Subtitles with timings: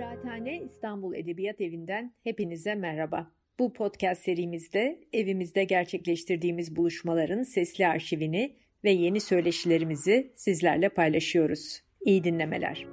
[0.00, 3.30] Kıraathane İstanbul Edebiyat Evi'nden hepinize merhaba.
[3.58, 11.82] Bu podcast serimizde evimizde gerçekleştirdiğimiz buluşmaların sesli arşivini ve yeni söyleşilerimizi sizlerle paylaşıyoruz.
[12.00, 12.86] İyi dinlemeler.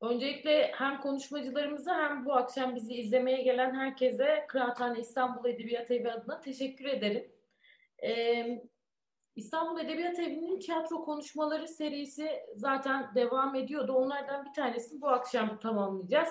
[0.00, 6.40] Öncelikle hem konuşmacılarımıza hem bu akşam bizi izlemeye gelen herkese Kıraathane İstanbul Edebiyat Evi adına
[6.40, 7.35] teşekkür ederim.
[8.02, 8.62] Ee,
[9.36, 13.92] İstanbul Edebiyat Evi'nin tiyatro konuşmaları serisi zaten devam ediyordu.
[13.92, 16.28] Onlardan bir tanesini bu akşam tamamlayacağız.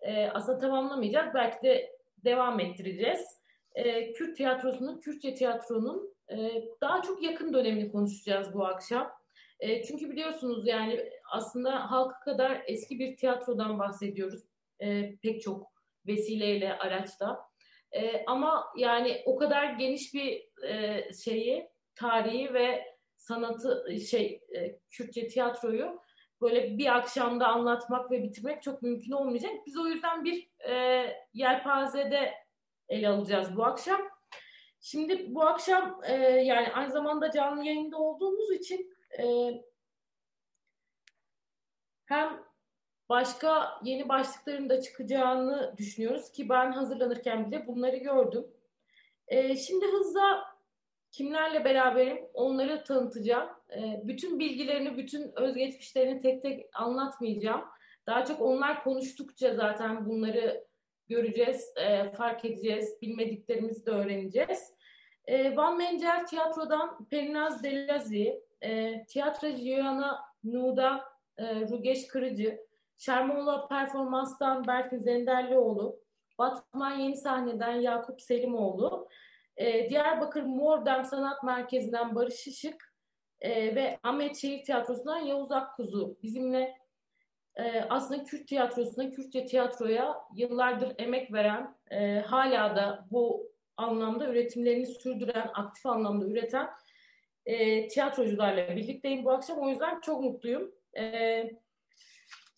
[0.00, 1.34] Ee, aslında tamamlamayacağız.
[1.34, 3.40] Belki de devam ettireceğiz.
[3.74, 9.12] Ee, Kürt tiyatrosunun, Kürtçe tiyatronun e, daha çok yakın dönemini konuşacağız bu akşam.
[9.60, 14.42] E, çünkü biliyorsunuz yani aslında halka kadar eski bir tiyatrodan bahsediyoruz.
[14.80, 15.72] E, pek çok
[16.06, 17.48] vesileyle, araçla.
[17.92, 25.28] E, ama yani o kadar geniş bir e, şeyi, tarihi ve sanatı şey e, Kürtçe
[25.28, 26.00] tiyatroyu
[26.40, 29.52] böyle bir akşamda anlatmak ve bitirmek çok mümkün olmayacak.
[29.66, 32.34] Biz o yüzden bir e, yelpazede
[32.88, 34.00] ele alacağız bu akşam.
[34.80, 39.24] Şimdi bu akşam e, yani aynı zamanda canlı yayında olduğumuz için e,
[42.06, 42.42] hem
[43.08, 48.46] başka yeni başlıkların da çıkacağını düşünüyoruz ki ben hazırlanırken bile bunları gördüm.
[49.28, 50.44] E, şimdi hızla
[51.10, 53.48] kimlerle beraberim onları tanıtacağım.
[53.76, 57.64] E, bütün bilgilerini, bütün özgeçmişlerini tek tek anlatmayacağım.
[58.06, 60.66] Daha çok onlar konuştukça zaten bunları
[61.08, 64.74] göreceğiz, e, fark edeceğiz, bilmediklerimizi de öğreneceğiz.
[65.26, 71.04] E, Van Mencer Tiyatro'dan Perinaz Delazi, e, tiyatrocu Yoyana Nuda
[71.38, 72.66] e, Rugeş Kırıcı,
[72.98, 76.00] Şermoğlu Performans'tan Berfin Zenderlioğlu,
[76.38, 79.08] Batman Yeni Sahne'den Yakup Selimoğlu,
[79.56, 82.94] e, Diyarbakır Mordem Sanat Merkezi'nden Barış Işık
[83.40, 86.78] e, ve Ahmet Şehir Tiyatrosu'ndan Yavuz Akkuzu bizimle
[87.56, 94.86] e, aslında Kürt tiyatrosuna, Kürtçe tiyatroya yıllardır emek veren, e, hala da bu anlamda üretimlerini
[94.86, 96.68] sürdüren, aktif anlamda üreten
[97.46, 99.58] e, tiyatrocularla birlikteyim bu akşam.
[99.58, 100.72] O yüzden çok mutluyum.
[100.98, 101.50] E,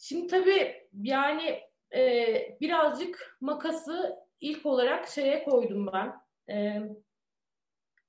[0.08, 1.60] şimdi tabii yani
[1.94, 6.14] e, birazcık makası ilk olarak şeye koydum ben.
[6.54, 6.80] E,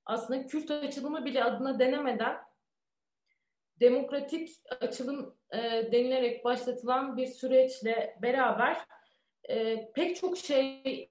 [0.05, 2.37] aslında Kürt açılımı bile adına denemeden
[3.79, 4.49] demokratik
[4.81, 5.57] açılım e,
[5.91, 8.77] denilerek başlatılan bir süreçle beraber
[9.49, 11.09] e, pek çok şey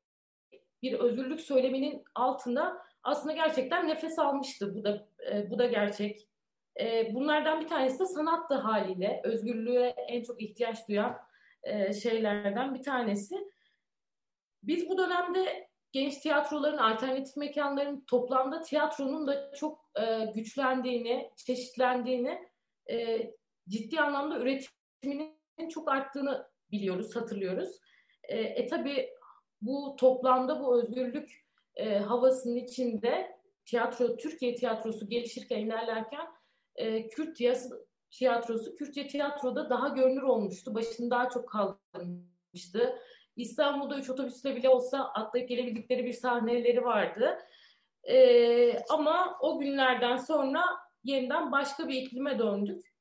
[0.83, 4.75] bir özgürlük söyleminin altında aslında gerçekten nefes almıştı.
[4.75, 6.29] Bu da e, bu da gerçek.
[6.81, 9.21] E, bunlardan bir tanesi de sanattı haliyle.
[9.25, 11.19] Özgürlüğe en çok ihtiyaç duyan
[11.63, 13.37] e, şeylerden bir tanesi.
[14.63, 22.49] Biz bu dönemde genç tiyatroların, alternatif mekanların toplamda tiyatronun da çok e, güçlendiğini, çeşitlendiğini,
[22.91, 23.31] e,
[23.69, 27.81] ciddi anlamda üretiminin çok arttığını biliyoruz, hatırlıyoruz.
[28.23, 29.11] E, e tabi
[29.61, 31.45] bu toplamda bu özgürlük
[31.77, 36.27] e, havasının içinde tiyatro, Türkiye tiyatrosu gelişirken, ilerlerken
[36.79, 37.39] e, Kürt
[38.11, 40.75] tiyatrosu, Kürtçe tiyatroda daha görünür olmuştu.
[40.75, 42.99] Başını daha çok kaldırmıştı.
[43.37, 47.39] İstanbul'da üç otobüsle bile olsa atlayıp gelebildikleri bir sahneleri vardı.
[48.05, 50.65] E, ama o günlerden sonra
[51.05, 52.95] yeniden başka bir iklime döndük.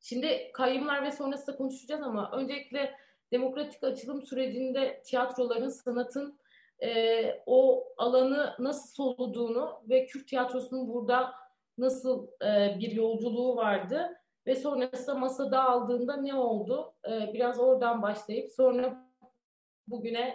[0.00, 2.94] Şimdi kayyumlar ve sonrası konuşacağız ama öncelikle
[3.32, 6.38] demokratik açılım sürecinde tiyatroların, sanatın
[6.82, 11.45] e, o alanı nasıl soluduğunu ve Kürt tiyatrosunun burada
[11.78, 14.16] nasıl e, bir yolculuğu vardı
[14.46, 16.94] ve sonrasında masada aldığında ne oldu?
[17.08, 19.12] E, biraz oradan başlayıp sonra
[19.88, 20.34] bugüne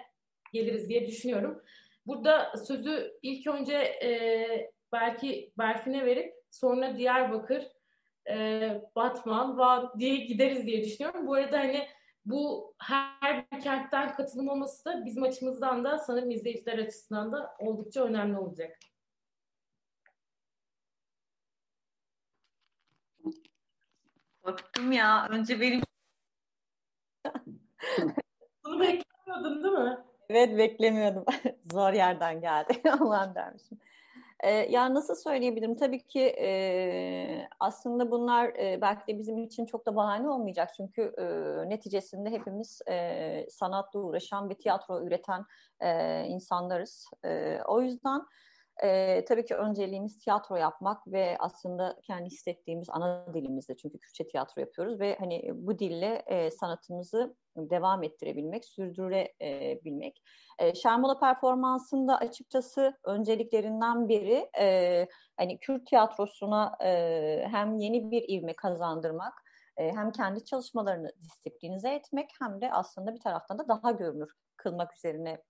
[0.53, 1.62] geliriz diye düşünüyorum.
[2.06, 7.68] Burada sözü ilk önce e, belki Berfin'e verip sonra Diyarbakır,
[8.29, 11.28] e, Batman, Van diye gideriz diye düşünüyorum.
[11.28, 11.88] Bu arada hani
[12.25, 18.03] bu her bir kentten katılım olması da bizim açımızdan da sanırım izleyiciler açısından da oldukça
[18.03, 18.78] önemli olacak.
[24.43, 25.28] Korktum ya.
[25.29, 25.82] Önce benim...
[28.66, 29.97] Bunu beklemiyordun değil mi?
[30.29, 31.26] Evet beklemiyordum.
[31.72, 32.82] Zor yerden geldi.
[32.99, 33.78] Aman dermişim.
[34.40, 35.76] E, ya nasıl söyleyebilirim?
[35.76, 40.70] Tabii ki e, aslında bunlar e, belki de bizim için çok da bahane olmayacak.
[40.78, 41.23] Çünkü e,
[41.70, 45.46] neticesinde hepimiz e, sanatla uğraşan ve tiyatro üreten
[45.79, 47.08] e, insanlarız.
[47.26, 48.22] E, o yüzden
[48.84, 54.62] E, tabii ki önceliğimiz tiyatro yapmak ve aslında kendi hissettiğimiz ana dilimizde çünkü Kürtçe tiyatro
[54.62, 60.24] yapıyoruz ve hani bu dille e, sanatımızı devam ettirebilmek, sürdürebilmek.
[60.60, 65.08] E, Şermola performansında açıkçası önceliklerinden biri e,
[65.38, 69.34] hani Kürt tiyatrosuna e, hem yeni bir ivme kazandırmak
[69.78, 75.44] hem kendi çalışmalarını disiplinize etmek hem de aslında bir taraftan da daha görünür kılmak üzerine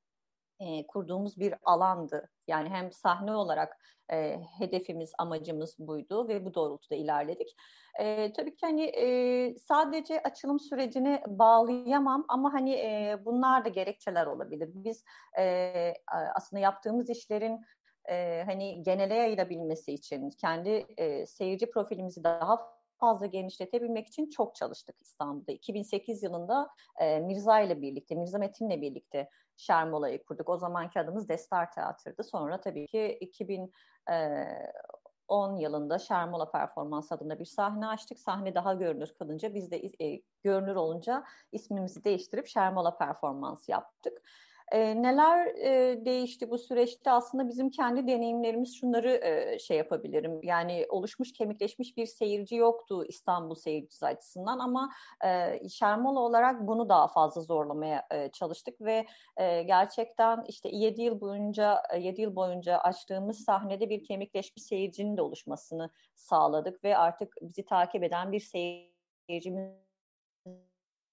[0.61, 2.29] e, kurduğumuz bir alandı.
[2.47, 3.77] Yani hem sahne olarak
[4.11, 7.55] e, hedefimiz, amacımız buydu ve bu doğrultuda ilerledik.
[7.99, 14.25] E, tabii ki hani e, sadece açılım sürecini bağlayamam ama hani e, bunlar da gerekçeler
[14.25, 14.69] olabilir.
[14.73, 15.03] Biz
[15.39, 15.93] e,
[16.35, 17.61] aslında yaptığımız işlerin
[18.09, 25.01] e, hani genele yayılabilmesi için kendi e, seyirci profilimizi daha fazla genişletebilmek için çok çalıştık
[25.01, 25.51] İstanbul'da.
[25.51, 26.69] 2008 yılında
[26.99, 29.29] e, Mirza ile birlikte, Mirza Metin'le birlikte
[29.61, 30.49] Şermola'yı kurduk.
[30.49, 32.23] O zamanki adımız Destar Teatr'dı.
[32.23, 38.19] Sonra tabii ki 2010 yılında Şermola Performans adında bir sahne açtık.
[38.19, 44.21] Sahne daha görünür kalınca biz de e, görünür olunca ismimizi değiştirip Şermola Performans yaptık.
[44.71, 47.11] E, neler e, değişti bu süreçte?
[47.11, 50.39] Aslında bizim kendi deneyimlerimiz şunları e, şey yapabilirim.
[50.43, 54.89] Yani oluşmuş, kemikleşmiş bir seyirci yoktu İstanbul seyircisi açısından ama
[55.25, 59.05] e, Şermola olarak bunu daha fazla zorlamaya e, çalıştık ve
[59.37, 65.21] e, gerçekten işte 7 yıl boyunca 7 yıl boyunca açtığımız sahnede bir kemikleşmiş seyircinin de
[65.21, 69.90] oluşmasını sağladık ve artık bizi takip eden bir seyircimiz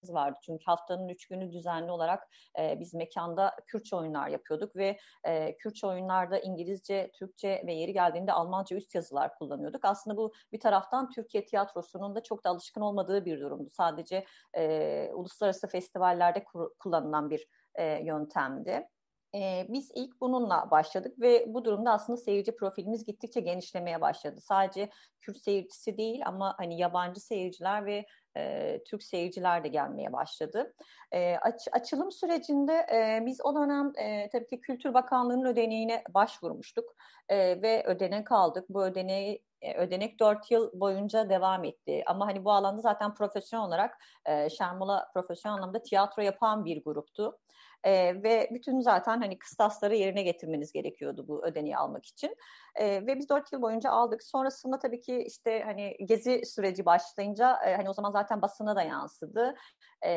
[0.05, 0.39] vardı.
[0.43, 2.29] Çünkü haftanın üç günü düzenli olarak
[2.59, 8.33] e, biz mekanda Kürtçe oyunlar yapıyorduk ve e, Kürtçe oyunlarda İngilizce, Türkçe ve yeri geldiğinde
[8.33, 9.85] Almanca üst yazılar kullanıyorduk.
[9.85, 13.71] Aslında bu bir taraftan Türkiye tiyatrosunun da çok da alışkın olmadığı bir durumdu.
[13.73, 14.25] Sadece
[14.57, 16.45] e, uluslararası festivallerde
[16.79, 18.89] kullanılan bir e, yöntemdi.
[19.35, 24.41] Ee, biz ilk bununla başladık ve bu durumda aslında seyirci profilimiz gittikçe genişlemeye başladı.
[24.41, 24.91] Sadece
[25.21, 30.75] Kürt seyircisi değil ama hani yabancı seyirciler ve e, Türk seyirciler de gelmeye başladı.
[31.13, 36.95] E, aç, açılım sürecinde e, biz o dönem e, tabii ki Kültür Bakanlığı'nın ödeneğine başvurmuştuk
[37.29, 38.69] e, ve ödenek aldık.
[38.69, 39.43] Bu ödeneği
[39.77, 42.03] ödenek 4 yıl boyunca devam etti.
[42.07, 47.39] Ama hani bu alanda zaten profesyonel olarak e, Şermola profesyonel anlamda tiyatro yapan bir gruptu.
[47.85, 52.37] E, ve bütün zaten hani kıstasları yerine getirmeniz gerekiyordu bu ödeneği almak için.
[52.75, 54.23] E, ve biz dört yıl boyunca aldık.
[54.23, 58.83] Sonrasında tabii ki işte hani gezi süreci başlayınca e, hani o zaman zaten basına da
[58.83, 59.55] yansıdı.
[60.03, 60.11] E,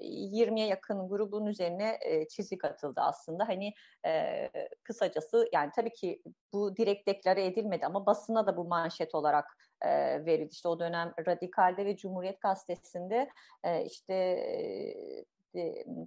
[0.00, 3.48] 20'ye yakın grubun üzerine e, çizik atıldı aslında.
[3.48, 3.72] Hani
[4.06, 4.50] e,
[4.84, 6.22] kısacası yani tabii ki
[6.52, 9.44] bu direkt deklare edilmedi ama basına da bu manşet olarak
[9.82, 9.88] e,
[10.26, 10.48] verildi.
[10.52, 13.30] İşte o dönem Radikal'de ve Cumhuriyet Gazetesi'nde
[13.64, 15.37] e, işte e,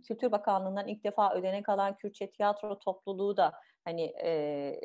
[0.08, 3.54] Kültür Bakanlığı'ndan ilk defa ödenek alan Kürtçe tiyatro topluluğu da
[3.86, 4.82] hani e,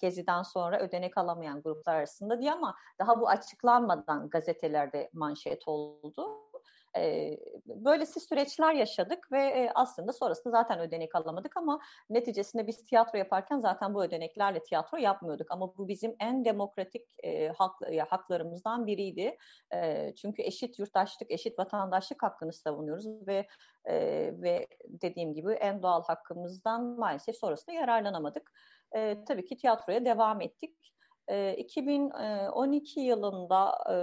[0.00, 6.51] Gezi'den sonra ödenek alamayan gruplar arasında diye ama daha bu açıklanmadan gazetelerde manşet oldu.
[6.96, 7.36] E,
[7.66, 11.80] böylesi süreçler yaşadık ve e, aslında sonrasında zaten ödenek alamadık ama
[12.10, 15.50] neticesinde biz tiyatro yaparken zaten bu ödeneklerle tiyatro yapmıyorduk.
[15.50, 19.36] Ama bu bizim en demokratik e, hak, ya, haklarımızdan biriydi.
[19.74, 23.46] E, çünkü eşit yurttaşlık, eşit vatandaşlık hakkını savunuyoruz ve
[23.84, 23.94] e,
[24.42, 28.52] ve dediğim gibi en doğal hakkımızdan maalesef sonrasında yararlanamadık.
[28.96, 30.92] E, tabii ki tiyatroya devam ettik.
[31.28, 33.96] E, 2012 yılında e,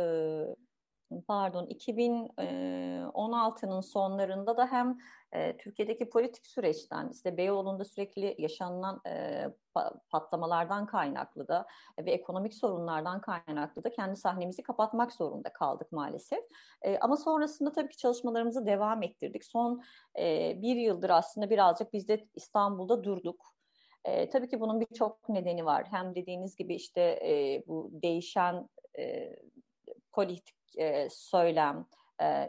[1.28, 4.98] pardon 2016'nın sonlarında da hem
[5.32, 9.46] e, Türkiye'deki politik süreçten işte Beyoğlu'nda sürekli yaşanılan e,
[10.10, 11.68] patlamalardan kaynaklı da
[12.00, 16.44] ve ekonomik sorunlardan kaynaklı da kendi sahnemizi kapatmak zorunda kaldık maalesef.
[16.82, 19.46] E, ama sonrasında tabii ki çalışmalarımızı devam ettirdik.
[19.46, 19.84] Son
[20.20, 23.54] e, bir yıldır aslında birazcık biz de İstanbul'da durduk.
[24.06, 25.88] E, tabii ki bunun birçok nedeni var.
[25.92, 29.36] Hem dediğiniz gibi işte e, bu değişen e,
[30.12, 31.86] politik e, söylem,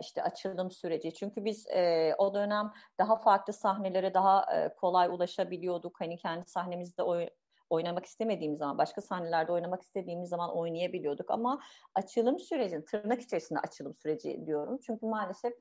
[0.01, 1.15] işte açılım süreci.
[1.15, 6.01] Çünkü biz e, o dönem daha farklı sahnelere daha e, kolay ulaşabiliyorduk.
[6.01, 7.29] Hani kendi sahnemizde oy,
[7.71, 11.31] oynamak istemediğimiz zaman, başka sahnelerde oynamak istediğimiz zaman oynayabiliyorduk.
[11.31, 11.61] Ama
[11.95, 14.79] açılım süreci, tırnak içerisinde açılım süreci diyorum.
[14.87, 15.53] Çünkü maalesef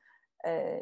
[0.48, 0.80] e,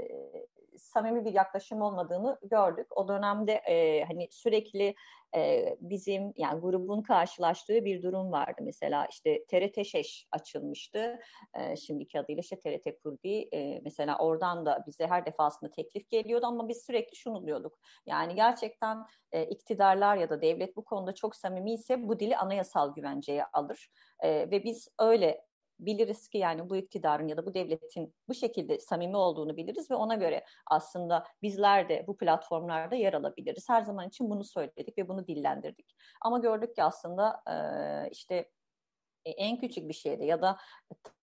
[0.77, 2.87] samimi bir yaklaşım olmadığını gördük.
[2.97, 4.95] O dönemde e, hani sürekli
[5.35, 8.61] e, bizim yani grubun karşılaştığı bir durum vardı.
[8.61, 11.19] Mesela işte TRT Şeş açılmıştı.
[11.53, 13.49] E, şimdiki adıyla işte TRT Kurdi.
[13.53, 17.79] E, mesela oradan da bize her defasında teklif geliyordu ama biz sürekli şunu diyorduk.
[18.05, 22.95] Yani gerçekten e, iktidarlar ya da devlet bu konuda çok samimi ise bu dili anayasal
[22.95, 23.89] güvenceye alır.
[24.19, 25.46] E, ve biz öyle
[25.79, 29.95] biliriz ki yani bu iktidarın ya da bu devletin bu şekilde samimi olduğunu biliriz ve
[29.95, 33.69] ona göre aslında bizler de bu platformlarda yer alabiliriz.
[33.69, 35.95] Her zaman için bunu söyledik ve bunu dillendirdik.
[36.21, 37.43] Ama gördük ki aslında
[38.11, 38.49] işte
[39.25, 40.57] en küçük bir şeyde ya da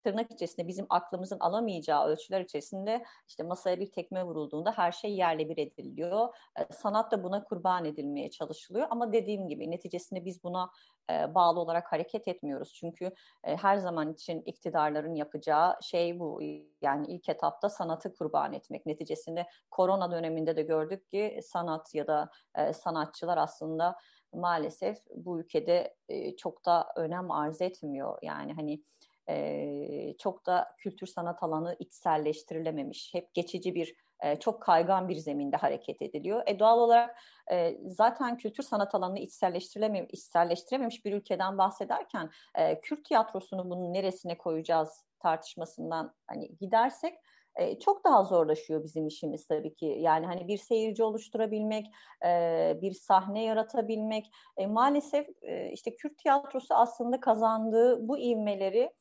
[0.06, 5.50] tırnak içerisinde bizim aklımızın alamayacağı ölçüler içerisinde işte masaya bir tekme vurulduğunda her şey yerle
[5.50, 6.36] bir ediliyor.
[6.60, 10.70] E, sanat da buna kurban edilmeye çalışılıyor ama dediğim gibi neticesinde biz buna
[11.12, 12.74] e, bağlı olarak hareket etmiyoruz.
[12.74, 13.12] Çünkü
[13.44, 16.42] e, her zaman için iktidarların yapacağı şey bu.
[16.82, 18.86] Yani ilk etapta sanatı kurban etmek.
[18.86, 22.30] Neticesinde korona döneminde de gördük ki sanat ya da
[22.74, 23.96] sanatçılar aslında
[24.34, 25.96] maalesef bu ülkede
[26.38, 28.20] çok da önem arz etmiyor.
[28.22, 28.84] Yani hani
[29.30, 33.14] e, çok da kültür sanat alanı içselleştirilememiş.
[33.14, 36.44] Hep geçici bir, e, çok kaygan bir zeminde hareket ediliyor.
[36.48, 37.18] E, doğal olarak
[37.52, 44.38] e, zaten kültür sanat alanını içselleştirilememiş, içselleştirememiş bir ülkeden bahsederken e, Kürt tiyatrosunu bunun neresine
[44.38, 47.20] koyacağız tartışmasından hani gidersek
[47.56, 49.86] e, çok daha zorlaşıyor bizim işimiz tabii ki.
[49.86, 51.86] Yani hani bir seyirci oluşturabilmek,
[52.26, 54.32] e, bir sahne yaratabilmek.
[54.58, 58.92] E, maalesef e, işte Kürt tiyatrosu aslında kazandığı bu ivmeleri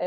[0.00, 0.06] ee,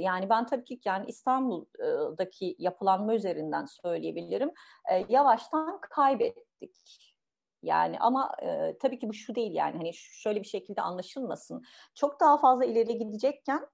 [0.00, 4.50] yani ben tabii ki yani İstanbul'daki yapılanma üzerinden söyleyebilirim.
[4.92, 7.16] Ee, yavaştan kaybettik.
[7.62, 11.62] Yani ama e, tabii ki bu şu değil yani hani şöyle bir şekilde anlaşılmasın.
[11.94, 13.66] Çok daha fazla ileri gidecekken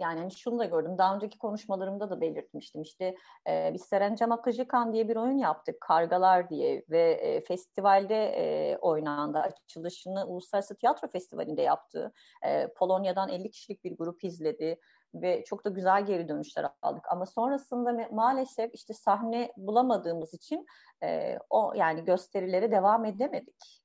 [0.00, 0.98] yani hani şunu da gördüm.
[0.98, 2.82] Daha önceki konuşmalarımda da belirtmiştim.
[2.82, 3.16] İşte
[3.48, 5.80] e, biz Serencam Akıcıkan diye bir oyun yaptık.
[5.80, 9.38] Kargalar diye ve e, festivalde e, oynandı.
[9.38, 12.12] Açılışını Uluslararası Tiyatro Festivali'nde yaptı.
[12.46, 14.78] E, Polonya'dan 50 kişilik bir grup izledi
[15.14, 17.04] ve çok da güzel geri dönüşler aldık.
[17.10, 20.66] Ama sonrasında maalesef işte sahne bulamadığımız için
[21.02, 23.82] e, o yani gösterilere devam edemedik.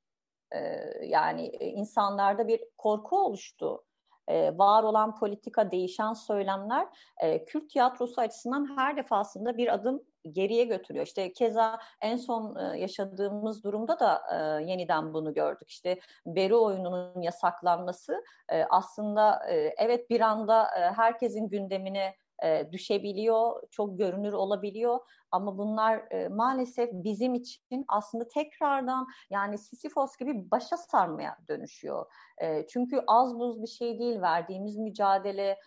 [0.51, 0.59] E,
[1.05, 3.86] yani insanlarda bir korku oluştu
[4.27, 10.63] e, var olan politika, değişen söylemler e, Kürt tiyatrosu açısından her defasında bir adım geriye
[10.63, 11.05] götürüyor.
[11.05, 15.69] İşte keza en son e, yaşadığımız durumda da e, yeniden bunu gördük.
[15.69, 18.23] İşte Beri oyununun yasaklanması
[18.69, 19.45] aslında
[19.77, 24.99] evet bir anda herkesin gündemine e, düşebiliyor, çok görünür olabiliyor
[25.31, 32.05] ama bunlar e, maalesef bizim için aslında tekrardan yani Sisyphos gibi başa sarmaya dönüşüyor.
[32.41, 35.57] E, çünkü az buz bir şey değil verdiğimiz mücadele,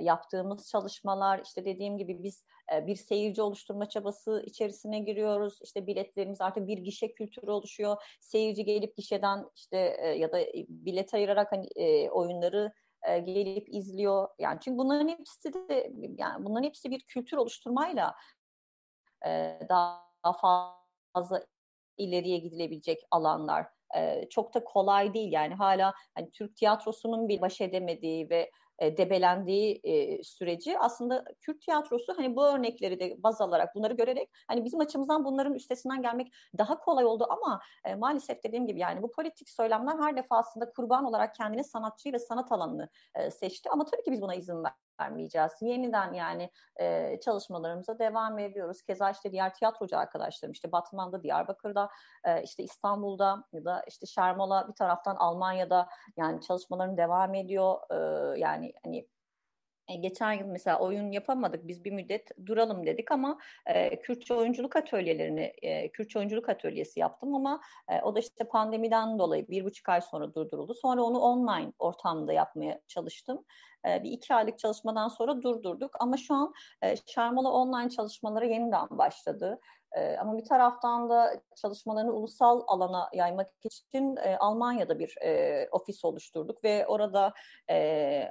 [0.00, 2.44] yaptığımız çalışmalar işte dediğim gibi biz
[2.86, 5.58] bir seyirci oluşturma çabası içerisine giriyoruz.
[5.62, 7.96] İşte biletlerimiz artık bir gişe kültürü oluşuyor.
[8.20, 9.76] Seyirci gelip gişeden işte
[10.18, 10.38] ya da
[10.68, 11.68] bilet ayırarak hani
[12.10, 12.72] oyunları
[13.08, 14.28] e, gelip izliyor.
[14.38, 18.14] Yani çünkü bunların hepsi de yani bunların hepsi bir kültür oluşturmayla
[19.26, 20.32] e, daha
[21.14, 21.46] fazla
[21.98, 23.66] ileriye gidilebilecek alanlar.
[23.96, 28.96] E, çok da kolay değil yani hala hani Türk tiyatrosunun bir baş edemediği ve e,
[28.96, 30.78] debelendiği e, süreci.
[30.78, 35.54] Aslında Kürt tiyatrosu hani bu örnekleri de baz alarak bunları görerek hani bizim açımızdan bunların
[35.54, 37.26] üstesinden gelmek daha kolay oldu.
[37.30, 42.14] Ama e, maalesef dediğim gibi yani bu politik söylemler her defasında kurban olarak kendine sanatçıyı
[42.14, 42.88] ve sanat alanını
[43.30, 43.70] seçti.
[43.70, 45.52] Ama tabii ki biz buna izin ver vermeyeceğiz.
[45.60, 48.82] Yeniden yani e, çalışmalarımıza devam ediyoruz.
[48.82, 51.88] Keza işte diğer tiyatrocu arkadaşlarım işte Batman'da, Diyarbakır'da,
[52.24, 57.78] e, işte İstanbul'da ya da işte Şermola bir taraftan Almanya'da yani çalışmaların devam ediyor.
[57.90, 59.08] E, yani hani
[60.00, 61.68] geçen yıl mesela oyun yapamadık.
[61.68, 67.34] Biz bir müddet duralım dedik ama e, Kürtçe oyunculuk atölyelerini, e, Kürtçe oyunculuk atölyesi yaptım
[67.34, 70.74] ama e, o da işte pandemiden dolayı bir buçuk ay sonra durduruldu.
[70.74, 73.44] Sonra onu online ortamda yapmaya çalıştım.
[73.88, 78.88] E, bir iki aylık çalışmadan sonra durdurduk ama şu an e, Şarmola online çalışmaları yeniden
[78.90, 79.60] başladı.
[79.96, 86.04] E, ama bir taraftan da çalışmalarını ulusal alana yaymak için e, Almanya'da bir e, ofis
[86.04, 87.32] oluşturduk ve orada
[87.70, 88.28] e,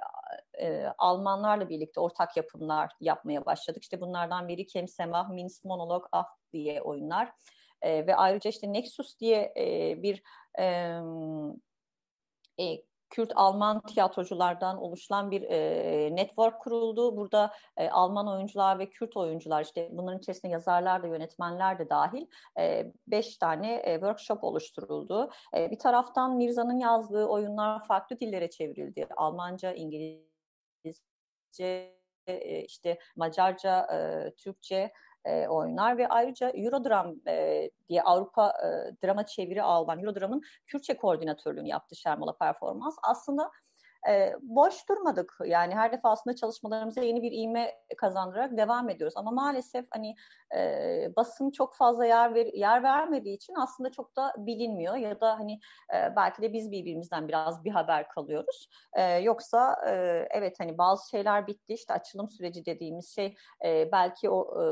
[0.97, 3.83] Almanlarla birlikte ortak yapımlar yapmaya başladık.
[3.83, 7.31] İşte bunlardan biri Kem Semah, Mins Monolog, Ah diye oyunlar.
[7.83, 9.53] Ve ayrıca işte Nexus diye
[10.03, 10.23] bir
[13.11, 17.17] Kürt-Alman tiyatroculardan oluşan bir e, network kuruldu.
[17.17, 22.25] Burada e, Alman oyuncular ve Kürt oyuncular işte bunların içerisinde yazarlar da yönetmenler de dahil
[22.59, 25.31] e, beş tane e, workshop oluşturuldu.
[25.57, 29.07] E, bir taraftan Mirza'nın yazdığı oyunlar farklı dillere çevrildi.
[29.17, 30.31] Almanca, İngilizce,
[32.65, 34.91] işte Macarca, e, Türkçe
[35.25, 38.67] e, oynar ve ayrıca Eurodram e, diye Avrupa e,
[39.05, 42.95] drama çeviri alan Eurodram'ın Kürtçe koordinatörlüğünü yaptı Şermola Performans.
[43.03, 43.51] Aslında
[44.09, 45.37] e, boş durmadık.
[45.45, 49.17] Yani her defasında çalışmalarımıza yeni bir iğme kazandırarak devam ediyoruz.
[49.17, 50.15] Ama maalesef hani
[50.55, 55.39] e, basın çok fazla yer ver, yer vermediği için aslında çok da bilinmiyor ya da
[55.39, 55.59] hani
[55.93, 58.69] e, belki de biz birbirimizden biraz bir haber kalıyoruz.
[58.93, 59.91] E, yoksa e,
[60.31, 64.65] evet hani bazı şeyler bitti işte açılım süreci dediğimiz şey e, belki o e,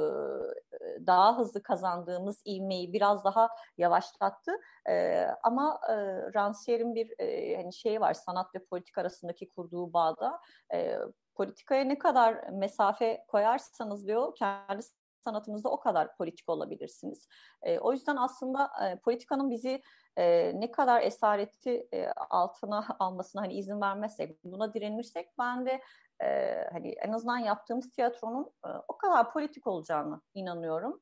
[1.08, 4.52] daha hızlı kazandığımız ivmeyi biraz daha yavaşlattı.
[4.90, 5.94] E, ama e,
[6.34, 10.40] Rancière'in bir e, hani şey var sanat ve politik arasındaki kurduğu bağda
[10.74, 10.98] e,
[11.36, 14.84] politikaya ne kadar mesafe koyarsanız diyor kendi
[15.24, 17.28] sanatınızda o kadar politik olabilirsiniz.
[17.62, 19.82] E, o yüzden aslında e, politikanın bizi
[20.18, 25.82] e, ne kadar esareti e, altına almasına hani izin vermezsek, buna direnirsek ben de
[26.24, 31.02] e, hani en azından yaptığımız tiyatronun e, o kadar politik olacağını inanıyorum.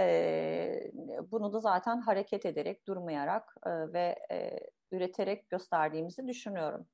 [0.00, 0.90] E,
[1.30, 4.60] bunu da zaten hareket ederek, durmayarak e, ve e,
[4.92, 6.86] üreterek gösterdiğimizi düşünüyorum.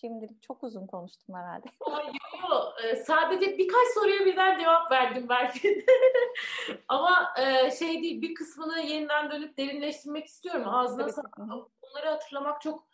[0.00, 1.66] Şimdilik çok uzun konuştum herhalde.
[2.50, 2.74] Yok.
[2.84, 5.86] Ee, sadece birkaç soruya birden cevap verdim belki.
[6.88, 10.68] Ama e, şey değil, bir kısmını yeniden dönüp derinleştirmek istiyorum.
[10.68, 11.36] Ağzına sağlık.
[11.82, 12.86] Bunları hatırlamak çok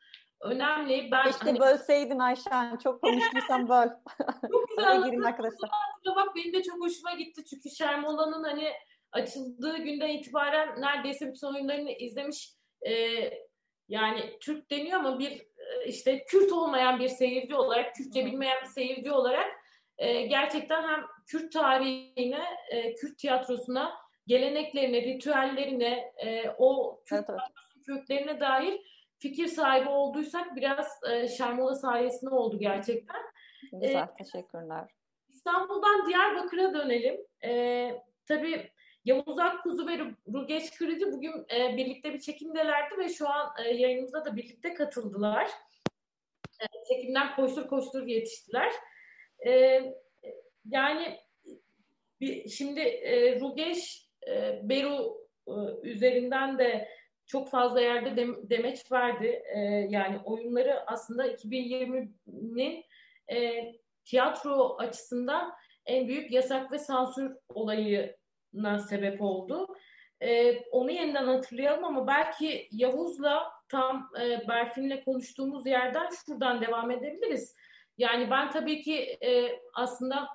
[0.43, 1.09] önemli.
[1.13, 2.77] Ben Keşke hani, bölseydin Ayşen.
[2.77, 3.89] Çok konuştuysam böl.
[4.53, 5.05] Çok güzel.
[5.05, 5.71] girin arkadaşlar.
[5.71, 7.45] Hatırlamak benim de çok hoşuma gitti.
[7.45, 8.73] Çünkü Şermola'nın hani
[9.13, 12.53] açıldığı günden itibaren neredeyse bütün oyunlarını izlemiş
[12.87, 12.93] e,
[13.89, 18.69] yani Türk deniyor ama bir e, işte Kürt olmayan bir seyirci olarak, Kürtçe bilmeyen bir
[18.69, 19.51] seyirci olarak
[19.99, 23.93] e, gerçekten hem Kürt tarihine, e, Kürt tiyatrosuna,
[24.27, 27.87] geleneklerine, ritüellerine, e, o Kürt evet, evet.
[27.87, 28.81] köklerine dair
[29.23, 33.21] fikir sahibi olduysak biraz e, Şermola sayesinde oldu gerçekten.
[33.73, 34.91] Güzel, e, teşekkürler.
[35.29, 37.17] İstanbul'dan Diyarbakır'a dönelim.
[37.45, 37.93] E,
[38.29, 38.71] tabii
[39.05, 39.99] Yavuz Akkuzu ve
[40.33, 45.51] Rugeç Kırıcı bugün e, birlikte bir çekimdelerdi ve şu an e, yayınımıza da birlikte katıldılar.
[46.61, 48.73] E, çekimden koştur koştur yetiştiler.
[49.47, 49.83] E,
[50.65, 51.19] yani
[52.21, 56.89] bir, şimdi e, Rugeş e, Beru e, üzerinden de
[57.27, 59.43] çok fazla yerde dem, demeç verdi.
[59.55, 59.59] E,
[59.91, 62.85] yani oyunları aslında 2020'nin
[63.33, 63.73] e,
[64.05, 65.53] tiyatro açısından
[65.87, 68.17] en büyük yasak ve sansür olayı
[68.89, 69.67] sebep oldu.
[70.23, 77.57] Ee, onu yeniden hatırlayalım ama belki Yavuz'la tam e, Berfin'le konuştuğumuz yerden şuradan devam edebiliriz.
[77.99, 80.29] Yani ben tabii ki e, aslında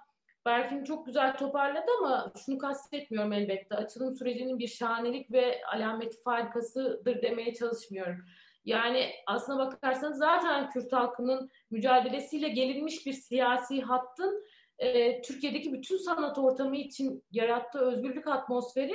[0.48, 3.76] Berfin çok güzel toparladı ama şunu kastetmiyorum elbette.
[3.76, 8.26] Açılım sürecinin bir şahanelik ve alameti farikasıdır demeye çalışmıyorum.
[8.66, 14.44] Yani aslına bakarsanız zaten Kürt halkının mücadelesiyle gelinmiş bir siyasi hattın
[14.80, 18.94] e, Türkiye'deki bütün sanat ortamı için yarattığı özgürlük atmosferi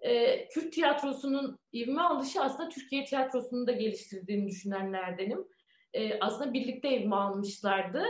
[0.00, 5.44] e, Kürt tiyatrosunun ivme alışı aslında Türkiye tiyatrosunu da geliştirdiğini düşünenlerdenim.
[5.92, 8.04] E, aslında birlikte ivme almışlardı.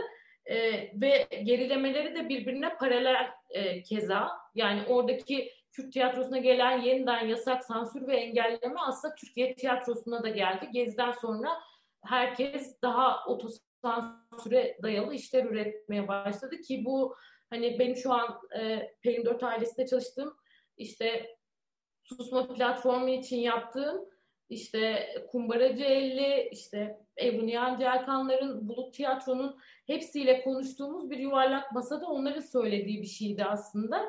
[0.49, 4.31] E, ve gerilemeleri de birbirine paralel e, keza.
[4.55, 10.69] Yani oradaki Kürt tiyatrosuna gelen yeniden yasak, sansür ve engelleme aslında Türkiye tiyatrosuna da geldi.
[10.73, 11.49] Geziden sonra
[12.05, 17.15] herkes daha otos sansüre dayalı işler üretmeye başladı ki bu
[17.49, 20.37] hani benim şu an e, Pelin 4 ailesinde çalıştığım
[20.77, 21.37] işte
[22.03, 24.09] susma platformu için yaptığım
[24.49, 32.41] işte Kumbaracı Elli, işte Ebru Nihan Celkanların, Bulut Tiyatro'nun hepsiyle konuştuğumuz bir yuvarlak masada onların
[32.41, 34.05] söylediği bir şeydi aslında.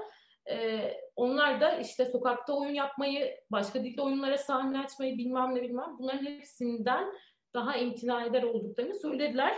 [0.51, 5.97] Ee, onlar da işte sokakta oyun yapmayı, başka dilde oyunlara sahne açmayı bilmem ne bilmem
[5.99, 7.13] bunların hepsinden
[7.55, 9.55] daha imtina eder olduklarını söylediler.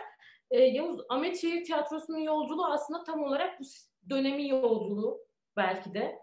[0.50, 3.64] E, Yavuz Ahmet Şehir Tiyatrosu'nun yolculuğu aslında tam olarak bu
[4.10, 5.20] dönemin yolculuğu
[5.56, 6.18] belki de.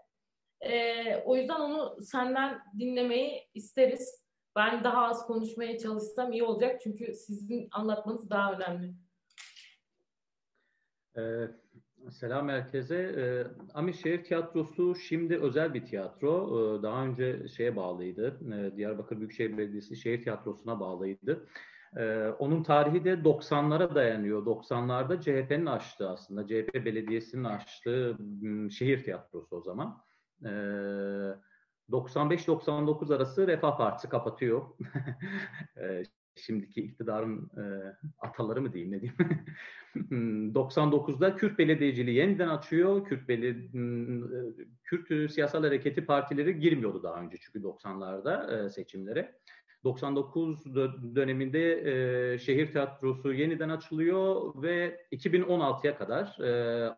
[0.60, 4.27] E, o yüzden onu senden dinlemeyi isteriz.
[4.58, 8.94] Ben daha az konuşmaya çalışsam iyi olacak çünkü sizin anlatmanız daha önemli.
[11.18, 11.48] Ee,
[12.10, 12.96] selam herkese.
[12.96, 16.32] Ee, Ami Şehir Tiyatrosu şimdi özel bir tiyatro.
[16.78, 18.40] Ee, daha önce şeye bağlıydı.
[18.54, 21.46] Ee, Diyarbakır Büyükşehir Belediyesi Şehir Tiyatrosu'na bağlıydı.
[21.96, 24.46] Ee, onun tarihi de 90'lara dayanıyor.
[24.46, 28.18] 90'larda CHP'nin açtığı aslında, CHP belediyesinin açtığı
[28.70, 30.02] şehir tiyatrosu o zaman.
[30.44, 30.48] Ee,
[31.92, 34.62] 95-99 arası Refah Partisi kapatıyor.
[35.80, 36.02] ee,
[36.36, 37.62] şimdiki iktidarın e,
[38.18, 39.16] ataları mı diyeyim ne diyeyim.
[40.54, 43.04] 99'da Kürt Belediyeciliği yeniden açıyor.
[43.04, 43.70] Kürt, Beli,
[44.84, 49.38] Kürt Siyasal Hareketi partileri girmiyordu daha önce çünkü 90'larda e, seçimlere.
[49.84, 50.74] 99
[51.14, 51.72] döneminde
[52.34, 56.50] e, şehir tiyatrosu yeniden açılıyor ve 2016'ya kadar e,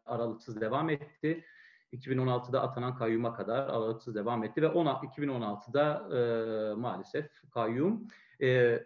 [0.07, 1.45] aralıksız devam etti.
[1.93, 8.09] 2016'da atanan kayyuma kadar aralıksız devam etti ve 2016'da e, maalesef kayyum
[8.43, 8.81] e,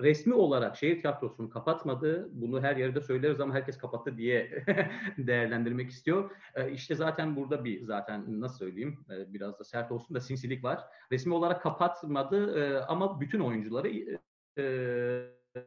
[0.00, 2.28] resmi olarak şehir tiyatrosunu kapatmadı.
[2.32, 4.64] Bunu her yerde söyleriz ama herkes kapattı diye
[5.18, 6.30] değerlendirmek istiyor.
[6.54, 10.64] E, işte zaten burada bir zaten nasıl söyleyeyim e, biraz da sert olsun da sinsilik
[10.64, 10.84] var.
[11.12, 14.64] Resmi olarak kapatmadı e, ama bütün oyuncuları e,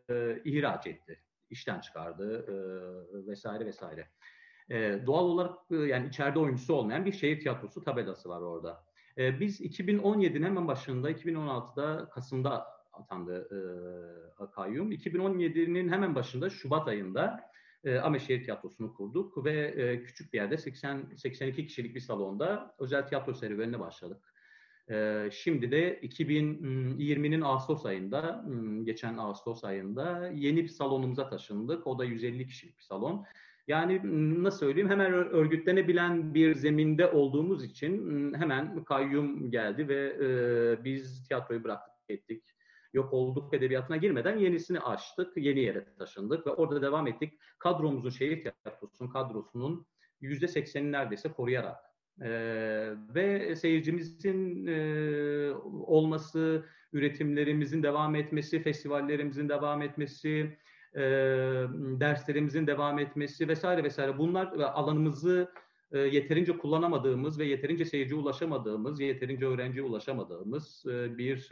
[0.10, 1.21] e, ihraç etti.
[1.49, 4.08] İşten çıkardı e, vesaire vesaire.
[4.69, 8.84] E, doğal olarak e, yani içeride oyuncusu olmayan bir şehir tiyatrosu tabelası var orada.
[9.17, 13.47] E, biz 2017'nin hemen başında 2016'da Kasım'da atandı
[14.41, 14.91] e, kayyum.
[14.91, 17.52] 2017'nin hemen başında Şubat ayında
[17.84, 23.08] e, Ameşehir Tiyatrosu'nu kurduk ve e, küçük bir yerde 80 82 kişilik bir salonda özel
[23.08, 24.34] tiyatro serüvenine başladık.
[24.89, 28.45] E, şimdi de 2020'nin Ağustos ayında,
[28.84, 31.88] geçen Ağustos ayında yeni bir salonumuza taşındık.
[31.88, 33.26] O da 150 kişilik bir salon.
[33.67, 34.02] Yani
[34.43, 41.63] nasıl söyleyeyim hemen örgütlenebilen bir zeminde olduğumuz için hemen kayyum geldi ve e, biz tiyatroyu
[41.63, 42.43] bıraktık ettik.
[42.93, 47.34] Yok olduk edebiyatına girmeden yenisini açtık, yeni yere taşındık ve orada devam ettik.
[47.60, 49.86] Kadromuzun şehir tiyatrosunun kadrosunun
[50.21, 51.78] yüzde sekseni neredeyse koruyarak
[52.21, 52.30] e,
[53.15, 60.58] ve seyircimizin e, olması, üretimlerimizin devam etmesi, festivallerimizin devam etmesi,
[60.95, 61.01] e,
[61.99, 65.51] derslerimizin devam etmesi vesaire vesaire bunlar alanımızı
[65.91, 71.49] e, yeterince kullanamadığımız ve yeterince seyirci ulaşamadığımız, yeterince öğrenciye ulaşamadığımız e, bir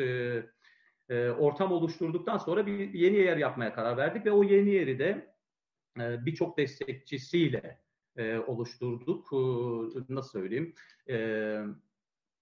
[1.09, 5.33] e, ortam oluşturduktan sonra bir yeni yer yapmaya karar verdik ve o yeni yeri de
[5.99, 7.79] e, birçok destekçisiyle
[8.17, 9.33] e, oluşturduk.
[9.33, 10.73] E, nasıl söyleyeyim?
[11.09, 11.15] E,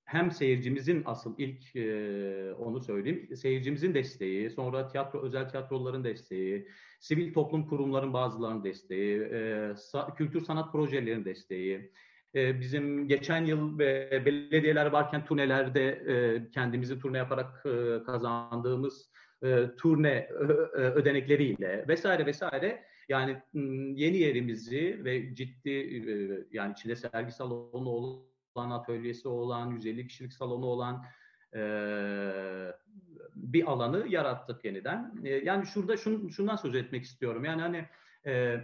[0.08, 6.68] hem seyircimizin asıl ilk e, onu söyleyeyim, seyircimizin desteği, sonra tiyatro özel tiyatroların desteği,
[7.00, 11.92] sivil toplum kurumların bazılarının desteği, e, sa, kültür sanat projelerinin desteği,
[12.36, 19.12] e, bizim geçen yıl e, belediyeler varken turnelerde e, kendimizi turne yaparak e, kazandığımız
[19.44, 22.84] e, turne ö, ödenekleriyle vesaire vesaire.
[23.10, 23.38] Yani
[23.96, 26.12] yeni yerimizi ve ciddi e,
[26.52, 31.04] yani içinde sergi salonu olan, atölyesi olan, 150 kişilik salonu olan
[31.56, 31.62] e,
[33.36, 35.16] bir alanı yarattık yeniden.
[35.24, 37.46] E, yani şurada şun, şundan söz etmek istiyorum.
[37.46, 37.86] Yani hani
[38.26, 38.64] e,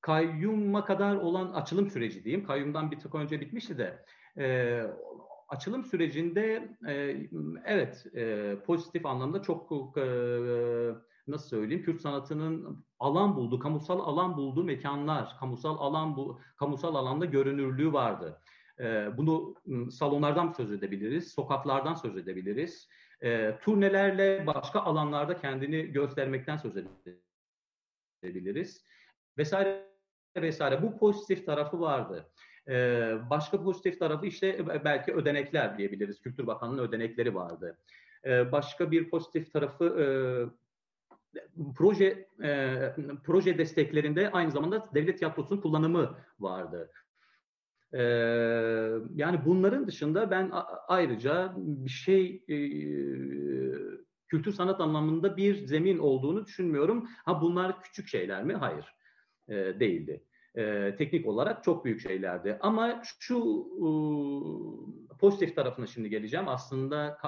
[0.00, 2.46] kayyuma kadar olan açılım süreci diyeyim.
[2.46, 4.04] Kayyumdan bir tık önce bitmişti de
[4.38, 4.82] e,
[5.48, 7.16] açılım sürecinde e,
[7.64, 10.04] evet e, pozitif anlamda çok e,
[11.28, 17.24] nasıl söyleyeyim Kürt sanatının alan buldu, kamusal alan bulduğu mekanlar, kamusal alan bu kamusal alanda
[17.24, 18.40] görünürlüğü vardı.
[18.80, 19.54] E, bunu
[19.90, 22.88] salonlardan söz edebiliriz, sokaklardan söz edebiliriz.
[23.22, 26.72] E, turnelerle başka alanlarda kendini göstermekten söz
[28.22, 28.84] edebiliriz.
[29.38, 29.92] Vesaire
[30.36, 30.82] vesaire.
[30.82, 32.32] Bu pozitif tarafı vardı.
[32.68, 36.20] Ee, başka pozitif tarafı işte belki ödenekler diyebiliriz.
[36.20, 37.78] Kültür Bakanlığı'nın ödenekleri vardı.
[38.24, 40.06] Ee, başka bir pozitif tarafı e,
[41.76, 42.78] proje e,
[43.24, 46.90] proje desteklerinde aynı zamanda devlet tiyatrosunun kullanımı vardı.
[47.94, 48.02] Ee,
[49.14, 50.50] yani bunların dışında ben
[50.88, 52.56] ayrıca bir şey e,
[54.28, 57.08] kültür sanat anlamında bir zemin olduğunu düşünmüyorum.
[57.24, 58.54] Ha bunlar küçük şeyler mi?
[58.54, 58.94] Hayır
[59.48, 60.24] e, değildi.
[60.54, 62.58] E, teknik olarak çok büyük şeylerdi.
[62.60, 63.88] Ama şu e,
[65.18, 66.48] pozitif tarafına şimdi geleceğim.
[66.48, 67.18] Aslında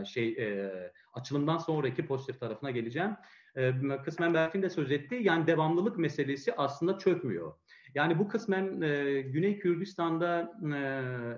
[0.00, 0.72] e, şey e,
[1.12, 3.16] açılımdan sonraki pozitif tarafına geleceğim.
[3.56, 3.72] E,
[4.04, 5.18] kısmen Berfin de söz etti.
[5.20, 7.52] Yani devamlılık meselesi aslında çökmüyor.
[7.94, 10.80] Yani bu kısmen e, Güney Kürdistan'da, e,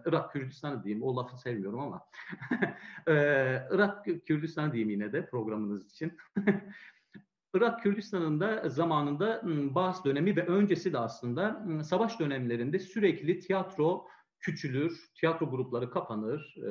[0.06, 2.06] Irak Kürdistan'ı diyeyim, o lafı sevmiyorum ama
[3.08, 3.12] e,
[3.70, 6.18] Irak Kürdistan'ı diyeyim yine de programınız için.
[7.54, 9.42] Irak Kürdistan'ın da zamanında
[9.74, 14.06] bazı dönemi ve öncesi de aslında savaş dönemlerinde sürekli tiyatro
[14.40, 16.70] küçülür, tiyatro grupları kapanır, e,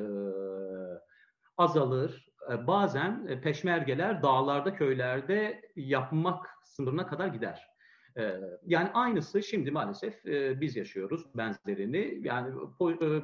[1.57, 2.31] azalır.
[2.51, 7.70] E, bazen e, peşmergeler dağlarda, köylerde yapmak sınırına kadar gider.
[8.17, 12.19] E, yani aynısı şimdi maalesef e, biz yaşıyoruz benzerini.
[12.23, 12.55] Yani
[13.01, 13.21] e,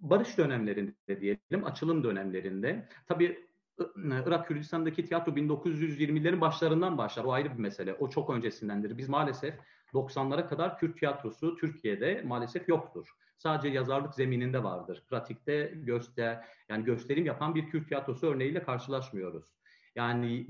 [0.00, 2.88] barış dönemlerinde diyelim, açılım dönemlerinde.
[3.06, 3.46] Tabii
[4.26, 7.24] Irak Kürdistan'daki tiyatro 1920'lerin başlarından başlar.
[7.24, 7.94] O ayrı bir mesele.
[7.94, 8.98] O çok öncesindendir.
[8.98, 9.54] Biz maalesef
[9.94, 13.08] 90'lara kadar Kürt tiyatrosu Türkiye'de maalesef yoktur.
[13.38, 15.02] Sadece yazarlık zemininde vardır.
[15.10, 19.56] Pratikte göster yani gösterim yapan bir Kürt tiyatrosu örneğiyle karşılaşmıyoruz.
[19.94, 20.46] Yani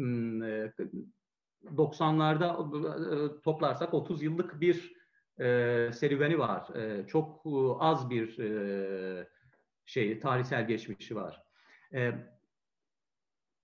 [1.77, 2.51] 90'larda
[3.37, 4.93] e, toplarsak 30 yıllık bir
[5.39, 5.45] e,
[5.93, 6.77] serüveni var.
[6.77, 7.43] E, çok
[7.79, 8.37] az bir
[9.87, 11.43] şey tarihsel geçmişi var.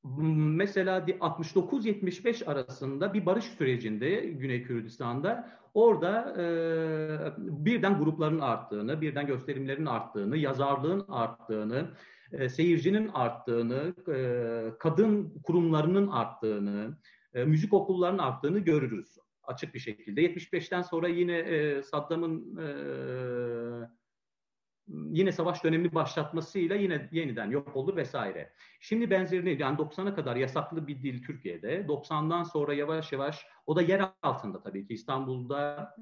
[0.05, 6.45] Mesela 69-75 arasında bir barış sürecinde Güney Kürdistan'da orada e,
[7.39, 11.89] birden grupların arttığını, birden gösterimlerin arttığını, yazarlığın arttığını,
[12.33, 16.99] e, seyircinin arttığını, e, kadın kurumlarının arttığını,
[17.35, 20.23] e, müzik okullarının arttığını görürüz açık bir şekilde.
[20.23, 22.69] 75'ten sonra yine e, Saddam'ın e,
[24.89, 28.53] yine savaş dönemi başlatmasıyla yine yeniden yok oldu vesaire.
[28.81, 31.81] Şimdi benzerini yani 90'a kadar yasaklı bir dil Türkiye'de.
[31.81, 35.95] 90'dan sonra yavaş yavaş o da yer altında tabii ki İstanbul'da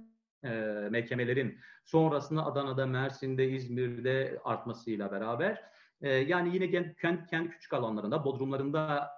[0.45, 0.49] e,
[0.91, 5.63] mekemelerin sonrasında Adana'da, Mersin'de, İzmir'de artmasıyla beraber
[6.01, 9.11] e, yani yine kendi, kendi küçük alanlarında, bodrumlarında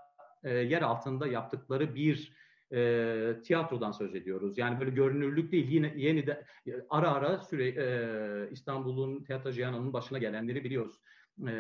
[0.45, 2.33] e, yer altında yaptıkları bir
[2.73, 4.59] e, tiyatrodan söz ediyoruz.
[4.59, 5.69] Yani böyle görünürlük değil.
[5.69, 6.45] Yine yeni de
[6.91, 11.01] ara ara süre e, İstanbul'un tiyatro cihanının başına gelenleri biliyoruz.
[11.43, 11.53] E,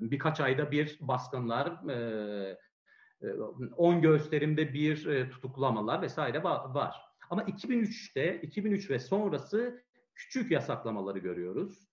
[0.00, 2.56] birkaç ayda bir baskınlar, e,
[3.76, 6.96] 10 gösterimde bir e, tutuklamalar vesaire var.
[7.30, 11.88] Ama 2003'te, 2003 ve sonrası küçük yasaklamaları görüyoruz.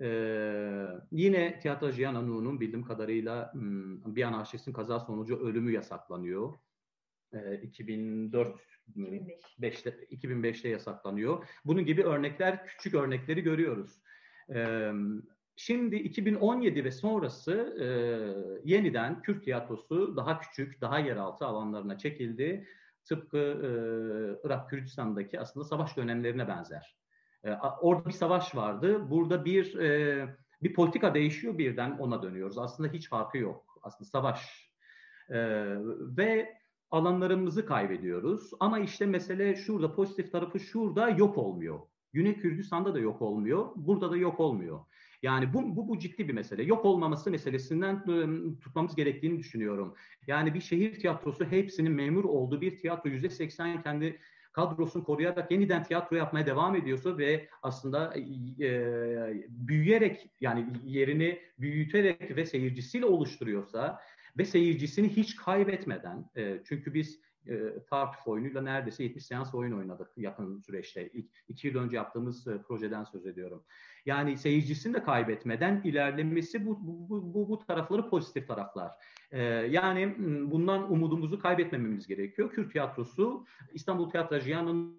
[0.00, 3.52] Ee, yine Tiyatro Giannanu'nun bildiğim kadarıyla
[4.06, 6.54] bir anarşistin kaza sonucu ölümü yasaklanıyor.
[7.62, 8.60] 2004
[8.96, 11.48] 2005'te 2005'te yasaklanıyor.
[11.64, 14.02] Bunun gibi örnekler, küçük örnekleri görüyoruz.
[15.56, 17.86] Şimdi 2017 ve sonrası e,
[18.64, 22.68] yeniden Kürt tiyatrosu daha küçük, daha yeraltı alanlarına çekildi.
[23.04, 23.68] Tıpkı e,
[24.46, 26.96] Irak Kürdistan'daki aslında savaş dönemlerine benzer.
[27.46, 29.10] E, orada bir savaş vardı.
[29.10, 30.28] Burada bir e,
[30.62, 32.58] bir politika değişiyor birden ona dönüyoruz.
[32.58, 33.80] Aslında hiç farkı yok.
[33.82, 34.70] Aslında savaş.
[35.28, 35.38] E,
[36.16, 36.56] ve
[36.90, 38.50] alanlarımızı kaybediyoruz.
[38.60, 41.80] Ama işte mesele şurada, pozitif tarafı şurada yok olmuyor.
[42.12, 44.80] Güney Kürdistan'da da yok olmuyor, burada da yok olmuyor.
[45.22, 46.62] Yani bu, bu, bu ciddi bir mesele.
[46.62, 49.94] Yok olmaması meselesinden ıı, tutmamız gerektiğini düşünüyorum.
[50.26, 54.20] Yani bir şehir tiyatrosu hepsinin memur olduğu bir tiyatro yüzde seksen kendi
[54.56, 58.14] kadrosunu koruyarak yeniden tiyatro yapmaya devam ediyorsa ve aslında
[58.60, 58.68] e,
[59.48, 64.00] büyüyerek yani yerini büyüterek ve seyircisiyle oluşturuyorsa
[64.38, 70.08] ve seyircisini hiç kaybetmeden e, çünkü biz e, tartif oyunuyla neredeyse 70 seans oyun oynadık
[70.16, 71.08] yakın süreçte.
[71.08, 73.64] İki, iki yıl önce yaptığımız e, projeden söz ediyorum.
[74.06, 78.92] Yani seyircisini de kaybetmeden ilerlemesi bu, bu, bu, bu tarafları pozitif taraflar.
[79.30, 80.14] E, yani
[80.50, 82.50] bundan umudumuzu kaybetmememiz gerekiyor.
[82.50, 84.98] Kürt tiyatrosu İstanbul Tiyatracıyan'ın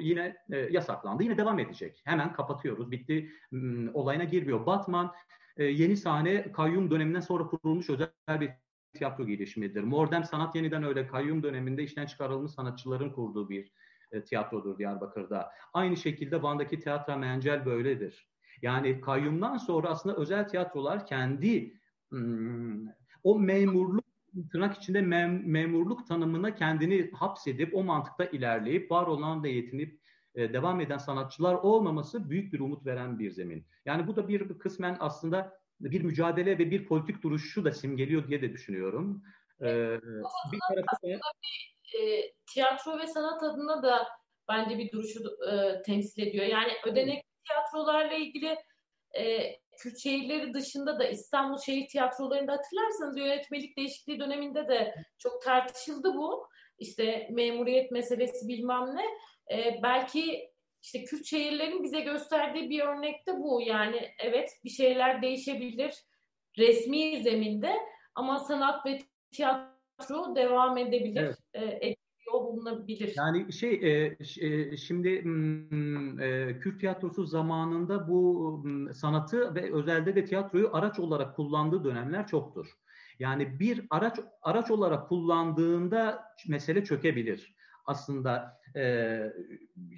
[0.00, 1.22] yine e, yasaklandı.
[1.22, 2.00] Yine devam edecek.
[2.04, 2.90] Hemen kapatıyoruz.
[2.90, 3.30] Bitti
[3.94, 4.66] olayına girmiyor.
[4.66, 5.12] Batman
[5.56, 8.50] e, yeni sahne kayyum döneminden sonra kurulmuş özel bir
[8.94, 9.82] tiyatro gelişimidir.
[9.82, 13.72] Mordem sanat yeniden öyle kayyum döneminde işten çıkarılmış sanatçıların kurduğu bir
[14.12, 15.50] e, tiyatrodur Diyarbakır'da.
[15.72, 18.28] Aynı şekilde Van'daki tiyatro mencel böyledir.
[18.62, 21.74] Yani kayyumdan sonra aslında özel tiyatrolar kendi
[22.10, 22.86] hmm,
[23.24, 24.04] o memurluk
[24.52, 30.00] tırnak içinde mem, memurluk tanımına kendini hapsedip o mantıkta ilerleyip var olan da yetinip
[30.34, 33.66] e, devam eden sanatçılar olmaması büyük bir umut veren bir zemin.
[33.84, 38.42] Yani bu da bir kısmen aslında bir mücadele ve bir politik duruşu da simgeliyor diye
[38.42, 39.22] de düşünüyorum.
[39.60, 40.00] Ee,
[40.52, 41.20] bir tarafı da...
[41.94, 44.08] e, tiyatro ve sanat adına da
[44.48, 45.20] bence bir duruşu
[45.52, 46.46] e, temsil ediyor.
[46.46, 48.58] Yani ödenek tiyatrolarla ilgili
[49.18, 56.14] e, Kürt şehirleri dışında da İstanbul şehir tiyatrolarında hatırlarsanız yönetmelik değişikliği döneminde de çok tartışıldı
[56.14, 56.48] bu.
[56.78, 59.04] İşte memuriyet meselesi bilmem ne.
[59.56, 60.50] E, belki
[60.82, 63.60] işte Kürt şehirlerin bize gösterdiği bir örnekte bu.
[63.62, 65.94] Yani evet bir şeyler değişebilir
[66.58, 67.72] resmi zeminde
[68.14, 68.98] ama sanat ve
[69.32, 69.77] tiyatro
[70.36, 71.34] devam edebilir.
[71.54, 71.82] Evet.
[71.82, 71.96] E,
[72.32, 73.12] bulunabilir.
[73.16, 80.16] Yani şey e, e, şimdi hmm, e, Kürt tiyatrosu zamanında bu hmm, sanatı ve özelde
[80.16, 82.66] de tiyatroyu araç olarak kullandığı dönemler çoktur.
[83.18, 87.57] Yani bir araç araç olarak kullandığında mesele çökebilir
[87.88, 88.80] aslında e,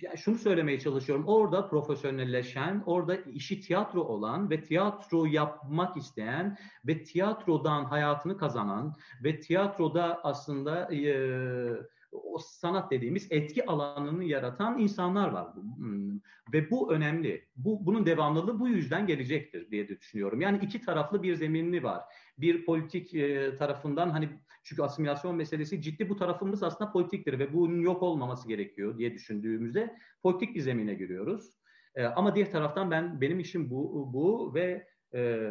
[0.02, 1.24] yani şunu söylemeye çalışıyorum.
[1.26, 9.40] Orada profesyonelleşen, orada işi tiyatro olan ve tiyatro yapmak isteyen ve tiyatrodan hayatını kazanan ve
[9.40, 11.12] tiyatroda aslında e,
[12.12, 15.54] o sanat dediğimiz etki alanını yaratan insanlar var.
[15.76, 16.20] Hmm.
[16.52, 17.48] Ve bu önemli.
[17.56, 20.40] Bu bunun devamlılığı bu yüzden gelecektir diye de düşünüyorum.
[20.40, 22.02] Yani iki taraflı bir zeminli var.
[22.38, 24.28] Bir politik e, tarafından hani
[24.62, 29.96] çünkü asimilasyon meselesi ciddi bu tarafımız aslında politiktir ve bunun yok olmaması gerekiyor diye düşündüğümüzde
[30.22, 31.60] politik bir zemine giriyoruz.
[31.94, 35.50] E, ama diğer taraftan ben benim işim bu bu ve e,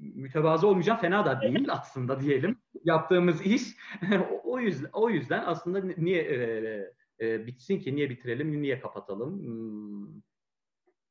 [0.00, 2.58] mütevazı olmayacağım fena da değil aslında diyelim.
[2.84, 3.62] Yaptığımız iş
[4.44, 9.42] o yüzden o yüzden aslında niye e, e, bitsin ki niye bitirelim niye kapatalım?
[9.42, 10.22] Hmm.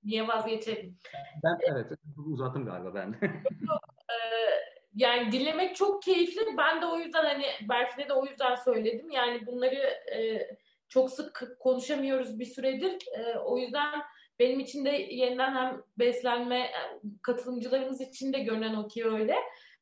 [0.04, 0.97] niye vazgeçelim?
[1.43, 1.91] Ben evet
[2.26, 3.15] uzattım galiba ben.
[3.21, 3.32] e,
[4.95, 9.45] yani dinlemek çok keyifli ben de o yüzden hani Berfin'e de o yüzden söyledim yani
[9.45, 9.75] bunları
[10.15, 10.47] e,
[10.89, 14.01] çok sık konuşamıyoruz bir süredir e, o yüzden
[14.39, 16.71] benim için de yeniden hem beslenme
[17.21, 19.36] katılımcılarımız için de görünen o ki öyle.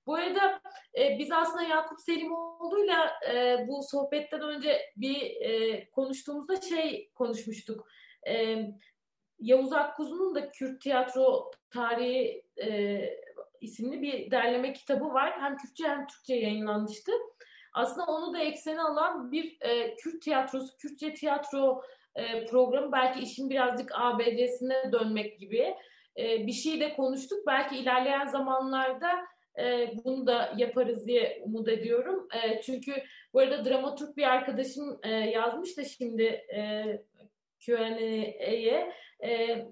[0.06, 0.62] Bu arada
[1.00, 7.88] e, biz aslında Yakup Selimoğlu'yla e, bu sohbetten önce bir e, konuştuğumuzda şey konuşmuştuk.
[8.28, 8.58] E,
[9.40, 12.70] Yavuz Akkuzu'nun da Kürt tiyatro tarihi e,
[13.62, 15.34] isimli bir derleme kitabı var.
[15.40, 17.12] Hem Kürtçe hem Türkçe yayınlanmıştı.
[17.74, 21.82] Aslında onu da ekseni alan bir e, Kürt tiyatrosu, Kürtçe tiyatro
[22.16, 22.92] e, programı.
[22.92, 25.76] Belki işin birazcık ABC'sine dönmek gibi
[26.18, 27.48] e, bir şey de konuştuk.
[27.48, 29.12] Belki ilerleyen zamanlarda
[29.60, 32.28] e, bunu da yaparız diye umut ediyorum.
[32.44, 32.94] E, çünkü
[33.34, 36.24] bu arada dramaturg bir arkadaşım e, yazmış da şimdi
[36.56, 36.86] e,
[37.60, 38.94] Q&A'ye
[39.24, 39.66] e,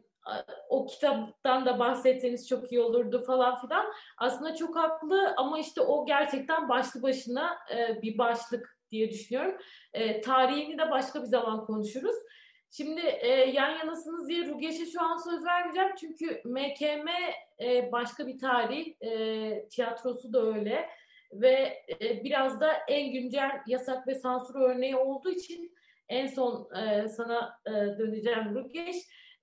[0.70, 3.86] o kitaptan da bahsetseniz çok iyi olurdu falan filan.
[4.18, 9.58] Aslında çok haklı ama işte o gerçekten başlı başına e, bir başlık diye düşünüyorum.
[9.94, 12.16] E, tarihini de başka bir zaman konuşuruz.
[12.72, 17.08] Şimdi e, yan yanasınız diye Rugeş'e şu an söz vermeyeceğim çünkü MKM
[17.60, 18.94] e, başka bir tarih,
[19.70, 20.90] tiyatrosu da öyle
[21.34, 21.86] ve
[22.24, 25.78] biraz da en güncel yasak ve sansür örneği olduğu için
[26.10, 26.70] en son
[27.08, 28.96] sana e, döneceğim Rugeş.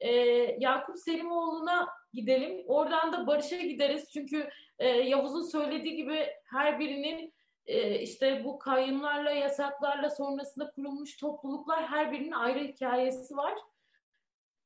[0.04, 0.10] E,
[0.58, 2.64] Yakup Selimoğlu'na gidelim.
[2.66, 4.12] Oradan da Barış'a gideriz.
[4.12, 7.34] Çünkü e, Yavuz'un söylediği gibi her birinin
[7.66, 13.54] e, işte bu kayyumlarla, yasaklarla sonrasında kurulmuş topluluklar her birinin ayrı hikayesi var.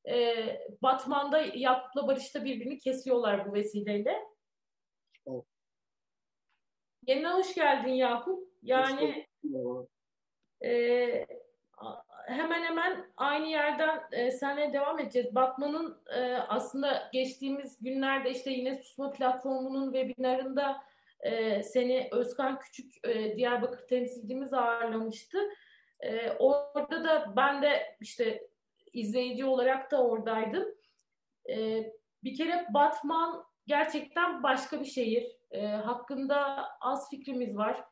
[0.09, 0.35] E,
[0.81, 4.25] Batman'da Yakup'la Barış'ta birbirini kesiyorlar bu vesileyle.
[5.27, 5.43] Evet.
[7.07, 8.49] Yeniden hoş geldin Yakup.
[8.61, 9.25] Yani
[10.63, 10.71] e,
[12.29, 15.35] hemen hemen aynı yerden e, senle devam edeceğiz.
[15.35, 20.83] Batman'ın e, aslında geçtiğimiz günlerde işte yine Susma Platformu'nun webinarında
[21.19, 25.37] e, seni Özkan Küçük e, Diyarbakır temsilcimiz ağırlamıştı.
[25.99, 28.47] E, orada da ben de işte
[28.93, 30.65] izleyici olarak da oradaydım.
[31.49, 31.83] E,
[32.23, 35.39] bir kere Batman gerçekten başka bir şehir.
[35.51, 37.83] E, hakkında az fikrimiz var.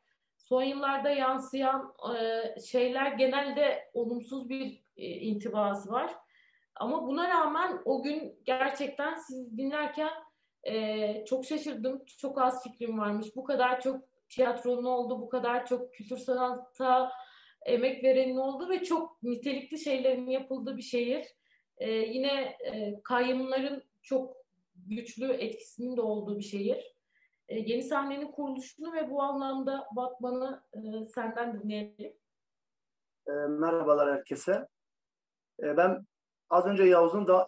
[0.48, 6.14] Son yıllarda yansıyan e, şeyler genelde olumsuz bir e, intibası var.
[6.74, 10.10] Ama buna rağmen o gün gerçekten siz dinlerken
[10.64, 12.04] e, çok şaşırdım.
[12.18, 13.36] Çok az fikrim varmış.
[13.36, 17.12] Bu kadar çok tiyatronun oldu, bu kadar çok kültür sanata
[17.66, 21.24] emek verenin oldu ve çok nitelikli şeylerin yapıldığı bir şehir.
[21.78, 24.36] E, yine e, kayyumların çok
[24.76, 26.97] güçlü etkisinin de olduğu bir şehir.
[27.48, 32.12] E, yeni sahnenin kuruluşunu ve bu anlamda Batman'ı e, senden dinleyelim.
[33.26, 34.68] E, merhabalar herkese.
[35.60, 36.06] Ben
[36.50, 37.46] az önce Yavuz'un da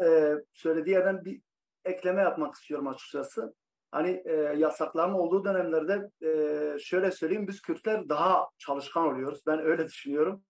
[0.53, 1.43] söylediği yerden bir
[1.85, 3.55] ekleme yapmak istiyorum açıkçası.
[3.91, 9.43] Hani e, yasakların olduğu dönemlerde e, şöyle söyleyeyim biz Kürtler daha çalışkan oluyoruz.
[9.47, 10.43] Ben öyle düşünüyorum.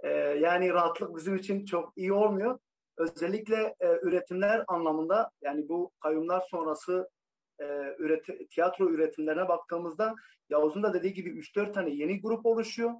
[0.00, 2.58] E, yani rahatlık bizim için çok iyi olmuyor.
[2.96, 7.08] Özellikle e, üretimler anlamında yani bu kayyumlar sonrası
[7.60, 10.14] e, üreti, tiyatro üretimlerine baktığımızda
[10.50, 12.92] Yavuz'un da dediği gibi 3-4 tane yeni grup oluşuyor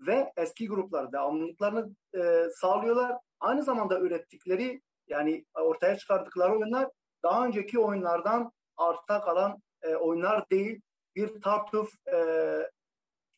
[0.00, 3.16] ve eski gruplar devamlılıklarını e, sağlıyorlar.
[3.40, 6.88] Aynı zamanda ürettikleri yani ortaya çıkardıkları oyunlar
[7.22, 10.80] daha önceki oyunlardan arta kalan e, oyunlar değil.
[11.16, 12.18] Bir Tartuf e,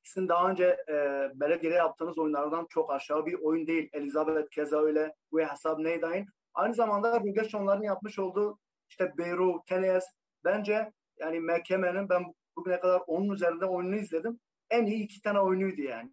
[0.03, 0.95] sizin daha önce e,
[1.35, 3.89] belediyede yaptığınız oyunlardan çok aşağı bir oyun değil.
[3.93, 6.27] Elizabeth keza öyle ve hesap neydain.
[6.55, 8.59] Aynı zamanda Rügeş onların yapmış olduğu
[8.91, 10.05] işte Beyru, Tenes
[10.45, 14.41] bence yani MKM'nin ben bugüne kadar onun üzerinde oyununu izledim.
[14.71, 16.13] En iyi iki tane oyunuydu yani.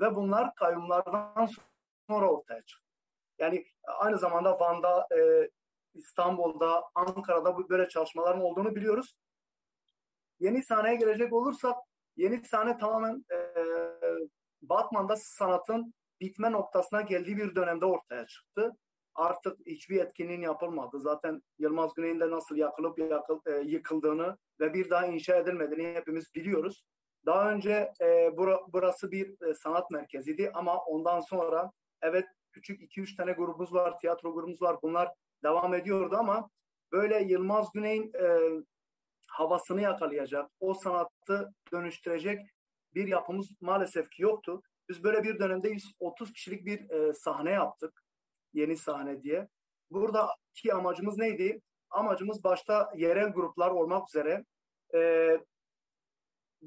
[0.00, 1.48] Ve bunlar kayyumlardan
[2.08, 2.88] sonra ortaya çıktı.
[3.38, 5.50] Yani aynı zamanda Van'da e,
[5.94, 9.14] İstanbul'da, Ankara'da böyle çalışmaların olduğunu biliyoruz.
[10.40, 11.76] Yeni sahneye gelecek olursak,
[12.16, 13.38] yeni sahne tamamen e,
[14.62, 18.72] Batman'da sanatın bitme noktasına geldiği bir dönemde ortaya çıktı.
[19.18, 21.00] Artık hiçbir etkinliğin yapılmadı.
[21.00, 26.34] Zaten Yılmaz Güney'in de nasıl yakılıp yakıl, e, yıkıldığını ve bir daha inşa edilmediğini hepimiz
[26.34, 26.84] biliyoruz.
[27.26, 31.70] Daha önce e, bura, burası bir e, sanat merkeziydi ama ondan sonra
[32.02, 34.76] evet küçük 2-3 tane grubumuz var, tiyatro grubumuz var.
[34.82, 35.08] Bunlar
[35.44, 36.50] devam ediyordu ama
[36.92, 38.28] böyle Yılmaz Güney'in e,
[39.28, 42.40] havasını yakalayacak, o sanatı dönüştürecek
[42.94, 44.62] bir yapımız maalesef ki yoktu.
[44.88, 48.07] Biz böyle bir dönemde 130 kişilik bir e, sahne yaptık.
[48.52, 49.48] Yeni sahne diye.
[49.90, 51.60] Buradaki amacımız neydi?
[51.90, 54.44] Amacımız başta yerel gruplar olmak üzere
[54.94, 55.30] e,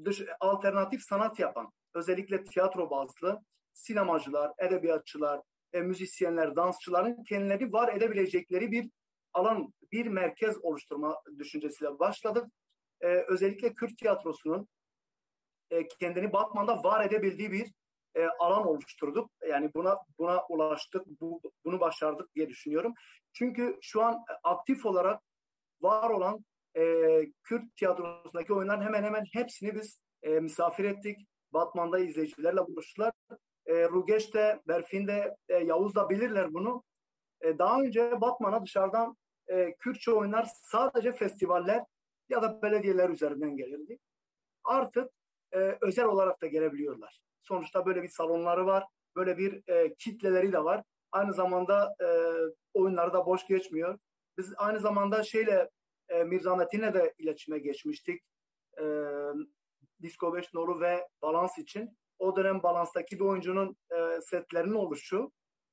[0.04, 3.40] dış, alternatif sanat yapan, özellikle tiyatro bazlı
[3.72, 5.40] sinemacılar, edebiyatçılar,
[5.72, 8.90] e, müzisyenler, dansçıların kendileri var edebilecekleri bir
[9.32, 12.46] alan, bir merkez oluşturma düşüncesiyle başladık.
[13.00, 14.68] E, özellikle Kürt tiyatrosunun
[15.70, 17.72] e, kendini Batman'da var edebildiği bir
[18.14, 19.30] e, alan oluşturduk.
[19.48, 22.94] Yani buna buna ulaştık, bu, bunu başardık diye düşünüyorum.
[23.32, 25.22] Çünkü şu an aktif olarak
[25.80, 26.44] var olan
[26.76, 26.82] e,
[27.42, 31.18] Kürt tiyatrosundaki oyunların hemen hemen hepsini biz e, misafir ettik.
[31.52, 33.12] Batman'da izleyicilerle buluştular.
[33.66, 36.82] E, Rugeç'te, Berfin'de, e, Yavuz da bilirler bunu.
[37.40, 39.16] E, daha önce Batman'a dışarıdan
[39.48, 41.84] e, Kürtçe oyunlar sadece festivaller
[42.28, 43.98] ya da belediyeler üzerinden gelirdi.
[44.64, 45.10] Artık
[45.52, 47.20] e, özel olarak da gelebiliyorlar.
[47.42, 48.84] Sonuçta böyle bir salonları var,
[49.16, 50.82] böyle bir e, kitleleri de var.
[51.12, 52.08] Aynı zamanda e,
[52.74, 53.98] oyunları da boş geçmiyor.
[54.38, 55.70] Biz aynı zamanda şeyle
[56.08, 58.22] e, Mirza Metin'le de iletişime geçmiştik.
[58.78, 58.84] E,
[60.02, 61.98] Disco 5 Noru ve Balans için.
[62.18, 65.32] O dönem Balans'taki bir oyuncunun e, setlerinin oluşu.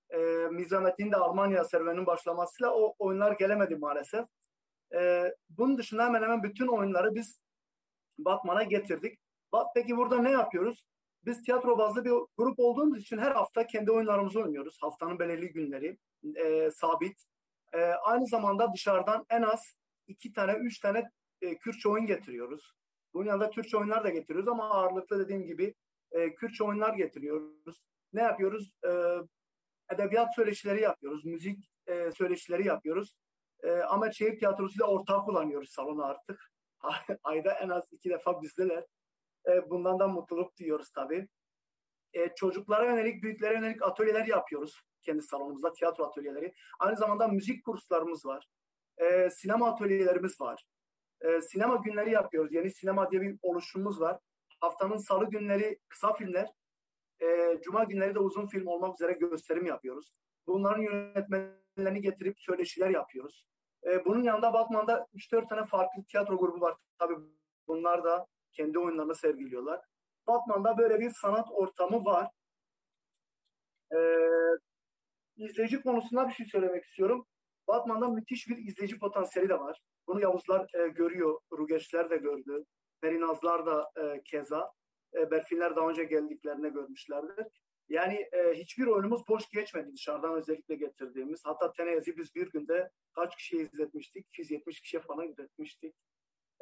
[0.10, 0.18] E,
[0.52, 4.26] Mirza Metin de Almanya serüvenin başlamasıyla o oyunlar gelemedi maalesef.
[4.96, 7.42] E, bunun dışında hemen hemen bütün oyunları biz
[8.18, 9.20] Batman'a getirdik.
[9.76, 10.86] Peki burada ne yapıyoruz?
[11.26, 14.78] Biz tiyatro bazlı bir grup olduğumuz için her hafta kendi oyunlarımızı oynuyoruz.
[14.82, 15.98] Haftanın belirli günleri
[16.36, 17.24] e, sabit.
[17.74, 21.12] E, aynı zamanda dışarıdan en az iki tane, üç tane
[21.42, 22.74] e, Kürtçe oyun getiriyoruz.
[23.14, 25.76] Bunun yanında Türkçe oyunlar da getiriyoruz ama ağırlıklı dediğim gibi
[26.12, 27.84] e, Kürtçe oyunlar getiriyoruz.
[28.14, 28.72] Ne yapıyoruz?
[28.86, 28.90] E,
[29.94, 33.16] edebiyat söyleşileri yapıyoruz, müzik e, söyleşileri yapıyoruz.
[33.64, 36.52] E, Ahmet Şehir Tiyatrosu ile ortak kullanıyoruz salonu artık.
[37.24, 38.86] Ayda en az iki defa bizdeler.
[39.50, 41.28] E, bundan da mutluluk duyuyoruz tabii.
[42.14, 46.54] E, çocuklara yönelik, büyüklere yönelik atölyeler yapıyoruz kendi salonumuzda, tiyatro atölyeleri.
[46.80, 48.48] Aynı zamanda müzik kurslarımız var.
[48.98, 50.66] E, sinema atölyelerimiz var.
[51.42, 52.54] Sinema günleri yapıyoruz.
[52.54, 54.20] Yeni sinema diye bir oluşumumuz var.
[54.60, 56.50] Haftanın salı günleri kısa filmler,
[57.64, 60.14] cuma günleri de uzun film olmak üzere gösterim yapıyoruz.
[60.48, 63.46] Bunların yönetmenlerini getirip söyleşiler yapıyoruz.
[64.06, 66.76] Bunun yanında Batman'da 3-4 tane farklı tiyatro grubu var.
[67.00, 67.16] Tabii
[67.68, 69.82] bunlar da kendi oyunlarını sergiliyorlar.
[70.28, 72.28] Batman'da böyle bir sanat ortamı var.
[73.96, 74.30] Ee,
[75.38, 77.26] izleyici konusunda bir şey söylemek istiyorum.
[77.68, 79.82] Batman'da müthiş bir izleyici potansiyeli de var.
[80.08, 82.66] Bunu Yavuzlar e, görüyor, Rugeçler de gördü,
[83.02, 84.72] Perinazlar da e, keza.
[85.14, 87.46] E, Berfinler daha önce geldiklerine görmüşlerdir.
[87.90, 91.42] Yani e, hiçbir oyunumuz boş geçmedi dışarıdan özellikle getirdiğimiz.
[91.44, 94.28] Hatta Teneyaz'ı biz bir günde kaç kişiye izletmiştik?
[94.28, 95.96] 270 kişiye falan izletmiştik.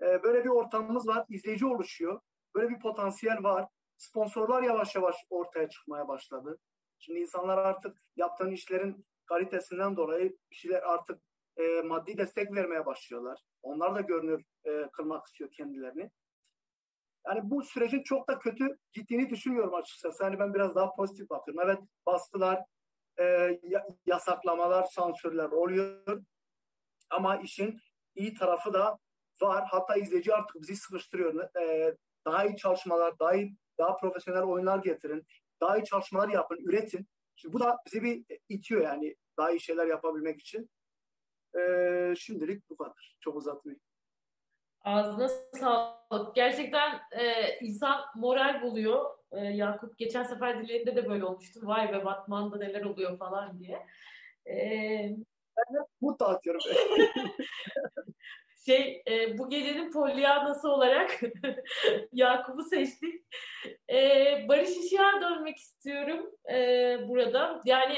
[0.02, 1.26] E, böyle bir ortamımız var.
[1.30, 2.22] İzleyici oluşuyor.
[2.56, 3.68] Böyle bir potansiyel var.
[3.98, 6.60] Sponsorlar yavaş yavaş ortaya çıkmaya başladı.
[7.00, 11.22] Şimdi insanlar artık yaptığın işlerin kalitesinden dolayı bir artık
[11.58, 13.40] e, maddi destek vermeye başlıyorlar.
[13.62, 16.12] Onlar da görünür e, kırmak istiyor kendilerini.
[17.28, 20.24] Yani bu sürecin çok da kötü gittiğini düşünmüyorum açıkçası.
[20.24, 21.64] Yani ben biraz daha pozitif bakıyorum.
[21.64, 22.64] Evet baskılar,
[23.20, 23.60] e,
[24.06, 26.24] yasaklamalar, sansürler oluyor.
[27.10, 27.80] Ama işin
[28.16, 28.98] iyi tarafı da
[29.46, 29.66] var.
[29.68, 31.56] Hatta izleyici artık bizi sıkıştırıyor.
[31.62, 35.28] E, daha iyi çalışmalar, daha iyi, daha profesyonel oyunlar getirin.
[35.62, 37.08] Daha iyi çalışmalar yapın, üretin.
[37.36, 40.70] Şimdi bu da bizi bir itiyor yani daha iyi şeyler yapabilmek için.
[41.60, 41.62] E,
[42.18, 43.18] şimdilik bu kadar.
[43.20, 43.82] Çok uzatmayayım.
[44.82, 46.36] Ağzına sağlık.
[46.36, 49.18] Gerçekten e, insan moral buluyor.
[49.32, 51.60] E, Yakup geçen sefer dillerinde de böyle olmuştu.
[51.64, 53.86] Vay be Batman'da neler oluyor falan diye.
[54.48, 54.56] E,
[55.58, 56.62] ben de mutlu atıyorum.
[58.68, 61.20] şey e, bu gecenin polyanası olarak
[62.12, 63.26] Yakup'u seçtik.
[63.92, 63.98] E,
[64.48, 67.62] Barış Işık'a dönmek istiyorum e, burada.
[67.66, 67.98] Yani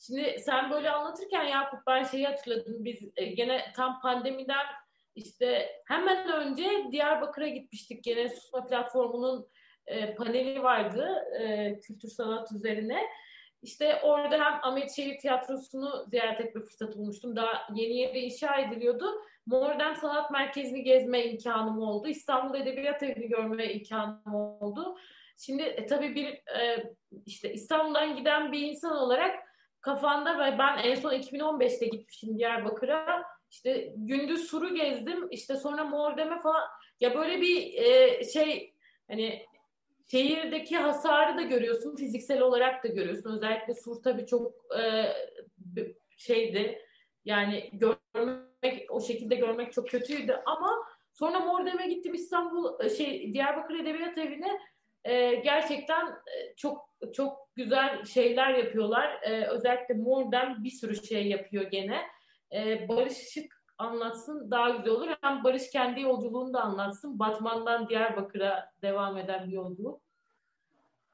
[0.00, 2.84] şimdi sen böyle anlatırken Yakup ben şeyi hatırladım.
[2.84, 4.66] Biz e, gene tam pandemiden
[5.14, 8.04] işte hemen önce Diyarbakır'a gitmiştik.
[8.04, 9.48] Gene Susma Platformu'nun
[9.86, 13.06] e, paneli vardı e, kültür sanat üzerine.
[13.62, 17.36] İşte orada hem Ahmet Şehir Tiyatrosu'nu ziyaret etme fırsatı bulmuştum.
[17.36, 19.06] Daha yeni yeni inşa ediliyordu.
[19.46, 22.08] Modern Sanat Merkezi'ni gezme imkanım oldu.
[22.08, 24.96] İstanbul Edebiyat Evi'ni görme imkanım oldu.
[25.38, 26.26] Şimdi e, tabii bir
[26.60, 26.92] e,
[27.26, 29.38] işte İstanbul'dan giden bir insan olarak
[29.80, 33.22] kafanda ve ben en son 2015'te gitmişim Diyarbakır'a.
[33.50, 35.28] İşte gündüz Sur'u gezdim.
[35.30, 36.68] İşte sonra Mordem'e falan.
[37.00, 38.74] Ya böyle bir e, şey
[39.10, 39.46] hani
[40.10, 41.96] şehirdeki hasarı da görüyorsun.
[41.96, 43.36] Fiziksel olarak da görüyorsun.
[43.36, 45.04] Özellikle Sur tabii çok e,
[46.16, 46.82] şeydi.
[47.24, 47.70] Yani
[48.62, 50.70] görmek o şekilde görmek çok kötüydü ama
[51.12, 54.58] sonra Mordem'e gittim İstanbul e, şey Diyarbakır Edebiyat Evi'ne
[55.04, 59.20] e, gerçekten e, çok çok güzel şeyler yapıyorlar.
[59.22, 62.02] E, özellikle Mordem bir sürü şey yapıyor gene.
[62.54, 65.08] E, Barış Işık anlatsın daha güzel olur.
[65.20, 67.18] Hem Barış kendi yolculuğunu da anlatsın.
[67.18, 70.00] Batman'dan Diyarbakır'a devam eden bir yolculuk.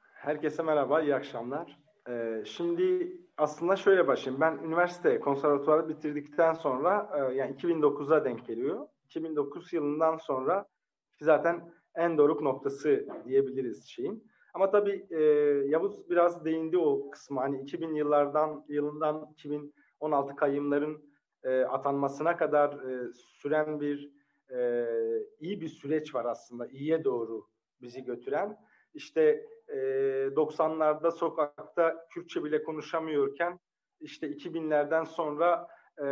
[0.01, 1.79] Herkese merhaba, iyi akşamlar.
[2.09, 4.41] Ee, şimdi aslında şöyle başlayayım.
[4.41, 8.89] Ben üniversite konservatuvarı bitirdikten sonra e, yani 2009'a denk geliyor.
[9.05, 10.67] 2009 yılından sonra
[11.21, 14.25] zaten en doruk noktası diyebiliriz şeyin.
[14.55, 15.23] Ama tabii e,
[15.69, 17.41] Yavuz biraz değindi o kısmı.
[17.41, 21.11] Hani 2000 yıllardan yılından 2016 kayımların
[21.45, 24.13] e, atanmasına kadar e, süren bir
[24.51, 24.87] e,
[25.41, 26.67] iyi bir süreç var aslında.
[26.67, 27.47] iyiye doğru
[27.83, 28.59] bizi götüren.
[28.95, 29.77] İşte e,
[30.37, 33.59] 90'larda sokakta Kürtçe bile konuşamıyorken
[34.01, 36.07] işte 2000'lerden sonra e,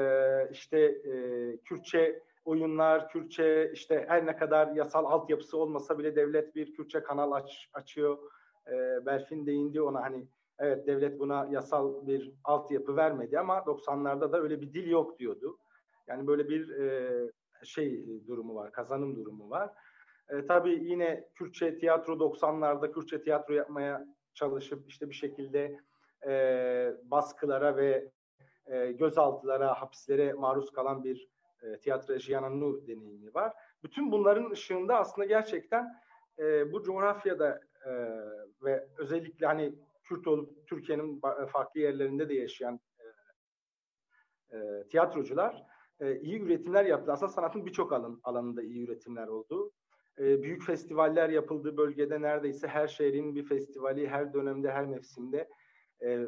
[0.50, 1.12] işte e,
[1.56, 7.32] Kürtçe oyunlar, Kürtçe işte her ne kadar yasal altyapısı olmasa bile devlet bir Kürtçe kanal
[7.32, 8.18] aç, açıyor.
[8.66, 10.26] E, Berfin değindi ona hani
[10.58, 15.58] evet devlet buna yasal bir altyapı vermedi ama 90'larda da öyle bir dil yok diyordu.
[16.06, 17.30] Yani böyle bir e,
[17.64, 19.70] şey durumu var, kazanım durumu var.
[20.28, 25.78] E, tabii yine Kürtçe tiyatro 90'larda Kürtçe tiyatro yapmaya çalışıp işte bir şekilde
[26.26, 28.10] e, baskılara ve
[28.66, 31.28] e, gözaltılara, hapislere maruz kalan bir
[31.62, 33.52] e, tiyatro Jiananu deneyimi var.
[33.82, 35.94] Bütün bunların ışığında aslında gerçekten
[36.38, 37.92] e, bu coğrafyada e,
[38.62, 41.20] ve özellikle hani Kürt olup Türkiye'nin
[41.52, 45.66] farklı yerlerinde de yaşayan e, e, tiyatrocular
[46.00, 47.12] e, iyi üretimler yaptı.
[47.12, 49.72] Aslında sanatın birçok alan, alanında iyi üretimler oldu.
[50.18, 55.48] E, büyük festivaller yapıldı bölgede neredeyse her şehrin bir festivali her dönemde her mevsimde
[56.02, 56.26] e,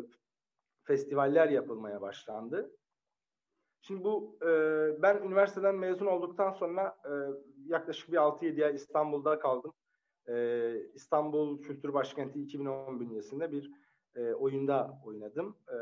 [0.83, 2.71] festivaller yapılmaya başlandı.
[3.81, 4.49] Şimdi bu e,
[5.03, 7.13] ben üniversiteden mezun olduktan sonra e,
[7.67, 9.73] yaklaşık bir 6-7 ay İstanbul'da kaldım.
[10.29, 13.71] E, İstanbul Kültür Başkenti 2010 bünyesinde bir
[14.17, 15.57] e, oyunda oynadım.
[15.69, 15.77] E,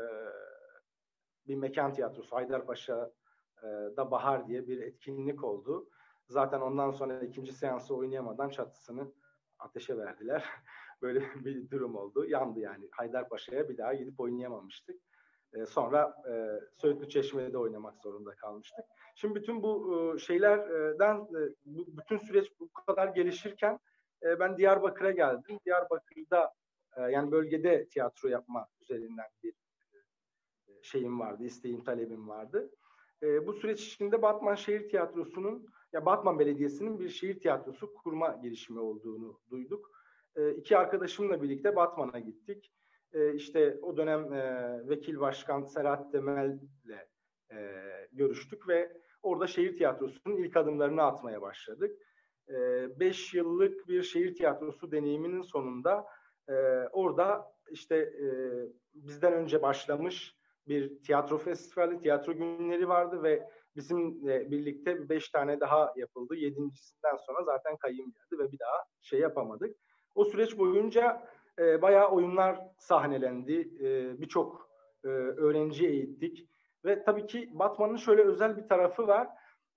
[1.47, 5.89] bir mekan tiyatrosu Haydarpaşa'da Bahar diye bir etkinlik oldu.
[6.29, 9.11] Zaten ondan sonra ikinci seansı oynayamadan çatısını
[9.59, 10.45] ateşe verdiler.
[11.01, 12.25] Böyle bir durum oldu.
[12.25, 12.89] Yandı yani.
[12.91, 15.01] Haydarpaşa'ya bir daha gidip oynayamamıştık.
[15.53, 18.85] E, sonra e, Söğütlü Çeşme'de oynamak zorunda kalmıştık.
[19.15, 23.79] Şimdi bütün bu e, şeylerden e, bu, bütün süreç bu kadar gelişirken
[24.23, 25.59] e, ben Diyarbakır'a geldim.
[25.65, 26.53] Diyarbakır'da
[26.97, 29.53] e, yani bölgede tiyatro yapma üzerinden bir
[30.67, 32.69] e, şeyim vardı, isteğim, talebim vardı.
[33.23, 35.65] E, bu süreç içinde Batman Şehir Tiyatrosu'nun
[35.95, 39.91] ya Batman Belediyesi'nin bir şehir tiyatrosu kurma girişimi olduğunu duyduk.
[40.35, 42.73] E, iki arkadaşımla birlikte Batman'a gittik.
[43.13, 47.07] E, işte o dönem e, Vekil Başkan Serhat Demel'le
[47.51, 47.57] e,
[48.11, 52.01] görüştük ve orada şehir tiyatrosunun ilk adımlarını atmaya başladık.
[52.49, 52.55] E,
[52.99, 56.05] beş yıllık bir şehir tiyatrosu deneyiminin sonunda
[56.49, 56.53] e,
[56.91, 58.27] orada işte e,
[58.93, 60.35] bizden önce başlamış
[60.67, 66.35] bir tiyatro festivali, tiyatro günleri vardı ve bizimle birlikte beş tane daha yapıldı.
[66.35, 69.77] Yedincisinden sonra zaten kayım geldi ve bir daha şey yapamadık.
[70.15, 71.27] O süreç boyunca
[71.59, 73.69] e, bayağı oyunlar sahnelendi.
[73.79, 74.69] E, Birçok
[75.03, 76.49] e, öğrenci eğittik.
[76.85, 79.27] Ve tabii ki Batman'ın şöyle özel bir tarafı var.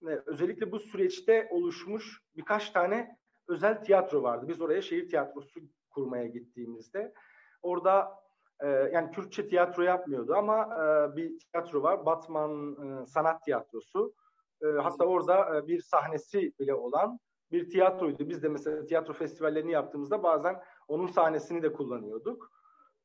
[0.03, 3.19] E, özellikle bu süreçte oluşmuş birkaç tane
[3.49, 4.49] özel tiyatro vardı.
[4.49, 7.15] Biz oraya şehir tiyatrosu kurmaya gittiğimizde
[7.63, 8.13] orada
[8.61, 12.07] e, yani Kürtçe tiyatro yapmıyordu ama e, bir tiyatro var.
[12.07, 14.15] Batman e, Sanat Tiyatrosu.
[14.63, 17.19] E, hatta orada e, bir sahnesi bile olan
[17.53, 18.29] bir tiyatroydu.
[18.29, 22.51] Biz de mesela tiyatro festivallerini yaptığımızda bazen onun sahnesini de kullanıyorduk.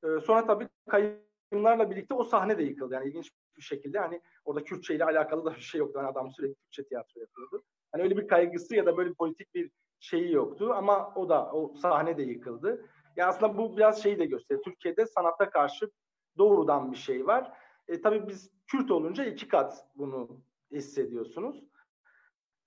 [0.04, 2.94] E, sonra tabii kayımlarla birlikte o sahne de yıkıldı.
[2.94, 6.00] Yani ilginç bir şekilde hani orada Kürtçe ile alakalı da bir şey yoktu.
[6.00, 7.64] Yani adam sürekli Kürtçe tiyatro yapıyordu.
[7.92, 11.74] Hani öyle bir kaygısı ya da böyle politik bir şeyi yoktu ama o da o
[11.76, 12.86] sahne de yıkıldı.
[13.16, 14.64] Yani aslında bu biraz şeyi de gösteriyor.
[14.64, 15.92] Türkiye'de sanatta karşı
[16.38, 17.52] doğrudan bir şey var.
[17.88, 20.42] E, tabii biz Kürt olunca iki kat bunu
[20.72, 21.64] hissediyorsunuz.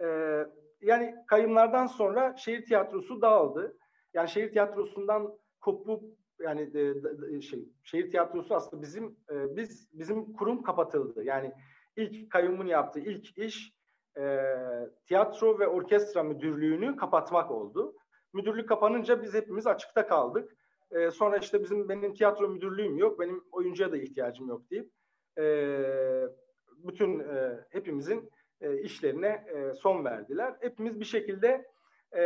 [0.02, 0.06] E,
[0.80, 3.78] yani kayımlardan sonra şehir tiyatrosu dağıldı.
[4.14, 10.32] Yani şehir tiyatrosundan kopup yani de, de, şey şehir tiyatrosu aslında bizim e, biz bizim
[10.32, 11.24] kurum kapatıldı.
[11.24, 11.52] Yani
[11.96, 13.72] ilk kayyumun yaptığı ilk iş
[14.18, 14.44] e,
[15.06, 17.94] tiyatro ve orkestra müdürlüğünü kapatmak oldu.
[18.36, 20.56] Müdürlük kapanınca biz hepimiz açıkta kaldık.
[20.90, 24.90] E, sonra işte bizim benim tiyatro müdürlüğüm yok, benim oyuncuya da ihtiyacım yok deyip
[25.38, 25.44] e,
[26.70, 28.30] bütün e, hepimizin
[28.60, 30.54] e, işlerine e, son verdiler.
[30.60, 31.66] Hepimiz bir şekilde
[32.16, 32.22] e,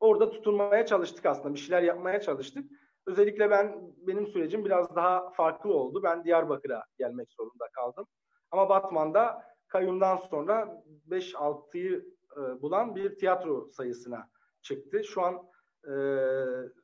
[0.00, 1.54] orada tutunmaya çalıştık aslında.
[1.54, 2.70] Bir şeyler yapmaya çalıştık.
[3.06, 6.02] Özellikle ben benim sürecim biraz daha farklı oldu.
[6.02, 8.06] Ben Diyarbakır'a gelmek zorunda kaldım.
[8.50, 12.04] Ama Batman'da kayyumdan sonra 5-6'yı
[12.36, 14.33] e, bulan bir tiyatro sayısına
[14.64, 15.04] çıktı.
[15.04, 15.42] Şu an
[15.84, 15.94] e,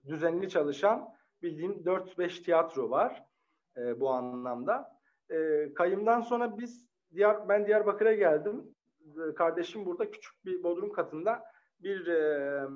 [0.07, 1.09] düzenli çalışan
[1.43, 3.24] bildiğim 4-5 tiyatro var
[3.76, 5.01] e, bu anlamda.
[5.31, 8.74] E, kayımdan sonra biz Diyar, ben Diyarbakır'a geldim.
[9.07, 11.43] E, kardeşim burada küçük bir bodrum katında
[11.81, 12.68] bir e,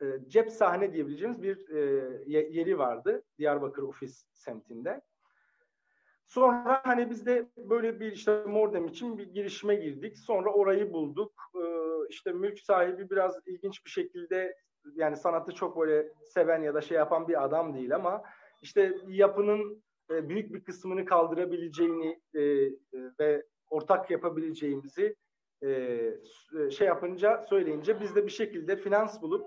[0.00, 1.80] e, cep sahne diyebileceğimiz bir e,
[2.26, 3.22] yeri vardı.
[3.38, 5.02] Diyarbakır ofis semtinde.
[6.28, 10.18] Sonra hani biz de böyle bir işte Mordem için bir girişime girdik.
[10.18, 11.32] Sonra orayı bulduk.
[11.54, 11.58] Ee,
[12.08, 14.56] işte mülk sahibi biraz ilginç bir şekilde
[14.94, 18.22] yani sanatı çok böyle seven ya da şey yapan bir adam değil ama
[18.62, 22.72] işte yapının e, büyük bir kısmını kaldırabileceğini e, e,
[23.20, 25.16] ve ortak yapabileceğimizi
[26.70, 29.46] şey yapınca söyleyince biz de bir şekilde finans bulup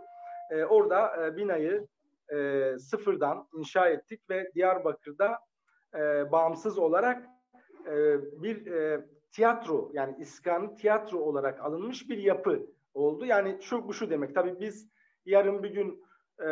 [0.70, 1.88] orada binayı
[2.80, 5.40] sıfırdan inşa ettik ve Diyarbakır'da
[6.32, 7.28] bağımsız olarak
[8.42, 8.66] bir
[9.32, 13.26] tiyatro yani iskan tiyatro olarak alınmış bir yapı oldu.
[13.26, 14.36] Yani şu bu şu demek.
[14.36, 14.90] Tabii biz
[15.26, 16.04] yarın bir gün
[16.40, 16.50] e,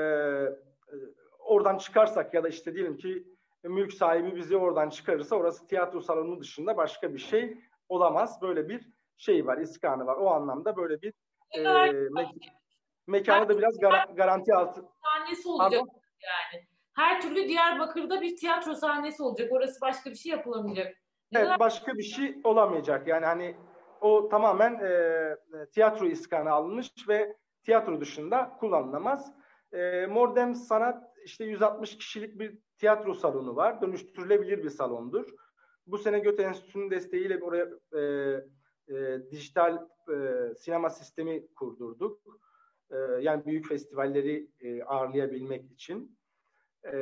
[1.39, 3.27] oradan çıkarsak ya da işte diyelim ki
[3.63, 7.57] mülk sahibi bizi oradan çıkarırsa orası tiyatro salonu dışında başka bir şey
[7.89, 8.41] olamaz.
[8.41, 10.17] Böyle bir şey var, iskanı var.
[10.17, 11.13] O anlamda böyle bir
[11.51, 12.51] e, me-
[13.07, 14.81] mekanı da biraz gar- garanti altı.
[15.03, 16.01] Sahnesi olacak Pardon?
[16.23, 16.65] yani.
[16.93, 19.51] Her türlü Diyarbakır'da bir tiyatro sahnesi olacak.
[19.51, 20.97] Orası başka bir şey yapılamayacak.
[21.35, 23.07] Evet, başka bir şey olamayacak.
[23.07, 23.55] Yani hani
[24.01, 29.33] o tamamen e, tiyatro iskanı alınmış ve tiyatro dışında kullanılamaz.
[29.73, 33.81] E, Mordem Sanat işte 160 kişilik bir tiyatro salonu var.
[33.81, 35.29] Dönüştürülebilir bir salondur.
[35.87, 38.01] Bu sene Göte Enstitüsü'nün desteğiyle oraya e,
[38.95, 42.21] e, dijital e, sinema sistemi kurdurduk.
[42.91, 46.19] E, yani büyük festivalleri e, ağırlayabilmek için.
[46.93, 46.97] E,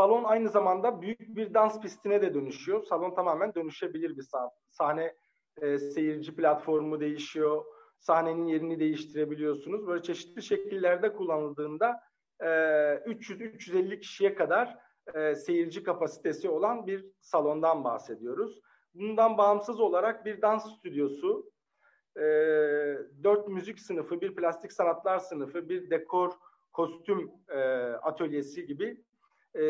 [0.00, 2.82] salon aynı zamanda büyük bir dans pistine de dönüşüyor.
[2.82, 4.50] Salon tamamen dönüşebilir bir sahne.
[4.70, 5.14] Sahne
[5.60, 7.64] e, seyirci platformu değişiyor.
[7.98, 9.86] Sahnenin yerini değiştirebiliyorsunuz.
[9.86, 12.00] Böyle çeşitli şekillerde kullanıldığında
[12.40, 14.78] e, 300-350 kişiye kadar
[15.14, 18.60] e, seyirci kapasitesi olan bir salondan bahsediyoruz.
[18.94, 21.50] Bundan bağımsız olarak bir dans stüdyosu,
[22.16, 22.22] e,
[23.24, 26.32] dört müzik sınıfı, bir plastik sanatlar sınıfı, bir dekor,
[26.72, 27.58] kostüm e,
[28.02, 29.04] atölyesi gibi,
[29.54, 29.62] e,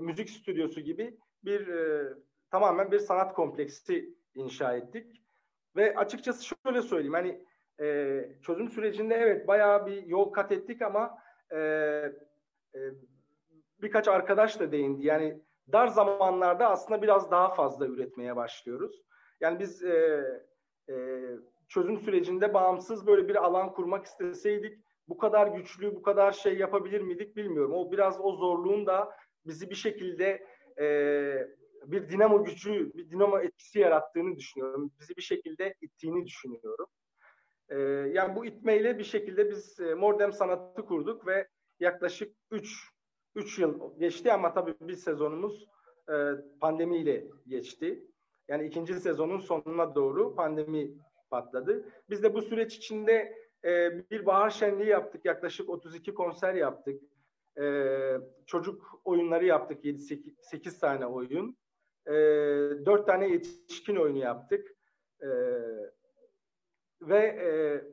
[0.00, 2.12] müzik stüdyosu gibi bir e,
[2.50, 5.22] tamamen bir sanat kompleksi inşa ettik.
[5.76, 7.44] Ve açıkçası şöyle söyleyeyim, hani
[7.80, 11.18] e, çözüm sürecinde evet bayağı bir yol kat ettik ama
[11.50, 12.78] e, e,
[13.82, 15.06] birkaç arkadaş da değindi.
[15.06, 19.02] Yani dar zamanlarda aslında biraz daha fazla üretmeye başlıyoruz.
[19.40, 20.24] Yani biz e,
[20.88, 20.94] e,
[21.68, 24.78] çözüm sürecinde bağımsız böyle bir alan kurmak isteseydik
[25.08, 27.72] bu kadar güçlü, bu kadar şey yapabilir miydik bilmiyorum.
[27.74, 29.10] O biraz o zorluğun da
[29.48, 30.46] bizi bir şekilde
[30.80, 31.48] e,
[31.84, 34.90] bir dinamo gücü, bir dinamo etkisi yarattığını düşünüyorum.
[35.00, 36.86] Bizi bir şekilde ittiğini düşünüyorum.
[37.68, 37.78] E,
[38.14, 41.48] yani bu itmeyle bir şekilde biz e, Mordem sanatı kurduk ve
[41.80, 42.88] yaklaşık 3
[43.34, 45.66] 3 yıl geçti ama tabii bir sezonumuz
[46.08, 46.14] e,
[46.60, 48.04] pandemiyle geçti.
[48.48, 50.90] Yani ikinci sezonun sonuna doğru pandemi
[51.30, 51.88] patladı.
[52.10, 55.24] Biz de bu süreç içinde e, bir bahar şenliği yaptık.
[55.24, 57.02] Yaklaşık 32 konser yaptık.
[57.60, 57.64] E,
[58.46, 59.84] çocuk oyunları yaptık.
[59.84, 59.98] 7
[60.40, 61.56] 8, tane oyun.
[62.06, 64.76] E, 4 tane yetişkin oyunu yaptık.
[65.22, 65.28] E,
[67.02, 67.84] ve e,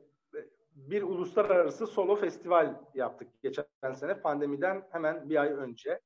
[0.76, 6.00] bir uluslararası solo festival yaptık geçen sene pandemiden hemen bir ay önce.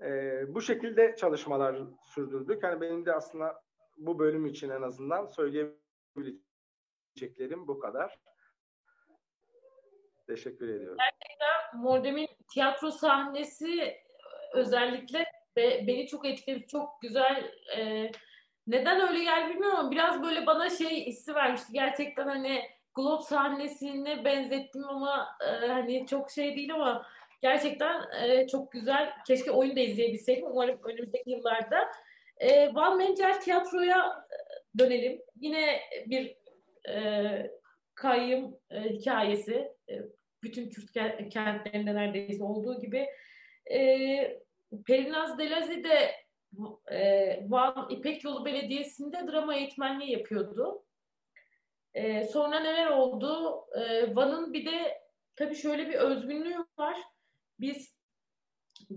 [0.00, 2.62] E, bu şekilde çalışmalar sürdürdük.
[2.62, 3.62] Yani benim de aslında
[3.96, 8.18] bu bölüm için en azından söyleyebileceklerim bu kadar.
[10.30, 10.98] Teşekkür ediyorum.
[10.98, 13.96] Gerçekten Mordem'in tiyatro sahnesi
[14.54, 15.24] özellikle
[15.56, 16.66] be, beni çok etkiledi.
[16.66, 17.52] Çok güzel.
[17.76, 18.10] E,
[18.66, 21.72] neden öyle geldi bilmiyorum biraz böyle bana şey hissi vermişti.
[21.72, 22.62] Gerçekten hani
[22.94, 27.06] Globe sahnesine benzettim ama e, hani çok şey değil ama
[27.42, 29.12] gerçekten e, çok güzel.
[29.26, 30.46] Keşke oyun da izleyebilseydim.
[30.46, 31.88] Umarım önümüzdeki yıllarda.
[32.38, 35.22] E, Van Mencer tiyatroya e, dönelim.
[35.40, 36.36] Yine bir
[36.88, 37.50] e,
[37.94, 39.72] kayyım e, hikayesi.
[39.88, 40.92] E, bütün Kürt
[41.30, 43.06] kentlerinde neredeyse olduğu gibi.
[43.70, 44.40] E,
[44.86, 46.14] Perinaz Delazi de
[46.90, 50.84] e, Van İpek Yolu Belediyesi'nde drama eğitmenliği yapıyordu.
[51.94, 53.60] E, sonra neler oldu?
[53.78, 55.00] E, Van'ın bir de
[55.36, 56.96] tabii şöyle bir özgünlüğü var.
[57.60, 57.96] Biz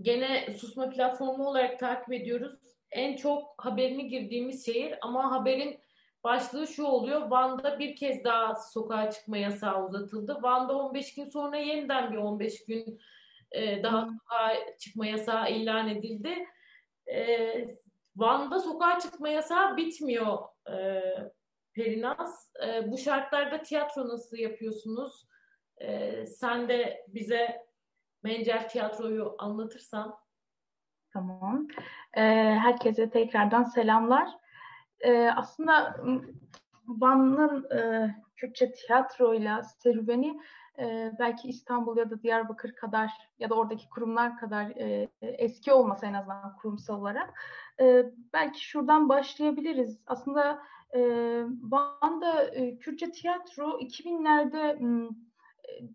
[0.02, 2.58] gene susma platformu olarak takip ediyoruz.
[2.90, 5.80] En çok haberini girdiğimiz şehir ama haberin
[6.24, 7.30] başlığı şu oluyor.
[7.30, 10.38] Van'da bir kez daha sokağa çıkma yasağı uzatıldı.
[10.42, 13.00] Van'da 15 gün sonra yeniden bir 15 gün
[13.52, 16.46] e, daha sokağa çıkma yasağı ilan edildi.
[17.06, 17.48] E,
[18.16, 20.38] Van'da sokağa çıkma yasağı bitmiyor.
[20.70, 21.02] E,
[21.74, 22.52] Perinaz.
[22.66, 25.28] E, bu şartlarda tiyatro nasıl yapıyorsunuz?
[25.80, 27.64] E, sen de bize
[28.22, 30.16] Mencer Tiyatro'yu anlatırsan.
[31.12, 31.68] Tamam.
[32.16, 32.22] E,
[32.54, 34.43] herkese tekrardan selamlar.
[35.04, 35.96] E, aslında
[36.86, 40.40] Van'ın e, Kürtçe tiyatroyla serüveni
[40.78, 46.06] e, belki İstanbul ya da Diyarbakır kadar ya da oradaki kurumlar kadar e, eski olmasa
[46.06, 47.40] en azından kurumsal olarak
[47.80, 49.98] e, belki şuradan başlayabiliriz.
[50.06, 50.62] Aslında
[50.94, 51.00] e,
[51.62, 54.78] Van'da e, Kürtçe tiyatro 2000'lerde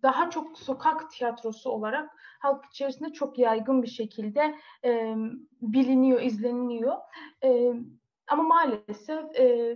[0.03, 4.55] daha çok sokak tiyatrosu olarak halk içerisinde çok yaygın bir şekilde
[4.85, 5.15] e,
[5.61, 6.97] biliniyor, izleniliyor.
[7.43, 7.73] E,
[8.29, 9.75] ama maalesef e,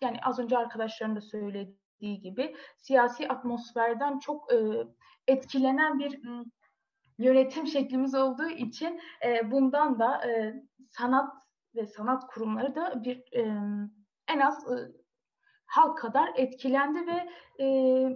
[0.00, 4.56] yani az önce arkadaşların da söylediği gibi siyasi atmosferden çok e,
[5.26, 6.20] etkilenen bir
[7.18, 11.34] yönetim şeklimiz olduğu için e, bundan da e, sanat
[11.74, 13.42] ve sanat kurumları da bir e,
[14.28, 14.76] en az e,
[15.66, 17.28] halk kadar etkilendi ve
[17.64, 17.66] e,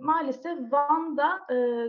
[0.03, 1.89] maalesef Van'da e,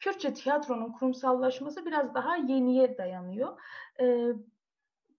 [0.00, 3.60] Kürtçe tiyatronun kurumsallaşması biraz daha yeniye dayanıyor.
[4.00, 4.32] E,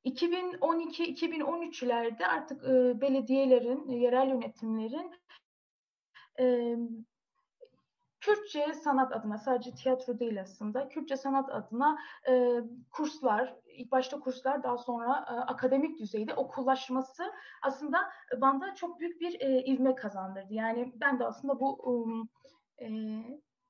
[0.06, 5.12] 2012-2013'lerde artık e, belediyelerin, yerel yönetimlerin
[6.40, 6.76] e,
[8.20, 11.98] Kürtçe sanat adına sadece tiyatro değil aslında Kürtçe sanat adına
[12.28, 17.24] e, kurslar ilk başta kurslar daha sonra e, akademik düzeyde okullaşması
[17.62, 17.98] aslında
[18.42, 20.54] banda çok büyük bir e, ivme kazandırdı.
[20.54, 22.30] Yani ben de aslında bu um,
[22.82, 22.90] e,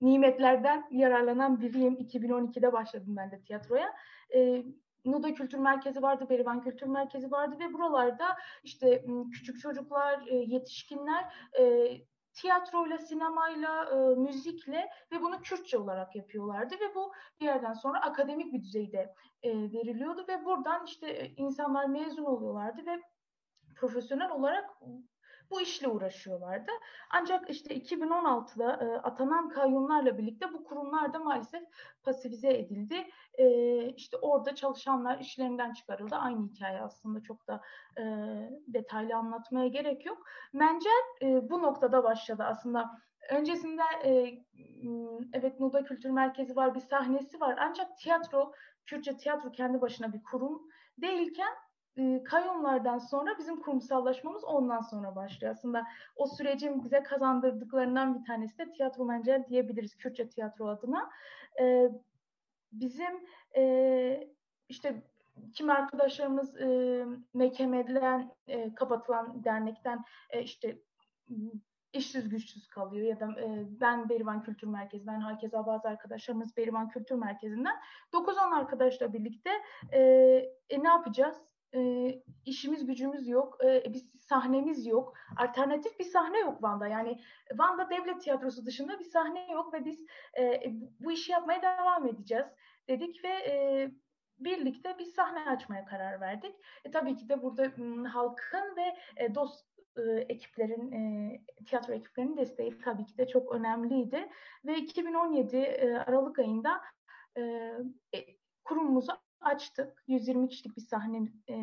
[0.02, 1.94] nimetlerden yararlanan biriyim.
[1.94, 3.94] 2012'de başladım ben de tiyatroya.
[4.36, 4.64] E,
[5.06, 11.34] Nuda Kültür Merkezi vardı, Berivan Kültür Merkezi vardı ve buralarda işte küçük çocuklar, e, yetişkinler
[11.60, 11.91] e,
[12.34, 18.54] tiyatroyla, sinemayla, e, müzikle ve bunu Kürtçe olarak yapıyorlardı ve bu bir yerden sonra akademik
[18.54, 23.01] bir düzeyde veriliyordu ve buradan işte insanlar mezun oluyorlardı ve
[23.76, 24.70] profesyonel olarak
[25.54, 26.72] bu işle uğraşıyorlardı.
[27.10, 31.64] Ancak işte 2016'da e, atanan kayyumlarla birlikte bu kurumlar da maalesef
[32.04, 33.08] pasifize edildi.
[33.34, 33.45] E,
[33.86, 36.16] işte orada çalışanlar işlerinden çıkarıldı.
[36.16, 37.62] Aynı hikaye aslında çok da
[37.97, 38.04] e,
[38.68, 40.26] detaylı anlatmaya gerek yok.
[40.54, 43.04] Mencer e, bu noktada başladı aslında.
[43.30, 44.39] Öncesinde e,
[45.34, 47.58] evet Nuda Kültür Merkezi var, bir sahnesi var.
[47.60, 48.54] Ancak tiyatro,
[48.86, 50.62] Kürtçe tiyatro kendi başına bir kurum
[50.97, 51.54] değilken
[51.98, 55.54] e, kayyumlardan sonra bizim kurumsallaşmamız ondan sonra başlıyor.
[55.54, 55.84] Aslında
[56.16, 61.10] o sürecin bize kazandırdıklarından bir tanesi de tiyatro mencel diyebiliriz Kürtçe tiyatro adına.
[61.60, 61.89] E,
[62.72, 63.26] bizim
[63.56, 64.28] e,
[64.70, 65.04] işte
[65.54, 70.80] kim arkadaşlarımız e, mekemeden e, kapatılan dernekten e, işte
[71.94, 77.16] işsiz güçsüz kalıyor ya da e, ben Berivan Kültür Merkezi'nden herkese bazı arkadaşlarımız Berivan Kültür
[77.16, 77.76] Merkezi'nden
[78.14, 79.50] 9-10 arkadaşla birlikte
[79.91, 80.00] e,
[80.70, 81.38] e, ne yapacağız?
[81.76, 82.12] E,
[82.46, 86.88] işimiz gücümüz yok, e, bir sahnemiz yok, alternatif bir sahne yok Van'da.
[86.88, 87.20] Yani
[87.54, 90.06] Van'da devlet tiyatrosu dışında bir sahne yok ve biz
[90.40, 90.64] e,
[91.00, 92.48] bu işi yapmaya devam edeceğiz
[92.90, 93.92] dedik ve e,
[94.40, 96.56] birlikte bir sahne açmaya karar verdik.
[96.86, 99.66] E, tabii ki de burada m, halkın ve e, dost
[99.98, 104.30] e, ekiplerin, e, tiyatro ekiplerinin desteği tabii ki de çok önemliydi.
[104.66, 106.82] Ve 2017 e, Aralık ayında
[108.16, 108.26] e
[108.64, 109.12] kurumumuzu
[109.46, 110.04] açtık.
[110.08, 111.56] 120 kişilik bir sahne e,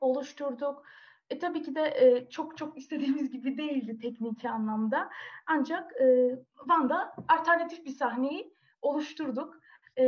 [0.00, 0.84] oluşturduk.
[1.30, 5.10] E, tabii ki de e, çok çok istediğimiz gibi değildi teknik anlamda.
[5.46, 9.60] Ancak e, Van'da alternatif bir sahneyi oluşturduk.
[9.96, 10.04] E,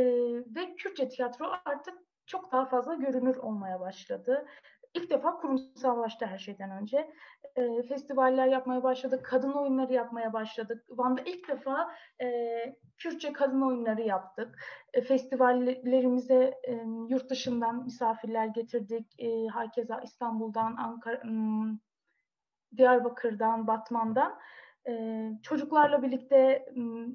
[0.55, 1.93] ve Kürtçe tiyatro artık
[2.25, 4.45] çok daha fazla görünür olmaya başladı
[4.93, 7.11] ilk defa kurumsallaştı her şeyden önce.
[7.55, 10.85] E, festivaller yapmaya başladık, kadın oyunları yapmaya başladık.
[10.89, 11.91] Van'da ilk defa
[12.21, 12.27] e,
[12.97, 14.59] Kürtçe kadın oyunları yaptık.
[14.93, 16.73] E, festivallerimize e,
[17.09, 19.19] yurt dışından misafirler getirdik.
[19.19, 21.79] E, herkese İstanbul'dan, Ankara, m,
[22.77, 24.39] Diyarbakır'dan, Batman'dan.
[24.87, 27.07] E, çocuklarla birlikte m,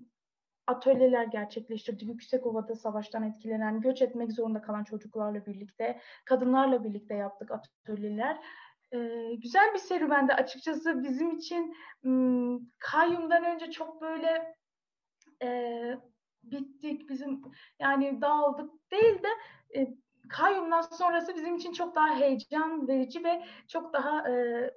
[0.68, 2.08] atölyeler gerçekleştirdik.
[2.08, 8.38] Yüksekova'da savaştan etkilenen, göç etmek zorunda kalan çocuklarla birlikte, kadınlarla birlikte yaptık atölyeler.
[8.92, 14.54] Ee, güzel bir serüvendi açıkçası bizim için hmm, kayyumdan önce çok böyle
[15.42, 15.98] e,
[16.42, 17.42] bittik bizim
[17.80, 19.28] yani dağıldık değil de
[19.80, 19.94] e,
[20.28, 24.70] kayyumdan sonrası bizim için çok daha heyecan verici ve çok daha e,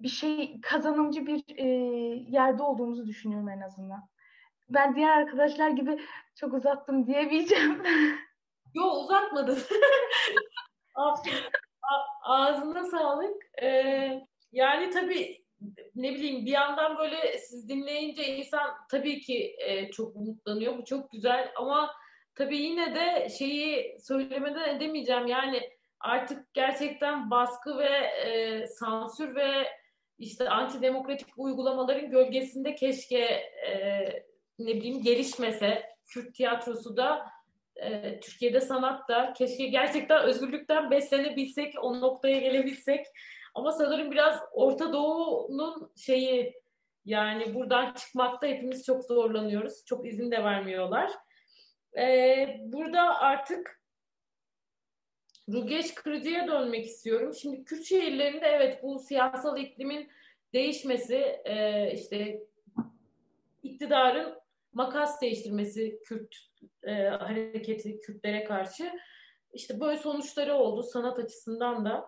[0.00, 1.66] bir şey kazanımcı bir e,
[2.30, 4.08] yerde olduğumuzu düşünüyorum en azından
[4.68, 5.98] ben diğer arkadaşlar gibi
[6.34, 7.82] çok uzattım diyemeyeceğim.
[8.74, 9.58] Yo uzatmadın.
[12.22, 13.42] Ağzına sağlık.
[13.62, 14.20] Ee,
[14.52, 15.46] yani tabii
[15.94, 20.78] ne bileyim bir yandan böyle siz dinleyince insan tabii ki e, çok umutlanıyor.
[20.78, 21.90] Bu çok güzel ama
[22.34, 25.26] tabii yine de şeyi söylemeden edemeyeceğim.
[25.26, 27.88] Yani artık gerçekten baskı ve
[28.26, 29.68] e, sansür ve
[30.18, 33.20] işte antidemokratik uygulamaların gölgesinde keşke
[33.68, 34.08] e,
[34.58, 37.26] ne bileyim gelişmese Kürt tiyatrosu da
[37.76, 43.06] e, Türkiye'de sanat da keşke gerçekten özgürlükten beslenebilsek, o noktaya gelebilsek.
[43.54, 46.54] Ama sanırım biraz Orta Doğu'nun şeyi
[47.04, 49.84] yani buradan çıkmakta hepimiz çok zorlanıyoruz.
[49.84, 51.10] Çok izin de vermiyorlar.
[51.98, 53.82] Ee, burada artık
[55.52, 57.34] Rugeç Kırıcı'ya dönmek istiyorum.
[57.34, 60.08] Şimdi Kürt şehirlerinde evet bu siyasal iklimin
[60.52, 62.40] değişmesi, e, işte
[63.62, 64.45] iktidarın
[64.76, 66.36] makas değiştirmesi Kürt
[66.82, 68.92] e, hareketi Kürtlere karşı
[69.52, 72.04] işte böyle sonuçları oldu sanat açısından da.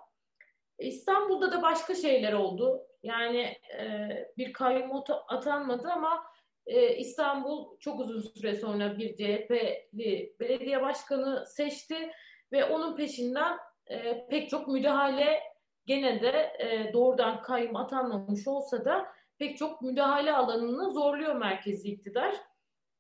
[0.78, 2.86] İstanbul'da da başka şeyler oldu.
[3.02, 4.90] Yani e, bir kayyum
[5.28, 6.24] atanmadı ama
[6.66, 12.10] e, İstanbul çok uzun süre sonra bir CHP'li belediye başkanı seçti
[12.52, 15.40] ve onun peşinden e, pek çok müdahale
[15.86, 19.06] gene de e, doğrudan kayyum atanmamış olsa da
[19.38, 22.34] pek çok müdahale alanını zorluyor merkezi iktidar.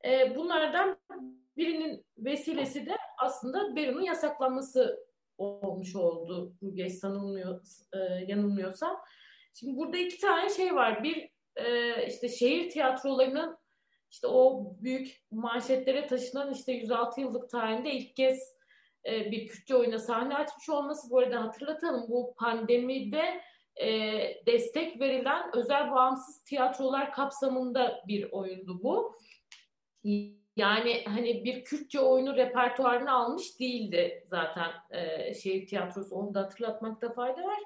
[0.04, 0.98] E, bunlardan
[1.56, 6.52] birinin vesilesi de aslında Berun'un yasaklanması olmuş oldu.
[6.74, 7.60] Geç sanılmıyor,
[7.92, 8.96] e, yanılmıyorsam.
[9.54, 11.02] Şimdi burada iki tane şey var.
[11.02, 13.58] Bir e, işte şehir tiyatrolarının
[14.10, 18.58] işte o büyük manşetlere taşınan işte 106 yıllık tarihinde ilk kez
[19.06, 21.10] e, bir Kürtçe oyuna sahne açmış olması.
[21.10, 23.40] Bu arada hatırlatalım bu pandemide
[23.76, 23.86] e,
[24.46, 29.16] destek verilen özel bağımsız tiyatrolar kapsamında bir oyundu bu.
[30.56, 36.14] Yani hani bir Kürtçe oyunu repertuarına almış değildi zaten e, şehir tiyatrosu.
[36.14, 37.58] Onu da hatırlatmakta fayda var.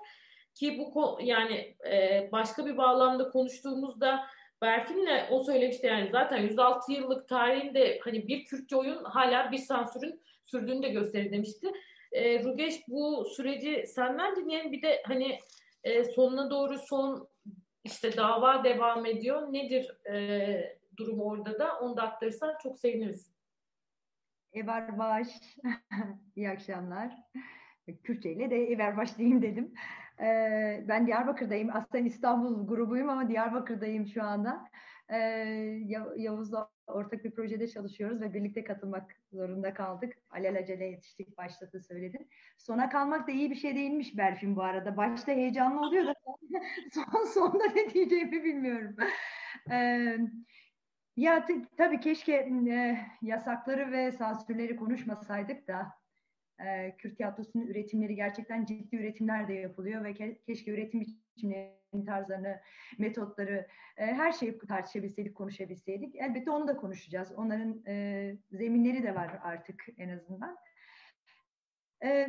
[0.54, 4.26] Ki bu yani e, başka bir bağlamda konuştuğumuzda
[4.62, 10.20] Berfin'le o söylemişti yani zaten 106 yıllık tarihinde hani bir Kürtçe oyun hala bir sansürün
[10.44, 11.72] sürdüğünü de gösterir demişti.
[12.12, 14.72] E, Rugeş bu süreci senden dinleyelim.
[14.72, 15.38] Bir de hani
[15.84, 17.28] e, sonuna doğru son
[17.84, 19.52] işte dava devam ediyor.
[19.52, 21.78] Nedir e, durum orada da?
[21.78, 23.32] Onu da aktarırsan çok seviniriz.
[24.52, 25.28] Evar Baş,
[26.36, 27.16] iyi akşamlar.
[28.02, 29.74] Kürtçe ile de Ever Baş diyeyim dedim.
[30.20, 31.70] Ee, ben Diyarbakır'dayım.
[31.76, 34.64] Aslında İstanbul grubuyum ama Diyarbakır'dayım şu anda.
[35.08, 35.16] Ee,
[36.16, 40.18] Yavuz'la ortak bir projede çalışıyoruz ve birlikte katılmak zorunda kaldık.
[40.30, 42.28] Alelacele yetiştik, başta da söyledin.
[42.58, 44.96] Sona kalmak da iyi bir şey değilmiş Berfin bu arada.
[44.96, 46.14] Başta heyecanlı oluyor da
[46.92, 48.96] son, sonda ne diyeceğimi bilmiyorum.
[49.70, 50.18] Ee,
[51.16, 51.46] ya
[51.76, 52.32] tabii keşke
[52.70, 55.92] e, yasakları ve sansürleri konuşmasaydık da
[56.66, 62.60] e, Kürt tiyatrosunun üretimleri gerçekten ciddi üretimler de yapılıyor ve ke- keşke üretim biçimlerini, tarzlarını,
[62.98, 66.16] metotları, e, her şeyi tartışabilseydik, konuşabilseydik.
[66.16, 67.32] Elbette onu da konuşacağız.
[67.36, 70.56] Onların e, zeminleri de var artık en azından.
[72.04, 72.28] E,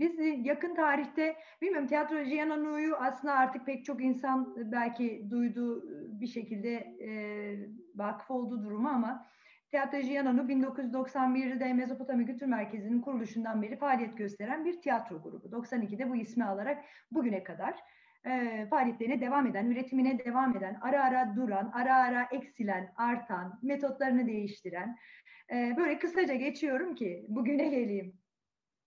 [0.00, 5.82] biz yakın tarihte, bilmiyorum tiyatro Gianno'yu aslında artık pek çok insan belki duydu
[6.20, 7.10] bir şekilde e,
[7.94, 9.26] vakıf olduğu durumu ama
[9.70, 15.46] Tiyatro Giannano 1991'de Mezopotamya Kültür Merkezi'nin kuruluşundan beri faaliyet gösteren bir tiyatro grubu.
[15.48, 17.74] 92'de bu ismi alarak bugüne kadar
[18.26, 24.26] e, faaliyetlerine devam eden, üretimine devam eden, ara ara duran, ara ara eksilen, artan, metotlarını
[24.26, 24.96] değiştiren,
[25.52, 28.25] e, böyle kısaca geçiyorum ki bugüne geleyim.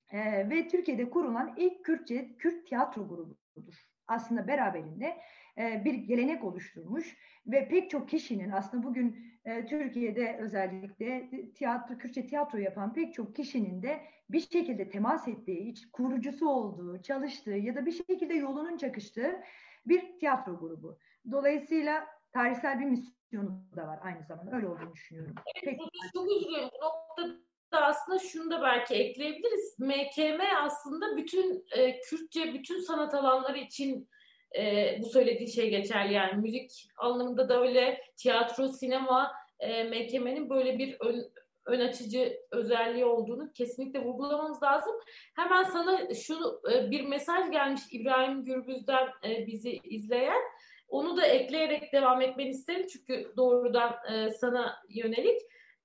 [0.09, 3.89] E, ve Türkiye'de kurulan ilk Kürtçe, Kürt tiyatro grubudur.
[4.07, 5.17] Aslında beraberinde
[5.57, 12.27] e, bir gelenek oluşturmuş ve pek çok kişinin aslında bugün e, Türkiye'de özellikle tiyatro, Kürtçe
[12.27, 17.85] tiyatro yapan pek çok kişinin de bir şekilde temas ettiği, kurucusu olduğu, çalıştığı ya da
[17.85, 19.41] bir şekilde yolunun çakıştığı
[19.85, 20.97] bir tiyatro grubu.
[21.31, 24.55] Dolayısıyla tarihsel bir misyonu da var aynı zamanda.
[24.55, 25.35] Öyle olduğunu düşünüyorum.
[25.55, 25.83] Evet, Peki.
[26.13, 26.69] çok üzülüyorum.
[26.81, 29.79] Bu noktada aslında şunu da belki ekleyebiliriz.
[29.79, 34.09] MKM aslında bütün e, Kürtçe, bütün sanat alanları için
[34.57, 40.77] e, bu söylediği şey geçerli yani müzik anlamında da öyle tiyatro, sinema e, MKM'nin böyle
[40.77, 41.31] bir ön,
[41.65, 44.93] ön açıcı özelliği olduğunu kesinlikle vurgulamamız lazım.
[45.35, 50.41] Hemen sana şu e, bir mesaj gelmiş İbrahim Gürbüz'den e, bizi izleyen.
[50.89, 55.41] Onu da ekleyerek devam etmeni isterim çünkü doğrudan e, sana yönelik.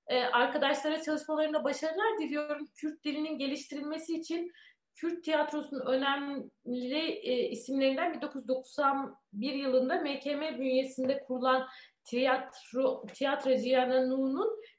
[0.06, 2.66] E, arkadaşlara çalışmalarında başarılar diliyorum.
[2.74, 4.52] Kürt dilinin geliştirilmesi için
[4.94, 11.66] Kürt tiyatrosunun önemli e, isimlerinden 1991 yılında MKM bünyesinde kurulan
[12.04, 14.10] tiyatro tiyatro Cihan'ın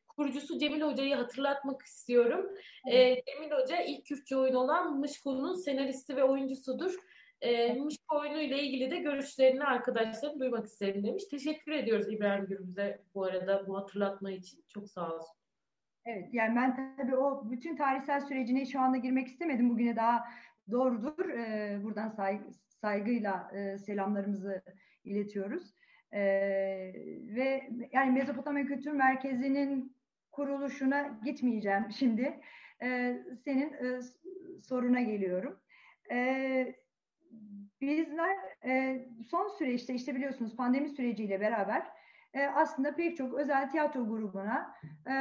[0.08, 2.50] kurucusu Cemil Hoca'yı hatırlatmak istiyorum.
[2.92, 6.96] E, Cemil Hoca ilk Kürtçe oyun olan Mışko'nun senaristi ve oyuncusudur.
[7.46, 11.24] E, Mışko oyunu ile ilgili de görüşlerini arkadaşlarım duymak isterim demiş.
[11.26, 14.64] Teşekkür ediyoruz İbrahim Gürbüz'e bu arada bu hatırlatma için.
[14.68, 15.36] Çok sağ olsun.
[16.06, 19.70] Evet yani ben tabii o bütün tarihsel sürecine şu anda girmek istemedim.
[19.70, 20.24] Bugüne daha
[20.72, 21.30] doğrudur.
[21.30, 22.41] Ee, buradan say,
[22.82, 24.62] saygıyla e, selamlarımızı
[25.04, 25.74] iletiyoruz.
[26.14, 26.22] Ee,
[27.36, 29.96] ve yani Mezopotamya Kültür Merkezi'nin
[30.32, 32.39] kuruluşuna gitmeyeceğim şimdi.
[32.84, 34.02] Ee, senin e,
[34.62, 35.60] soruna geliyorum.
[36.12, 36.76] Ee,
[37.88, 41.88] bizler e, son süreçte işte biliyorsunuz pandemi süreciyle beraber
[42.34, 44.76] e, aslında pek çok özel tiyatro grubuna
[45.08, 45.14] e,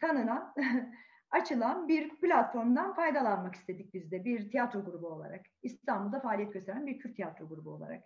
[0.00, 0.54] tanınan,
[1.30, 5.46] açılan bir platformdan faydalanmak istedik biz de bir tiyatro grubu olarak.
[5.62, 8.04] İstanbul'da faaliyet gösteren bir Kürt tiyatro grubu olarak.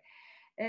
[0.57, 0.67] E,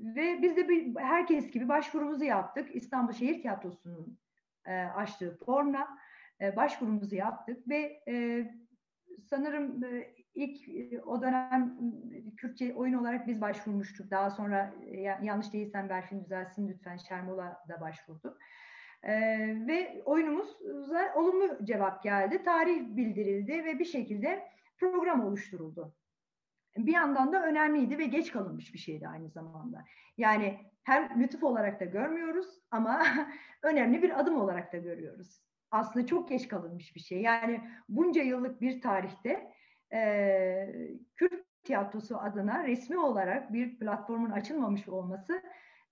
[0.00, 2.76] ve biz de bir, herkes gibi başvurumuzu yaptık.
[2.76, 4.18] İstanbul Şehir Tiyatrosu'nun
[4.66, 5.88] e, açtığı formla
[6.40, 8.46] e, başvurumuzu yaptık ve e,
[9.30, 11.78] sanırım e, ilk e, o dönem
[12.36, 14.10] Kürtçe oyun olarak biz başvurmuştuk.
[14.10, 18.38] Daha sonra e, yanlış değilsem Berfin düzelsin lütfen Şermola da başvurdu.
[19.02, 22.42] Ee, ve oyunumuza olumlu cevap geldi.
[22.42, 25.94] Tarih bildirildi ve bir şekilde program oluşturuldu.
[26.76, 29.84] Bir yandan da önemliydi ve geç kalınmış bir şeydi aynı zamanda.
[30.18, 33.02] Yani hem lütuf olarak da görmüyoruz ama
[33.62, 35.42] önemli bir adım olarak da görüyoruz.
[35.70, 37.22] Aslında çok geç kalınmış bir şey.
[37.22, 39.52] Yani bunca yıllık bir tarihte
[39.92, 45.42] e, Kürt tiyatrosu adına resmi olarak bir platformun açılmamış olması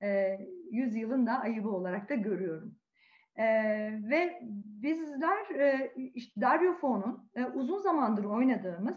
[0.02, 0.38] e,
[0.70, 2.74] yüzyılın da ayıbı olarak da görüyorum.
[3.36, 3.44] E,
[4.10, 4.38] ve
[4.82, 8.96] bizler e, işte Daryofon'un e, uzun zamandır oynadığımız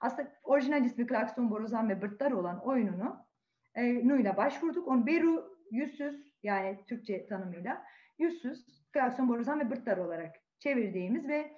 [0.00, 3.26] aslında orijinal ismi Klakson, Borazan ve Bırtlar olan oyununu
[3.74, 4.88] e, Nuyla başvurduk.
[4.88, 7.84] Onu Beru yüzsüz yani Türkçe tanımıyla
[8.18, 11.52] yüzsüz Klakson, Borazan ve Bırtlar olarak çevirdiğimiz ve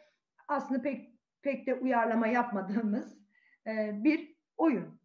[0.49, 3.19] aslında pek pek de uyarlama yapmadığımız
[3.67, 5.01] e, bir oyun.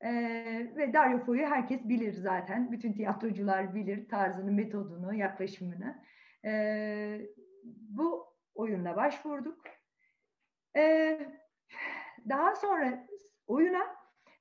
[0.00, 0.10] E,
[0.76, 2.72] ve Dario Fo'yu herkes bilir zaten.
[2.72, 6.04] Bütün tiyatrocular bilir tarzını, metodunu, yaklaşımını.
[6.44, 7.20] E,
[7.64, 9.62] bu oyunla başvurduk.
[10.76, 11.18] E,
[12.28, 13.06] daha sonra
[13.46, 13.96] oyuna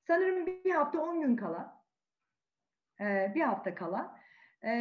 [0.07, 1.83] sanırım bir hafta on gün kala,
[3.01, 4.19] e, bir hafta kala
[4.63, 4.71] e,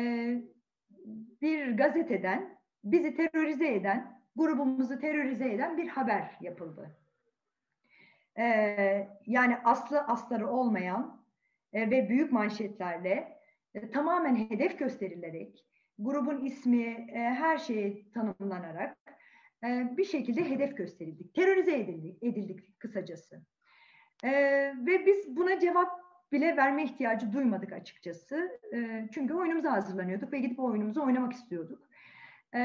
[1.43, 6.97] bir gazeteden bizi terörize eden grubumuzu terörize eden bir haber yapıldı.
[8.39, 11.25] Ee, yani aslı asları olmayan
[11.73, 13.39] e, ve büyük manşetlerle
[13.75, 15.67] e, tamamen hedef gösterilerek
[15.99, 18.99] grubun ismi e, her şeye tanımlanarak
[19.65, 21.35] e, bir şekilde hedef gösterildik.
[21.35, 23.43] Terörize edildik, edildik kısacası.
[24.25, 24.31] E,
[24.87, 25.91] ve biz buna cevap
[26.33, 28.61] bile verme ihtiyacı duymadık açıkçası.
[28.75, 31.88] E, çünkü oyunumuza hazırlanıyorduk ve gidip oyunumuzu oynamak istiyorduk.
[32.55, 32.61] E,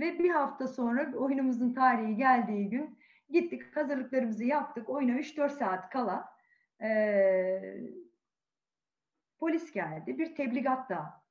[0.00, 2.98] ve bir hafta sonra oyunumuzun tarihi geldiği gün
[3.30, 4.88] gittik hazırlıklarımızı yaptık.
[4.88, 6.28] Oyuna 3-4 saat kala
[6.82, 6.90] e,
[9.38, 10.18] polis geldi.
[10.18, 11.22] Bir tebligat da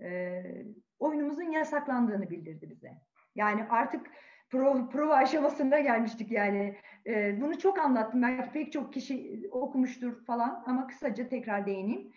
[0.00, 0.42] e,
[0.98, 2.92] oyunumuzun yasaklandığını bildirdi bize.
[3.34, 4.06] Yani artık
[4.50, 6.76] prova, prova aşamasında gelmiştik yani.
[7.06, 8.22] E, bunu çok anlattım.
[8.22, 12.12] Belki pek çok kişi okumuştur falan ama kısaca tekrar değineyim.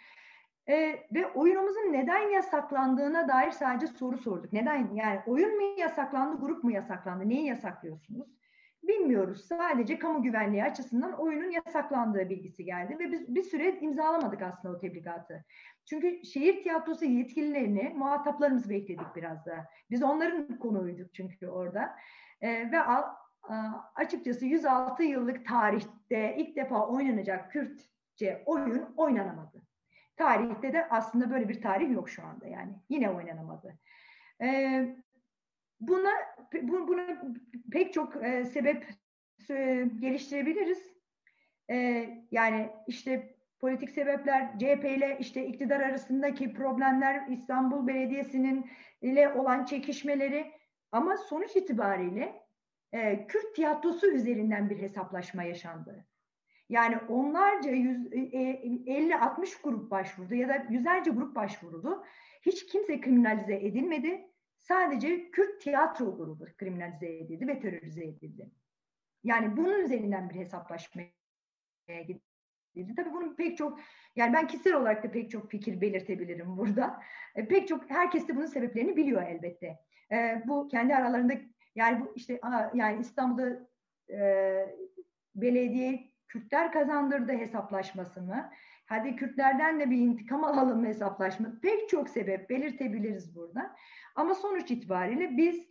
[0.70, 4.54] E, ve oyunumuzun neden yasaklandığına dair sadece soru sorduk.
[4.54, 4.94] Neden?
[4.94, 7.30] Yani oyun mu yasaklandı, grup mu yasaklandı?
[7.30, 8.38] Neyi yasaklıyorsunuz?
[8.84, 9.46] Bilmiyoruz.
[9.46, 14.80] Sadece kamu güvenliği açısından oyunun yasaklandığı bilgisi geldi ve biz bir süre imzalamadık aslında o
[14.80, 15.46] tebligatı.
[15.86, 19.66] Çünkü şehir tiyatrosu yetkililerini, muhataplarımızı bekledik biraz da.
[19.90, 21.96] Biz onların konuğuyduk çünkü orada.
[22.42, 23.56] E, ve a, a,
[23.96, 29.67] açıkçası 106 yıllık tarihte ilk defa oynanacak Kürtçe oyun oynanamadı.
[30.18, 32.74] Tarihte de aslında böyle bir tarih yok şu anda yani.
[32.90, 33.80] Yine oynanamadı.
[34.42, 34.96] Ee,
[35.80, 36.12] buna
[36.64, 37.24] bu, buna
[37.72, 38.88] pek çok e, sebep
[39.50, 40.94] e, geliştirebiliriz.
[41.70, 48.70] E, yani işte politik sebepler, CHP ile işte iktidar arasındaki problemler, İstanbul Belediyesi'nin
[49.02, 50.52] ile olan çekişmeleri
[50.92, 52.44] ama sonuç itibariyle
[52.94, 56.06] e, Kürt tiyatrosu üzerinden bir hesaplaşma yaşandı.
[56.70, 62.04] Yani onlarca 50-60 e, grup başvurdu ya da yüzlerce grup başvuruldu.
[62.42, 64.28] Hiç kimse kriminalize edilmedi.
[64.58, 68.52] Sadece Kürt tiyatro grubu kriminalize edildi ve terörize edildi.
[69.24, 71.08] Yani bunun üzerinden bir hesaplaşmaya
[71.88, 72.96] gidildi.
[72.96, 73.80] Tabii bunun pek çok,
[74.16, 77.00] yani ben kişisel olarak da pek çok fikir belirtebilirim burada.
[77.36, 79.80] E, pek çok, herkes de bunun sebeplerini biliyor elbette.
[80.12, 81.34] E, bu kendi aralarında,
[81.76, 82.40] yani bu işte
[82.74, 83.68] yani İstanbul'da
[84.10, 84.20] e,
[85.36, 88.52] belediye Kürtler kazandırdı hesaplaşmasını.
[88.86, 91.60] Hadi Kürtlerden de bir intikam alalım hesaplaşma.
[91.62, 93.76] Pek çok sebep belirtebiliriz burada.
[94.16, 95.68] Ama sonuç itibariyle biz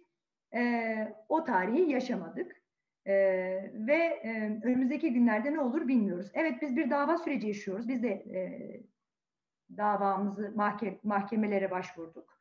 [0.54, 2.62] e, o tarihi yaşamadık.
[3.07, 3.14] E,
[3.74, 6.30] ve e, önümüzdeki günlerde ne olur bilmiyoruz.
[6.34, 7.88] Evet biz bir dava süreci yaşıyoruz.
[7.88, 8.40] Biz de e,
[9.76, 12.38] davamızı mahke mahkemelere başvurduk.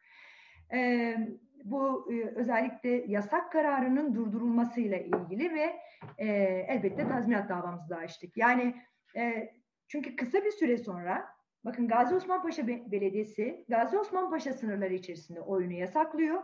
[0.73, 1.17] E,
[1.65, 5.79] bu e, özellikle yasak kararının durdurulmasıyla ilgili ve
[6.17, 6.27] e,
[6.67, 8.37] elbette tazminat davamızı da açtık.
[8.37, 8.75] Yani
[9.15, 9.53] e,
[9.87, 11.27] çünkü kısa bir süre sonra
[11.65, 16.43] bakın Gazi Osman Paşa Belediyesi Gazi Osman Paşa sınırları içerisinde oyunu yasaklıyor.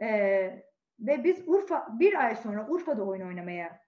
[0.00, 0.08] E,
[1.00, 3.80] ve biz Urfa bir ay sonra Urfa'da oyun oynamaya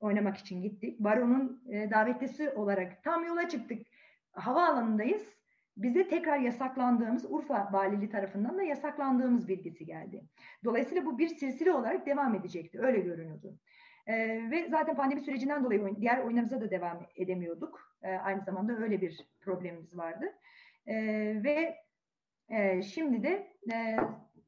[0.00, 1.00] oynamak için gittik.
[1.00, 3.86] Baron'un e, davetlisi olarak tam yola çıktık.
[4.32, 5.39] Havaalanındayız
[5.76, 10.24] bize tekrar yasaklandığımız Urfa Valiliği tarafından da yasaklandığımız bilgisi geldi.
[10.64, 12.80] Dolayısıyla bu bir silsile olarak devam edecekti.
[12.80, 13.58] Öyle görünüyordu.
[14.06, 17.96] Ee, ve zaten pandemi sürecinden dolayı oyun, diğer oyunlarımıza da devam edemiyorduk.
[18.02, 20.24] Ee, aynı zamanda öyle bir problemimiz vardı.
[20.86, 20.94] E,
[21.44, 21.76] ve
[22.48, 23.96] e, şimdi de e,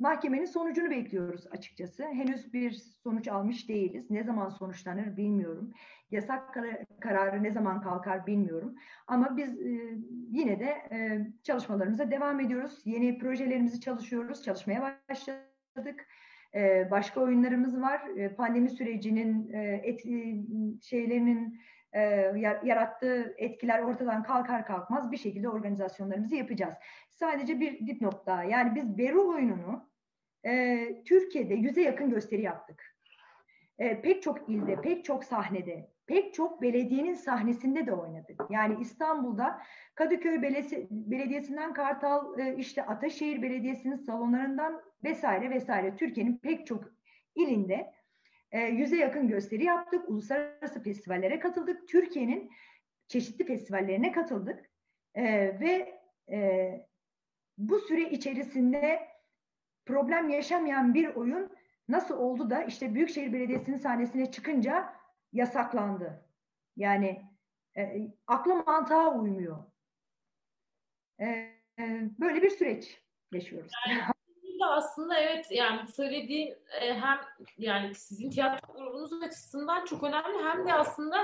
[0.02, 2.04] mahkemenin sonucunu bekliyoruz açıkçası.
[2.04, 2.70] Henüz bir
[3.02, 4.10] sonuç almış değiliz.
[4.10, 5.72] Ne zaman sonuçlanır bilmiyorum.
[6.10, 6.58] Yasak
[7.00, 8.74] kararı ne zaman kalkar bilmiyorum.
[9.06, 9.98] Ama biz e,
[10.30, 12.82] yine de e, çalışmalarımıza devam ediyoruz.
[12.84, 14.42] Yeni projelerimizi çalışıyoruz.
[14.42, 16.06] Çalışmaya başladık.
[16.54, 18.02] E, başka oyunlarımız var.
[18.16, 20.34] E, pandemi sürecinin e, et, e,
[20.82, 21.60] şeylerinin
[21.92, 22.00] e,
[22.64, 26.74] yarattığı etkiler ortadan kalkar kalkmaz bir şekilde organizasyonlarımızı yapacağız.
[27.10, 28.44] Sadece bir dipnot daha.
[28.44, 29.91] Yani biz Beru oyununu
[30.46, 32.96] e, Türkiye'de yüze yakın gösteri yaptık.
[33.78, 38.40] E, pek çok ilde, pek çok sahnede, pek çok belediyenin sahnesinde de oynadık.
[38.50, 39.62] Yani İstanbul'da
[39.94, 46.84] Kadıköy Belediye, Belediyesi'nden Kartal, e, işte Ataşehir Belediyesi'nin salonlarından vesaire vesaire Türkiye'nin pek çok
[47.34, 47.92] ilinde
[48.50, 50.08] e, yüze yakın gösteri yaptık.
[50.08, 51.88] Uluslararası festivallere katıldık.
[51.88, 52.50] Türkiye'nin
[53.08, 54.70] çeşitli festivallerine katıldık.
[55.14, 55.24] E,
[55.60, 56.00] ve
[56.32, 56.70] e,
[57.58, 59.11] bu süre içerisinde
[59.86, 61.52] problem yaşamayan bir oyun
[61.88, 64.94] nasıl oldu da işte Büyükşehir Belediyesi'nin sahnesine çıkınca
[65.32, 66.24] yasaklandı.
[66.76, 67.22] Yani
[67.76, 69.64] e, akla mantığa uymuyor.
[71.20, 71.26] E,
[71.78, 73.02] e, böyle bir süreç
[73.32, 73.72] yaşıyoruz.
[73.88, 74.02] Yani
[74.66, 77.18] aslında evet yani söylediğin e, hem
[77.58, 81.16] yani sizin tiyatro grubunuz açısından çok önemli hem de aslında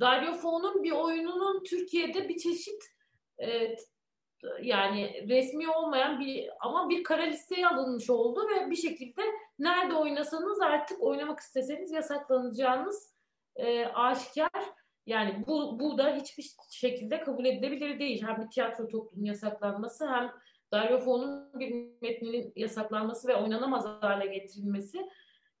[0.00, 2.84] Dario Fo'nun bir oyununun Türkiye'de bir çeşit
[3.38, 3.76] e,
[4.62, 9.22] yani resmi olmayan bir ama bir kara listeye alınmış oldu ve bir şekilde
[9.58, 13.14] nerede oynasanız artık oynamak isteseniz yasaklanacağınız
[13.56, 14.64] e, aşikar.
[15.06, 18.22] Yani bu, bu da hiçbir şekilde kabul edilebilir değil.
[18.26, 20.32] Hem bir tiyatro toplumunun yasaklanması hem
[20.72, 24.98] Dario Fo'nun bir metninin yasaklanması ve oynanamaz hale getirilmesi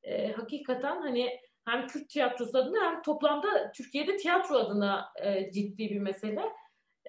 [0.02, 6.00] e, hakikaten hani hem Kürt tiyatrosu adına hem toplamda Türkiye'de tiyatro adına e, ciddi bir
[6.00, 6.42] mesele.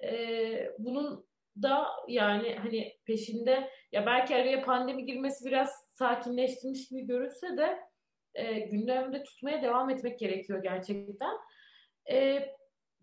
[0.02, 1.27] E, bunun
[1.62, 7.80] da yani hani peşinde ya belki araya pandemi girmesi biraz sakinleştirmiş gibi görünse de
[8.34, 11.34] e, gündemde tutmaya devam etmek gerekiyor gerçekten.
[12.10, 12.48] E,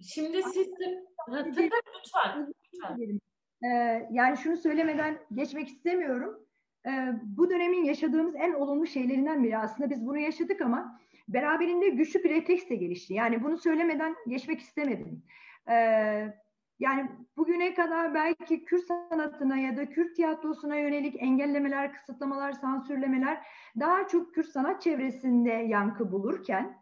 [0.02, 2.48] şimdi siz de tabii, lütfen.
[2.48, 3.20] lütfen.
[3.64, 6.48] Ee, yani şunu söylemeden geçmek istemiyorum.
[6.88, 12.24] Ee, bu dönemin yaşadığımız en olumlu şeylerinden biri aslında biz bunu yaşadık ama beraberinde güçlü
[12.24, 13.14] bir refleks de gelişti.
[13.14, 15.24] Yani bunu söylemeden geçmek istemedim.
[15.70, 16.34] Ee,
[16.80, 23.46] yani bugüne kadar belki Kürt sanatına ya da Kürt tiyatrosuna yönelik engellemeler, kısıtlamalar, sansürlemeler
[23.80, 26.78] daha çok Kürt sanat çevresinde yankı bulurken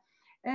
[0.46, 0.52] e,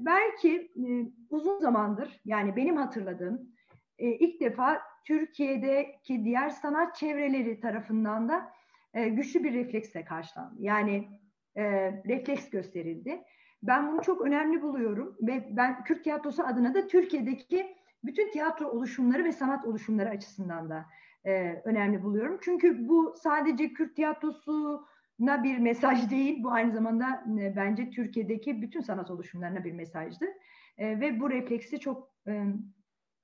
[0.00, 0.88] belki e,
[1.30, 3.52] uzun zamandır yani benim hatırladığım
[3.98, 8.52] e, ilk defa Türkiye'deki diğer sanat çevreleri tarafından da
[8.94, 10.56] e, güçlü bir refleksle karşılandı.
[10.58, 11.08] Yani
[11.56, 11.62] e,
[12.08, 13.22] refleks gösterildi.
[13.62, 19.24] Ben bunu çok önemli buluyorum ve ben Kürt tiyatrosu adına da Türkiye'deki bütün tiyatro oluşumları
[19.24, 20.86] ve sanat oluşumları açısından da
[21.24, 22.38] e, önemli buluyorum.
[22.42, 28.80] Çünkü bu sadece Kürt tiyatrosuna bir mesaj değil, bu aynı zamanda e, bence Türkiye'deki bütün
[28.80, 30.24] sanat oluşumlarına bir mesajdı.
[30.78, 32.44] E, ve bu refleksi çok e,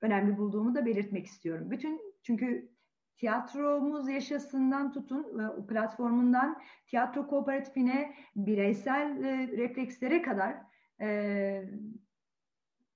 [0.01, 1.71] önemli bulduğumu da belirtmek istiyorum.
[1.71, 2.69] Bütün çünkü
[3.17, 10.57] tiyatromuz yaşasından tutun e, platformundan tiyatro kooperatifine bireysel e, reflekslere kadar
[11.01, 11.63] e,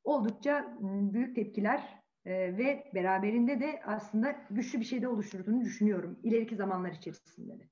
[0.04, 6.56] oldukça büyük tepkiler e, ve beraberinde de aslında güçlü bir şey de oluşturduğunu düşünüyorum ileriki
[6.56, 7.64] zamanlar içerisinde de.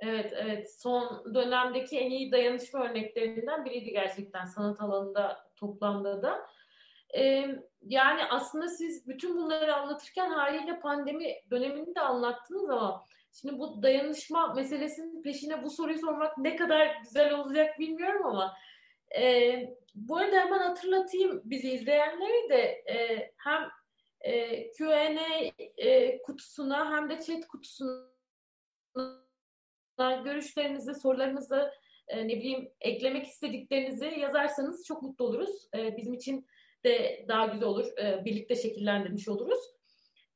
[0.00, 0.74] Evet, evet.
[0.80, 6.46] Son dönemdeki en iyi dayanışma örneklerinden biriydi gerçekten sanat alanında toplamda da.
[7.16, 7.46] Ee,
[7.82, 14.54] yani aslında siz bütün bunları anlatırken haliyle pandemi dönemini de anlattınız ama şimdi bu dayanışma
[14.54, 18.54] meselesinin peşine bu soruyu sormak ne kadar güzel olacak bilmiyorum ama
[19.18, 19.54] e,
[19.94, 23.62] bu arada hemen hatırlatayım bizi izleyenleri de e, hem
[24.20, 28.14] e, Q&A e, kutusuna hem de chat kutusuna
[30.24, 31.70] görüşlerinizi, sorularınızı
[32.08, 35.68] e, ne bileyim eklemek istediklerinizi yazarsanız çok mutlu oluruz.
[35.76, 36.46] E, bizim için
[36.84, 37.98] de daha güzel olur.
[37.98, 39.60] E, birlikte şekillendirmiş oluruz.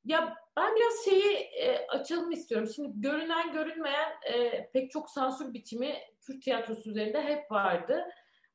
[0.04, 2.68] Ya ben biraz şeyi e, açalım istiyorum.
[2.76, 8.05] Şimdi görünen görünmeyen e, pek çok sansür biçimi Kürt tiyatrosu üzerinde hep vardı.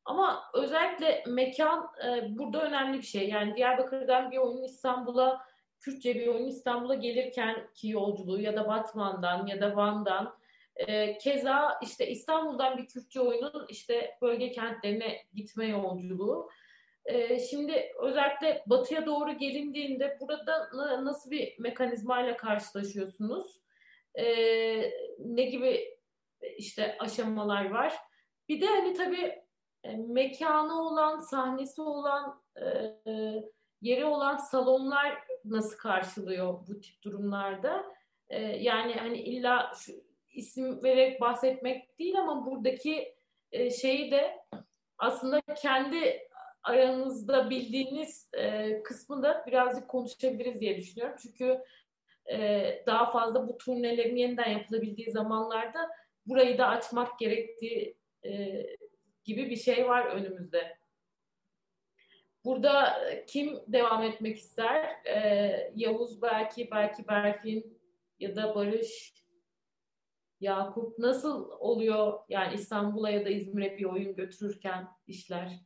[0.06, 3.30] Ama özellikle mekan e, burada önemli bir şey.
[3.30, 5.46] Yani Diyarbakır'dan bir oyun İstanbul'a,
[5.80, 10.36] Kürtçe bir oyun İstanbul'a gelirken ki yolculuğu ya da Batman'dan ya da Van'dan
[10.76, 16.50] e, keza işte İstanbul'dan bir Kürtçe oyunun işte bölge kentlerine gitme yolculuğu.
[17.06, 20.70] E, şimdi özellikle batıya doğru gelindiğinde burada
[21.04, 23.62] nasıl bir mekanizmayla karşılaşıyorsunuz?
[24.16, 24.26] E,
[25.20, 25.98] ne gibi
[26.58, 27.94] işte aşamalar var?
[28.50, 29.43] Bir de hani tabii
[29.84, 32.64] e, mekanı olan, sahnesi olan, e,
[33.82, 37.86] yeri olan salonlar nasıl karşılıyor bu tip durumlarda?
[38.30, 39.92] E, yani hani illa şu
[40.34, 43.16] isim vererek bahsetmek değil ama buradaki
[43.52, 44.38] e, şeyi de
[44.98, 46.28] aslında kendi
[46.64, 51.16] aranızda bildiğiniz e, kısmı da birazcık konuşabiliriz diye düşünüyorum.
[51.22, 51.64] Çünkü
[52.32, 55.90] e, daha fazla bu turnelerin yeniden yapılabildiği zamanlarda
[56.26, 58.64] burayı da açmak gerektiği e,
[59.24, 60.78] gibi bir şey var önümüzde.
[62.46, 65.06] Burada kim devam etmek ister?
[65.06, 67.82] Ee, Yavuz belki, belki Berfin
[68.20, 69.14] ya da Barış,
[70.40, 75.60] Yakup nasıl oluyor yani İstanbul'a ya da İzmir'e bir oyun götürürken işler?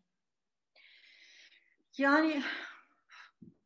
[1.98, 2.44] Yani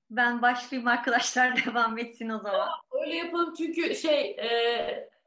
[0.10, 2.70] ben başlayayım arkadaşlar devam etsin o zaman.
[2.92, 4.50] Öyle yapalım çünkü şey e,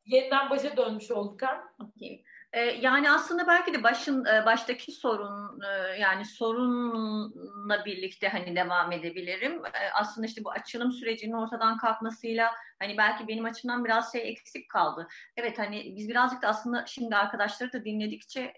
[0.06, 1.64] yeniden başa dönmüş olduk ha.
[1.78, 2.24] Okay.
[2.55, 8.93] Ee, yani aslında belki de başın e, baştaki sorun e, yani sorunla birlikte hani devam
[8.93, 9.64] edebilirim.
[9.64, 14.70] E, aslında işte bu açılım sürecinin ortadan kalkmasıyla hani belki benim açımdan biraz şey eksik
[14.70, 15.09] kaldı.
[15.36, 18.52] Evet hani biz birazcık da aslında şimdi arkadaşları da dinledikçe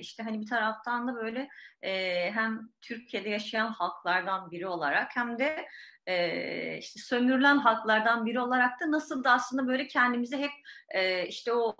[0.00, 1.48] işte hani bir taraftan da böyle
[2.32, 5.66] hem Türkiye'de yaşayan halklardan biri olarak hem de
[6.78, 10.52] işte sömürülen halklardan biri olarak da nasıl da aslında böyle kendimizi hep
[11.28, 11.76] işte o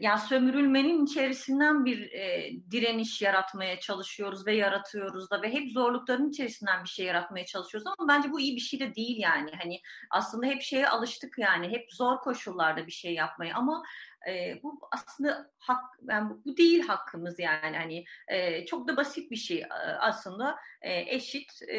[0.00, 6.84] yani sömürülmenin içerisinden bir e, direniş yaratmaya çalışıyoruz ve yaratıyoruz da ve hep zorlukların içerisinden
[6.84, 9.50] bir şey yaratmaya çalışıyoruz ama bence bu iyi bir şey de değil yani.
[9.62, 9.80] Hani
[10.10, 13.82] aslında hep şeye alıştık yani hep zor koşullarda bir şey yapmaya ama
[14.28, 19.36] e, bu aslında hak yani bu değil hakkımız yani hani e, çok da basit bir
[19.36, 19.64] şey
[20.00, 21.78] aslında e, eşit e,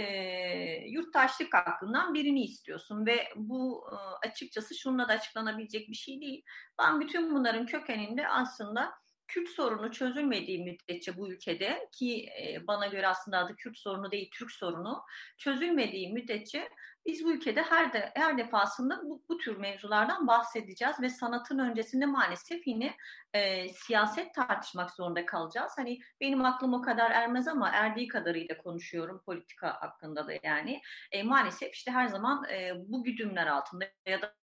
[0.87, 3.95] yurttaşlık hakkından birini istiyorsun ve bu e,
[4.27, 6.43] açıkçası şununla da açıklanabilecek bir şey değil.
[6.79, 8.93] Ben bütün bunların kökeninde aslında
[9.27, 12.29] Kürt sorunu çözülmediği müddetçe bu ülkede ki
[12.67, 15.03] bana göre aslında adı Kürt sorunu değil Türk sorunu
[15.37, 16.69] çözülmediği müddetçe
[17.07, 22.05] biz bu ülkede her de her defasında bu, bu tür mevzulardan bahsedeceğiz ve sanatın öncesinde
[22.05, 22.95] maalesef yine
[23.33, 25.71] e, siyaset tartışmak zorunda kalacağız.
[25.75, 30.81] Hani benim aklım o kadar ermez ama erdiği kadarıyla konuşuyorum politika hakkında da yani.
[31.11, 34.33] E, maalesef işte her zaman e, bu güdümler altında ya da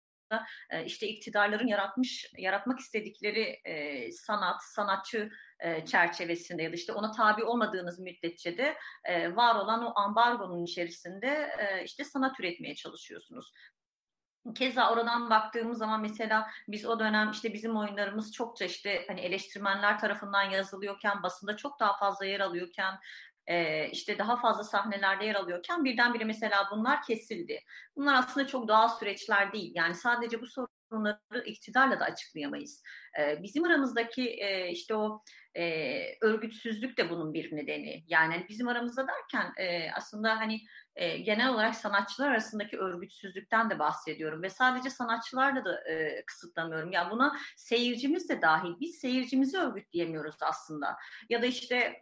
[0.85, 5.29] işte iktidarların yaratmış yaratmak istedikleri e, sanat, sanatçı
[5.59, 10.63] e, çerçevesinde ya da işte ona tabi olmadığınız müddetçe de e, var olan o ambargonun
[10.63, 13.51] içerisinde e, işte sanat üretmeye çalışıyorsunuz.
[14.55, 19.99] Keza oradan baktığımız zaman mesela biz o dönem işte bizim oyunlarımız çokça işte hani eleştirmenler
[19.99, 22.99] tarafından yazılıyorken basında çok daha fazla yer alıyorken
[23.47, 27.59] e, işte daha fazla sahnelerde yer alıyorken birdenbire mesela bunlar kesildi.
[27.95, 29.71] Bunlar aslında çok doğal süreçler değil.
[29.75, 30.47] Yani sadece bu
[30.95, 32.83] sorunları iktidarla da açıklayamayız.
[33.19, 35.23] E, bizim aramızdaki e, işte o
[35.57, 38.03] e, örgütsüzlük de bunun bir nedeni.
[38.07, 40.61] Yani bizim aramızda derken e, aslında hani
[40.95, 46.91] e, genel olarak sanatçılar arasındaki örgütsüzlükten de bahsediyorum ve sadece sanatçılarla da e, kısıtlamıyorum.
[46.91, 48.73] Ya yani buna seyircimiz de dahil.
[48.79, 50.95] Biz seyircimizi örgütleyemiyoruz aslında.
[51.29, 51.99] Ya da işte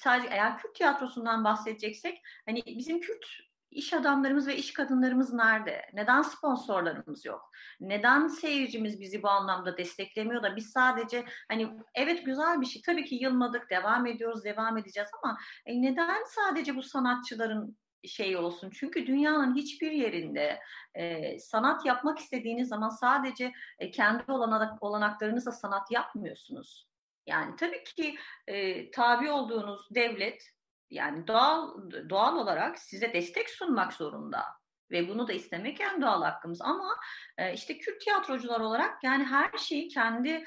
[0.00, 3.26] sadece eğer Kürt tiyatrosundan bahsedeceksek hani bizim Kürt
[3.70, 5.82] iş adamlarımız ve iş kadınlarımız nerede?
[5.92, 7.50] Neden sponsorlarımız yok?
[7.80, 13.04] Neden seyircimiz bizi bu anlamda desteklemiyor da biz sadece hani evet güzel bir şey tabii
[13.04, 18.70] ki yılmadık devam ediyoruz devam edeceğiz ama e, neden sadece bu sanatçıların şey olsun.
[18.74, 20.60] Çünkü dünyanın hiçbir yerinde
[20.94, 26.88] e, sanat yapmak istediğiniz zaman sadece e, kendi olanak, olanaklarınızla sanat yapmıyorsunuz.
[27.26, 28.16] Yani tabii ki
[28.46, 30.50] e, tabi olduğunuz devlet
[30.90, 34.44] yani doğal doğal olarak size destek sunmak zorunda
[34.90, 36.60] ve bunu da istemek en doğal hakkımız.
[36.62, 36.96] Ama
[37.38, 40.44] e, işte Kürt tiyatrocular olarak yani her şeyi kendi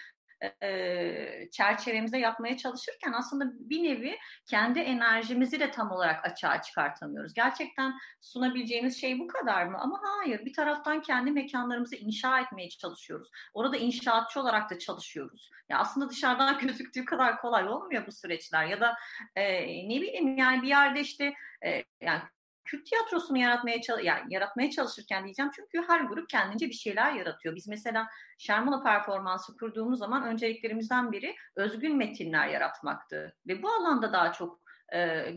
[0.63, 7.33] e, çerçevemize yapmaya çalışırken aslında bir nevi kendi enerjimizi de tam olarak açığa çıkartamıyoruz.
[7.33, 9.77] Gerçekten sunabileceğimiz şey bu kadar mı?
[9.81, 10.45] Ama hayır.
[10.45, 13.29] Bir taraftan kendi mekanlarımızı inşa etmeye çalışıyoruz.
[13.53, 15.49] Orada inşaatçı olarak da çalışıyoruz.
[15.69, 18.65] Ya aslında dışarıdan gözüktüğü kadar kolay olmuyor bu süreçler.
[18.65, 18.95] Ya da
[19.35, 21.33] e, ne bileyim yani bir yerde işte
[21.65, 22.21] e, yani
[22.65, 27.55] Kürt tiyatrosunu yaratmaya yani yaratmaya çalışırken diyeceğim çünkü her grup kendince bir şeyler yaratıyor.
[27.55, 28.07] Biz mesela
[28.37, 34.62] Şermala performansı kurduğumuz zaman önceliklerimizden biri özgün metinler yaratmaktı ve bu alanda daha çok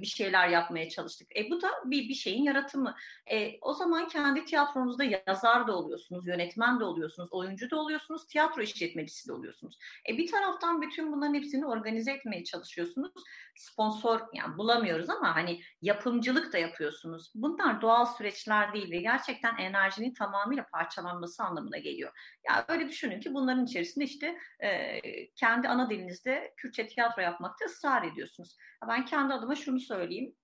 [0.00, 1.36] bir şeyler yapmaya çalıştık.
[1.36, 2.94] E bu da bir bir şeyin yaratımı.
[3.30, 8.62] E, o zaman kendi tiyatronuzda yazar da oluyorsunuz, yönetmen de oluyorsunuz, oyuncu da oluyorsunuz, tiyatro
[8.62, 9.78] işletmecisi de oluyorsunuz.
[10.08, 13.12] E bir taraftan bütün bunların hepsini organize etmeye çalışıyorsunuz.
[13.56, 17.32] Sponsor yani bulamıyoruz ama hani yapımcılık da yapıyorsunuz.
[17.34, 22.12] Bunlar doğal süreçler değil ve gerçekten enerjinin tamamıyla parçalanması anlamına geliyor.
[22.48, 25.00] Yani öyle düşünün ki bunların içerisinde işte e,
[25.34, 28.56] kendi ana dilinizde Kürtçe tiyatro yapmakta ısrar ediyorsunuz.
[28.88, 30.34] Ben kendi adıma şunu söyleyeyim.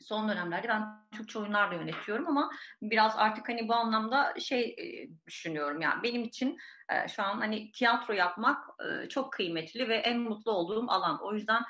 [0.00, 2.50] son dönemlerde ben Türkçe oyunlarla yönetiyorum ama
[2.82, 6.58] biraz artık hani bu anlamda şey e, düşünüyorum yani benim için
[6.90, 11.22] e, şu an hani tiyatro yapmak e, çok kıymetli ve en mutlu olduğum alan.
[11.22, 11.62] O yüzden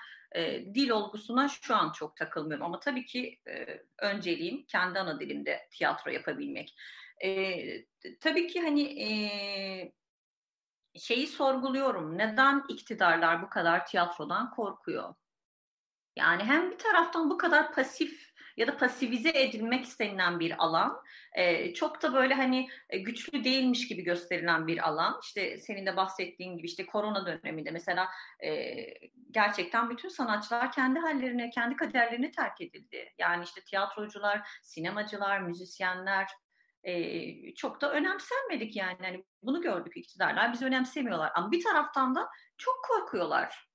[0.74, 3.40] dil olgusuna şu an çok takılmıyorum ama tabii ki
[3.98, 6.74] önceliğim kendi ana dilimde tiyatro yapabilmek.
[8.20, 8.82] tabii ki hani
[10.98, 12.18] şeyi sorguluyorum.
[12.18, 15.14] Neden iktidarlar bu kadar tiyatrodan korkuyor?
[16.16, 21.74] Yani hem bir taraftan bu kadar pasif ya da pasivize edilmek istenilen bir alan, e,
[21.74, 25.20] çok da böyle hani e, güçlü değilmiş gibi gösterilen bir alan.
[25.22, 28.08] İşte senin de bahsettiğin gibi işte korona döneminde mesela
[28.44, 28.74] e,
[29.30, 33.12] gerçekten bütün sanatçılar kendi hallerine, kendi kaderlerini terk edildi.
[33.18, 36.28] Yani işte tiyatrocular, sinemacılar, müzisyenler,
[37.56, 38.96] çok da önemsenmedik yani.
[39.02, 42.28] yani bunu gördük iktidarlar bizi önemsemiyorlar ama bir taraftan da
[42.58, 43.69] çok korkuyorlar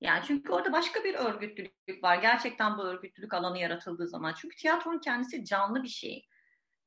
[0.00, 2.16] yani çünkü orada başka bir örgütlülük var.
[2.16, 4.34] Gerçekten bu örgütlülük alanı yaratıldığı zaman.
[4.40, 6.26] Çünkü tiyatronun kendisi canlı bir şey.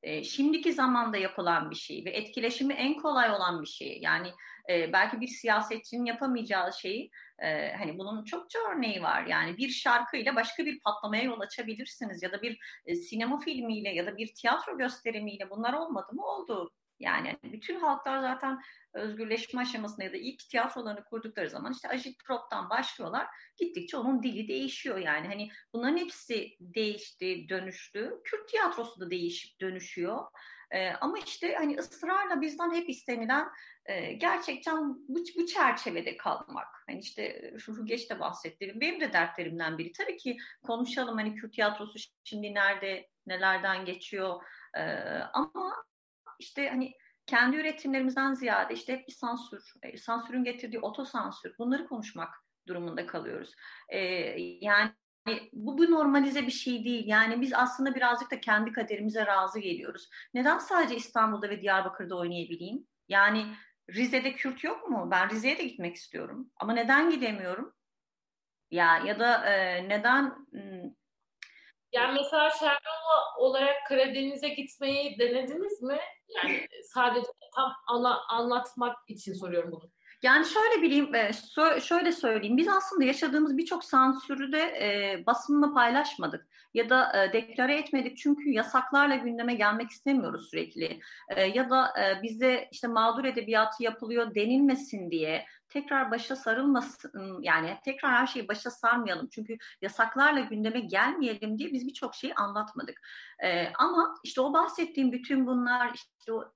[0.02, 3.98] E, şimdiki zamanda yapılan bir şey ve etkileşimi en kolay olan bir şey.
[4.02, 4.28] Yani
[4.70, 9.26] e, belki bir siyasetçinin yapamayacağı şeyi e, hani bunun çokça örneği var.
[9.26, 14.06] Yani bir şarkıyla başka bir patlamaya yol açabilirsiniz ya da bir e, sinema filmiyle ya
[14.06, 16.26] da bir tiyatro gösterimiyle bunlar olmadı mı?
[16.26, 16.70] Oldu.
[17.00, 18.60] Yani bütün halklar zaten
[18.94, 23.26] özgürleşme aşamasında ya da ilk tiyatrolarını kurdukları zaman işte agitprop'tan başlıyorlar.
[23.56, 25.26] Gittikçe onun dili değişiyor yani.
[25.26, 28.20] Hani bunların hepsi değişti, dönüştü.
[28.24, 30.24] Kürt tiyatrosu da değişip dönüşüyor.
[30.70, 33.48] Ee, ama işte hani ısrarla bizden hep istenilen
[33.86, 36.68] e, gerçekten bu, bu çerçevede kalmak.
[36.86, 39.92] Hani işte şu geç de bahsettiğim benim de dertlerimden biri.
[39.92, 44.42] Tabii ki konuşalım hani Kürt tiyatrosu şimdi nerede, nelerden geçiyor.
[44.76, 44.82] Ee,
[45.32, 45.84] ama
[46.38, 46.92] işte hani
[47.26, 52.34] kendi üretimlerimizden ziyade işte hep bir sansür, e, sansürün getirdiği otosansür bunları konuşmak
[52.68, 53.54] durumunda kalıyoruz.
[53.88, 53.98] E,
[54.60, 54.90] yani
[55.52, 57.04] bu, bu normalize bir şey değil.
[57.06, 60.08] Yani biz aslında birazcık da kendi kaderimize razı geliyoruz.
[60.34, 62.86] Neden sadece İstanbul'da ve Diyarbakır'da oynayabileyim?
[63.08, 63.54] Yani
[63.90, 65.08] Rize'de Kürt yok mu?
[65.10, 66.50] Ben Rize'ye de gitmek istiyorum.
[66.56, 67.74] Ama neden gidemiyorum?
[68.70, 70.34] Ya ya da e, neden
[71.92, 75.98] yani mesela Şerminova olarak Karadeniz'e gitmeyi denediniz mi?
[76.28, 79.90] Yani sadece tam ana, anlatmak için soruyorum bunu.
[80.22, 81.30] Yani şöyle bileyim, e,
[81.80, 82.56] şöyle söyleyeyim.
[82.56, 88.50] Biz aslında yaşadığımız birçok sansürü de e, basınla paylaşmadık ya da e, deklare etmedik çünkü
[88.50, 91.00] yasaklarla gündeme gelmek istemiyoruz sürekli.
[91.28, 95.44] E, ya da e, bize işte mağdur edebiyatı yapılıyor denilmesin diye
[95.74, 101.86] tekrar başa sarılmasın yani tekrar her şeyi başa sarmayalım çünkü yasaklarla gündeme gelmeyelim diye biz
[101.86, 103.00] birçok şeyi anlatmadık.
[103.42, 106.52] E, ama işte o bahsettiğim bütün bunlar işte o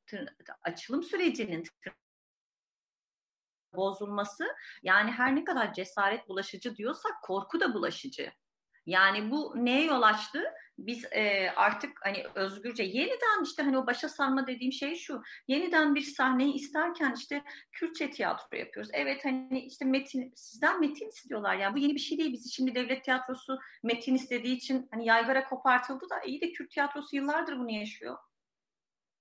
[0.63, 1.65] açılım sürecinin
[3.75, 4.45] bozulması
[4.83, 8.33] yani her ne kadar cesaret bulaşıcı diyorsak korku da bulaşıcı.
[8.87, 10.45] Yani bu neye yol açtı?
[10.79, 15.23] Biz e, artık hani özgürce yeniden işte hani o başa sarma dediğim şey şu.
[15.49, 17.43] Yeniden bir sahneyi isterken işte
[17.73, 18.91] Kürtçe tiyatro yapıyoruz.
[18.93, 21.55] Evet hani işte metin sizden metin istiyorlar.
[21.55, 22.33] Yani bu yeni bir şey değil.
[22.33, 27.17] Biz şimdi devlet tiyatrosu metin istediği için hani yaygara kopartıldı da iyi de Kürt tiyatrosu
[27.17, 28.17] yıllardır bunu yaşıyor.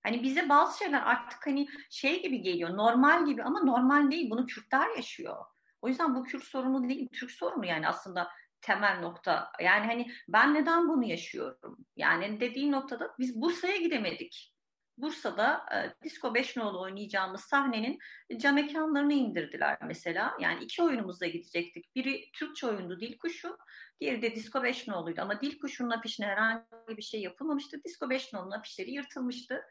[0.04, 4.30] Hani bize bazı şeyler artık hani şey gibi geliyor, normal gibi ama normal değil.
[4.30, 5.46] Bunu Kürtler yaşıyor.
[5.82, 8.30] O yüzden bu Kürt sorunu değil, Türk sorunu yani aslında
[8.62, 9.52] temel nokta.
[9.62, 11.78] Yani hani ben neden bunu yaşıyorum?
[11.96, 14.54] Yani dediğin noktada biz Bursa'ya gidemedik.
[14.98, 18.00] Bursa'da e, Disco 5 nolu oynayacağımız sahnenin
[18.38, 20.34] cam mekanlarını indirdiler mesela.
[20.40, 21.96] Yani iki oyunumuzda gidecektik.
[21.96, 23.58] Biri Türkçe oyundu Dil Kuşu,
[24.02, 25.22] diğeri de Disco 5 noluydu.
[25.22, 27.84] Ama Dil Kuşu'nun afişine herhangi bir şey yapılmamıştı.
[27.84, 29.62] Disco 5 nolunun afişleri yırtılmıştı.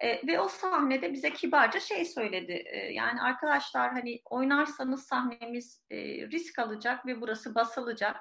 [0.00, 2.52] E, ve o sahnede bize kibarca şey söyledi.
[2.52, 5.96] E, yani arkadaşlar hani oynarsanız sahnemiz e,
[6.28, 8.16] risk alacak ve burası basılacak.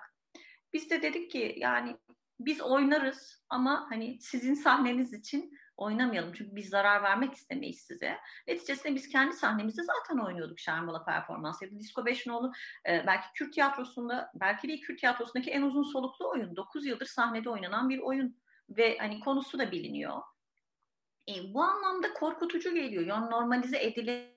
[0.73, 1.97] Biz de dedik ki yani
[2.39, 6.33] biz oynarız ama hani sizin sahneniz için oynamayalım.
[6.33, 8.17] Çünkü biz zarar vermek istemeyiz size.
[8.47, 11.79] Neticesinde biz kendi sahnemizde zaten oynuyorduk Şermbala performansı.
[11.79, 12.51] Disco Beşinoğlu
[12.89, 16.55] e, belki Kürt tiyatrosunda, belki de Kürt tiyatrosundaki en uzun soluklu oyun.
[16.55, 18.37] 9 yıldır sahnede oynanan bir oyun.
[18.69, 20.21] Ve hani konusu da biliniyor.
[21.29, 23.05] E, bu anlamda korkutucu geliyor.
[23.05, 24.35] Yani normalize edilemiyor.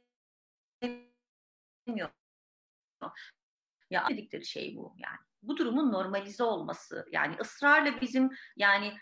[3.91, 5.19] Ya dedikleri şey bu yani.
[5.43, 7.07] Bu durumun normalize olması.
[7.13, 8.95] Yani ısrarla bizim yani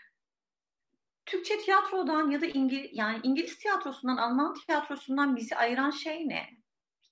[1.25, 6.49] Türkçe tiyatrodan ya da İngiliz yani İngiliz tiyatrosundan, Alman tiyatrosundan bizi ayıran şey ne?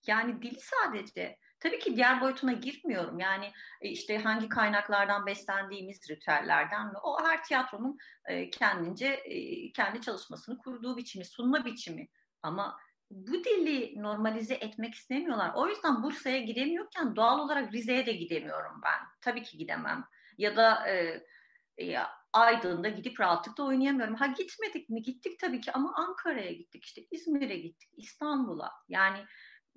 [0.07, 1.37] Yani dili sadece.
[1.65, 3.19] Tabii ki diğer boyutuna girmiyorum.
[3.19, 3.51] Yani
[3.81, 6.97] e, işte hangi kaynaklardan beslendiğimiz ritüellerden mi?
[7.03, 12.07] O her tiyatronun e, kendince e, kendi çalışmasını kurduğu biçimi, sunma biçimi.
[12.43, 12.77] Ama
[13.11, 15.51] bu dili normalize etmek istemiyorlar.
[15.55, 19.07] O yüzden Bursa'ya gidemiyorken doğal olarak Rize'ye de gidemiyorum ben.
[19.21, 20.05] Tabii ki gidemem.
[20.37, 21.97] Ya da e,
[22.33, 24.15] Aydın'da gidip rahatlıkla oynayamıyorum.
[24.15, 25.01] Ha gitmedik mi?
[25.01, 28.71] Gittik tabii ki ama Ankara'ya gittik işte İzmir'e gittik, İstanbul'a.
[28.89, 29.17] Yani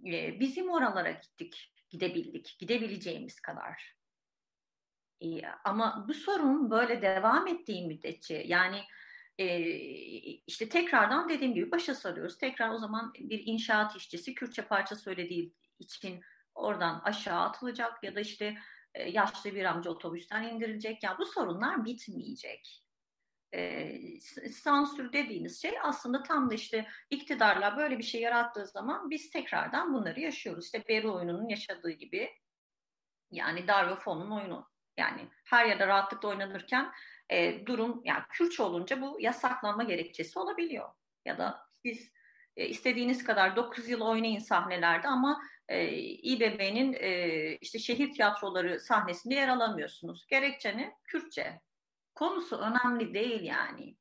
[0.07, 3.97] e, bizim oralara gittik, gidebildik, gidebileceğimiz kadar.
[5.21, 5.27] E,
[5.65, 8.81] ama bu sorun böyle devam ettiği müddetçe yani
[9.39, 9.61] e,
[10.47, 12.39] işte tekrardan dediğim gibi başa sarıyoruz.
[12.39, 16.21] Tekrar o zaman bir inşaat işçisi Kürtçe parça söylediği için
[16.55, 18.59] oradan aşağı atılacak ya da işte
[18.95, 21.03] e, yaşlı bir amca otobüsten indirilecek.
[21.03, 22.83] Ya bu sorunlar bitmeyecek.
[23.55, 24.01] E,
[24.51, 29.95] sansür dediğiniz şey aslında tam da işte iktidarla böyle bir şey yarattığı zaman biz tekrardan
[29.95, 30.65] bunları yaşıyoruz.
[30.65, 32.31] İşte Beru oyununun yaşadığı gibi
[33.31, 34.69] yani Daryofon'un oyunu.
[34.97, 36.93] Yani her yerde rahatlıkla oynanırken
[37.31, 40.89] e, durum yani Kürtçe olunca bu yasaklanma gerekçesi olabiliyor.
[41.25, 42.13] Ya da siz
[42.57, 49.35] e, istediğiniz kadar 9 yıl oynayın sahnelerde ama e, İBB'nin e, işte şehir tiyatroları sahnesinde
[49.35, 50.27] yer alamıyorsunuz.
[50.27, 50.97] Gerekçe ne?
[51.05, 51.61] Kürtçe.
[52.19, 53.97] Konusu önemli değil yani.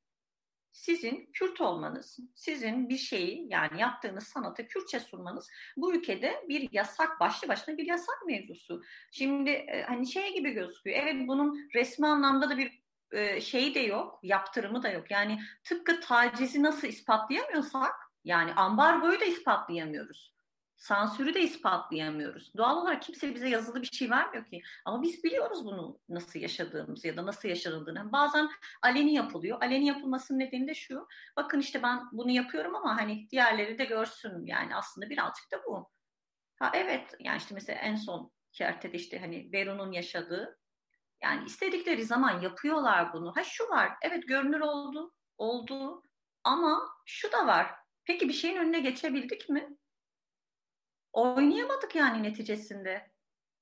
[0.72, 7.20] Sizin Kürt olmanız, sizin bir şeyi yani yaptığınız sanatı Kürtçe sunmanız bu ülkede bir yasak,
[7.20, 8.82] başlı başına bir yasak mevzusu.
[9.12, 10.98] Şimdi e, hani şey gibi gözüküyor.
[11.02, 15.12] Evet bunun resmi anlamda da bir e, şeyi de yok, yaptırımı da yok.
[15.12, 20.37] Yani tıpkı tacizi nasıl ispatlayamıyorsak yani ambargoyu da ispatlayamıyoruz.
[20.78, 22.54] Sansürü de ispatlayamıyoruz.
[22.58, 24.62] Doğal olarak kimse bize yazılı bir şey vermiyor ki.
[24.86, 28.12] Ama biz biliyoruz bunu nasıl yaşadığımızı ya da nasıl yaşanıldığını.
[28.12, 28.50] Bazen
[28.82, 29.62] aleni yapılıyor.
[29.62, 31.08] Aleni yapılmasının nedeni de şu.
[31.38, 34.46] Bakın işte ben bunu yapıyorum ama hani diğerleri de görsün.
[34.46, 35.92] Yani aslında birazcık da bu.
[36.60, 40.60] Ha evet yani işte mesela en son kertede işte hani Beru'nun yaşadığı
[41.24, 43.34] yani istedikleri zaman yapıyorlar bunu.
[43.36, 43.92] Ha şu var.
[44.02, 45.14] Evet görünür oldu.
[45.38, 46.04] Oldu.
[46.44, 47.72] Ama şu da var.
[48.06, 49.78] Peki bir şeyin önüne geçebildik mi?
[51.14, 53.12] Oynayamadık yani neticesinde.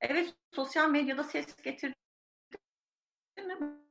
[0.01, 1.95] Evet sosyal medyada ses getirdi
[3.37, 3.85] mi?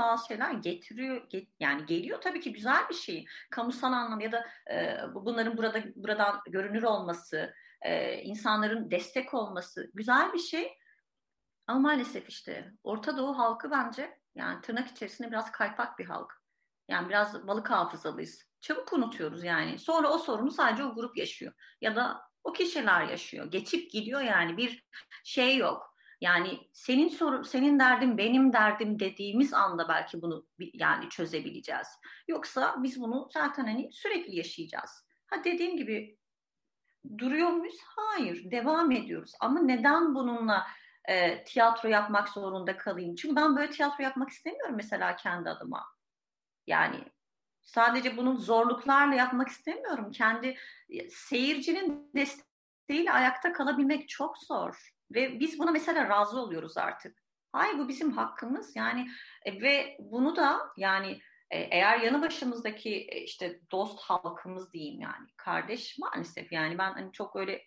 [0.00, 4.46] bazı şeyler getiriyor get, yani geliyor tabii ki güzel bir şey kamusal anlamda ya da
[4.70, 10.78] e, bunların burada buradan görünür olması e, insanların destek olması güzel bir şey
[11.66, 16.40] ama maalesef işte Orta Doğu halkı bence yani tırnak içerisinde biraz kaypak bir halk.
[16.88, 18.50] Yani biraz balık hafızalıyız.
[18.60, 19.78] Çabuk unutuyoruz yani.
[19.78, 21.52] Sonra o sorunu sadece o grup yaşıyor.
[21.80, 23.50] Ya da o kişiler yaşıyor.
[23.50, 24.84] Geçip gidiyor yani bir
[25.24, 25.90] şey yok.
[26.20, 31.88] Yani senin soru, senin derdin benim derdim dediğimiz anda belki bunu yani çözebileceğiz.
[32.28, 35.06] Yoksa biz bunu zaten hani sürekli yaşayacağız.
[35.26, 36.18] Ha dediğim gibi
[37.18, 37.78] duruyor muyuz?
[37.84, 39.32] Hayır, devam ediyoruz.
[39.40, 40.66] Ama neden bununla
[41.08, 43.14] e, tiyatro yapmak zorunda kalayım.
[43.14, 45.86] Çünkü ben böyle tiyatro yapmak istemiyorum mesela kendi adıma.
[46.66, 47.04] Yani
[47.62, 50.10] sadece bunun zorluklarla yapmak istemiyorum.
[50.10, 50.56] Kendi
[51.10, 54.90] seyircinin desteğiyle ayakta kalabilmek çok zor.
[55.14, 57.18] Ve biz buna mesela razı oluyoruz artık.
[57.52, 59.08] Hayır bu bizim hakkımız yani
[59.44, 61.20] e, ve bunu da yani
[61.50, 67.12] e, eğer yanı başımızdaki e, işte dost halkımız diyeyim yani kardeş maalesef yani ben hani
[67.12, 67.62] çok öyle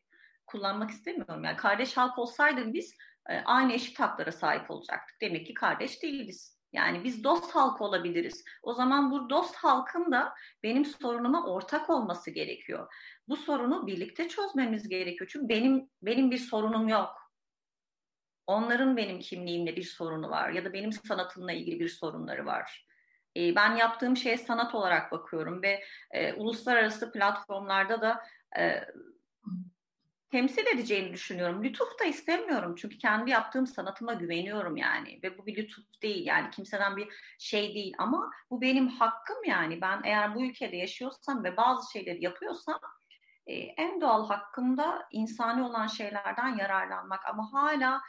[0.45, 1.43] kullanmak istemiyorum.
[1.43, 2.97] Yani kardeş halk olsaydı biz
[3.29, 5.21] e, aynı eşit haklara sahip olacaktık.
[5.21, 6.62] Demek ki kardeş değiliz.
[6.73, 8.43] Yani biz dost halk olabiliriz.
[8.63, 10.33] O zaman bu dost halkın da
[10.63, 12.93] benim sorunuma ortak olması gerekiyor.
[13.27, 15.29] Bu sorunu birlikte çözmemiz gerekiyor.
[15.33, 17.31] Çünkü benim benim bir sorunum yok.
[18.47, 22.87] Onların benim kimliğimle bir sorunu var ya da benim sanatımla ilgili bir sorunları var.
[23.37, 28.23] E, ben yaptığım şeye sanat olarak bakıyorum ve e, uluslararası platformlarda da
[28.59, 28.85] e,
[30.33, 31.63] temsil edeceğini düşünüyorum.
[31.63, 36.49] Lütuf da istemiyorum çünkü kendi yaptığım sanatıma güveniyorum yani ve bu bir lütuf değil yani
[36.49, 37.07] kimseden bir
[37.39, 42.23] şey değil ama bu benim hakkım yani ben eğer bu ülkede yaşıyorsam ve bazı şeyleri
[42.23, 42.79] yapıyorsam
[43.47, 48.01] e, en doğal hakkımda insani olan şeylerden yararlanmak ama hala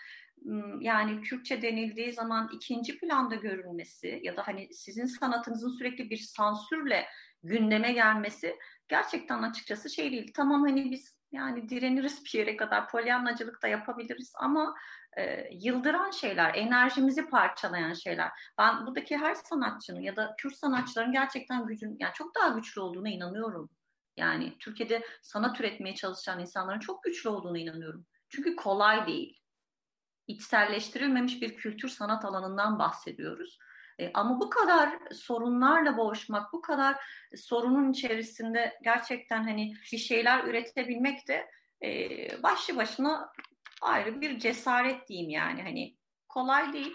[0.80, 7.06] yani Kürtçe denildiği zaman ikinci planda görünmesi ya da hani sizin sanatınızın sürekli bir sansürle
[7.42, 8.56] gündeme gelmesi
[8.88, 10.32] gerçekten açıkçası şey değil.
[10.34, 12.89] Tamam hani biz yani direniriz bir yere kadar.
[12.89, 14.74] Polyanlacılık da yapabiliriz ama
[15.19, 18.31] e, yıldıran şeyler, enerjimizi parçalayan şeyler.
[18.59, 23.09] Ben buradaki her sanatçının ya da Kürt sanatçıların gerçekten gücün, yani çok daha güçlü olduğuna
[23.09, 23.70] inanıyorum.
[24.16, 28.06] Yani Türkiye'de sanat üretmeye çalışan insanların çok güçlü olduğuna inanıyorum.
[28.28, 29.40] Çünkü kolay değil.
[30.27, 33.59] İçselleştirilmemiş bir kültür sanat alanından bahsediyoruz.
[33.98, 36.96] E, ama bu kadar sorunlarla boğuşmak, bu kadar
[37.36, 41.50] sorunun içerisinde gerçekten hani bir şeyler üretebilmek de
[41.84, 42.08] e,
[42.42, 43.32] başlı başına
[43.82, 45.96] ayrı bir cesaret diyeyim yani hani
[46.28, 46.94] kolay değil.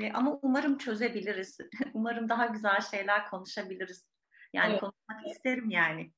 [0.00, 1.58] E, ama umarım çözebiliriz.
[1.94, 4.06] umarım daha güzel şeyler konuşabiliriz.
[4.52, 4.80] Yani evet.
[4.80, 6.10] konuşmak isterim yani.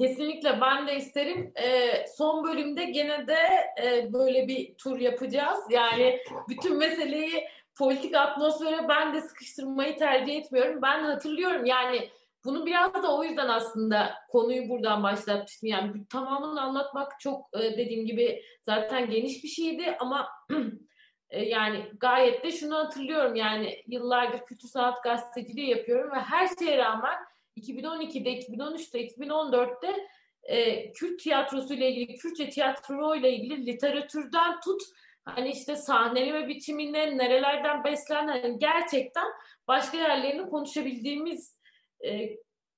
[0.00, 1.52] Kesinlikle ben de isterim.
[1.56, 3.38] Ee, son bölümde gene de
[3.82, 5.58] e, böyle bir tur yapacağız.
[5.70, 7.48] Yani bütün meseleyi
[7.80, 10.82] politik atmosfere ben de sıkıştırmayı tercih etmiyorum.
[10.82, 12.10] Ben hatırlıyorum yani
[12.44, 15.68] bunu biraz da o yüzden aslında konuyu buradan başlatmıştım.
[15.68, 20.28] Yani tamamını anlatmak çok e, dediğim gibi zaten geniş bir şeydi ama
[21.30, 26.78] e, yani gayet de şunu hatırlıyorum yani yıllardır kültür sanat gazeteciliği yapıyorum ve her şeye
[26.78, 27.16] rağmen
[27.56, 30.06] 2012'de, 2013'te, 2014'te
[30.42, 34.82] e, Kürt tiyatrosu ile ilgili, Kürtçe tiyatro ile ilgili literatürden tut
[35.24, 39.26] hani işte sahneleme biçimine nerelerden beslenen hani gerçekten
[39.68, 41.58] başka yerlerini konuşabildiğimiz
[42.04, 42.28] e,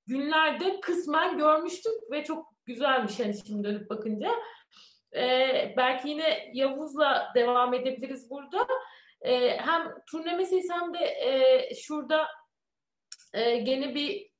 [0.07, 4.31] günlerde kısmen görmüştük ve çok güzelmiş hani şimdi dönüp bakınca.
[5.15, 8.67] E, belki yine Yavuz'la devam edebiliriz burada.
[9.21, 12.27] E, hem turne meselesi hem de e, şurada
[13.33, 14.33] e, gene bir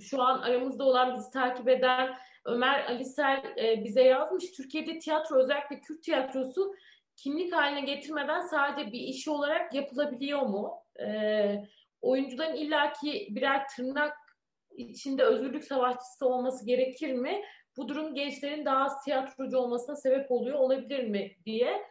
[0.00, 4.50] şu an aramızda olan bizi takip eden Ömer Alisel e, bize yazmış.
[4.50, 6.74] Türkiye'de tiyatro özellikle Kürt tiyatrosu
[7.16, 10.74] kimlik haline getirmeden sadece bir iş olarak yapılabiliyor mu?
[11.00, 11.64] E,
[12.02, 14.16] oyuncuların illaki birer tırnak
[14.76, 17.42] içinde özgürlük savaşçısı olması gerekir mi?
[17.76, 21.82] Bu durum gençlerin daha az tiyatrocu olmasına sebep oluyor olabilir mi diye.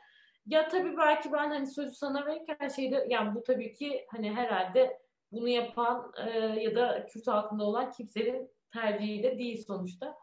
[0.45, 4.99] Ya tabii belki ben hani sözü sana verirken şeyde yani bu tabii ki hani herhalde
[5.31, 10.17] bunu yapan e, ya da Kürt halkında olan kimsenin tercihi de değil sonuçta.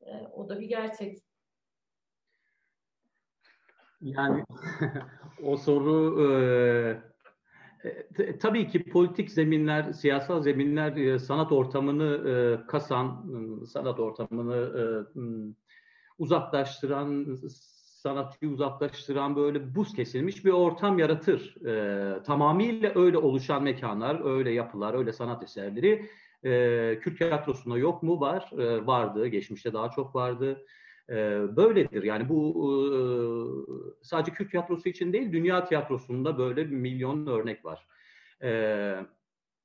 [0.00, 1.18] E, o da bir gerçek.
[4.02, 4.44] Yani
[5.42, 7.02] o soru e,
[8.40, 13.24] tabii ki politik zeminler, siyasal zeminler e, sanat ortamını e, kasan,
[13.66, 15.20] sanat ortamını e,
[16.18, 17.36] uzaklaştıran,
[18.02, 21.66] sanatçıyı uzaklaştıran böyle buz kesilmiş bir ortam yaratır.
[21.66, 26.08] E, tamamıyla öyle oluşan mekanlar, öyle yapılar, öyle sanat eserleri
[26.44, 28.20] e, Kürt tiyatrosunda yok mu?
[28.20, 28.50] Var.
[28.58, 29.26] E, vardı.
[29.26, 30.64] Geçmişte daha çok vardı.
[31.10, 31.14] E,
[31.56, 32.02] böyledir.
[32.02, 32.38] Yani bu
[32.92, 33.00] e,
[34.02, 37.86] sadece Kürt tiyatrosu için değil, dünya tiyatrosunda böyle milyon örnek var.
[38.42, 38.96] E,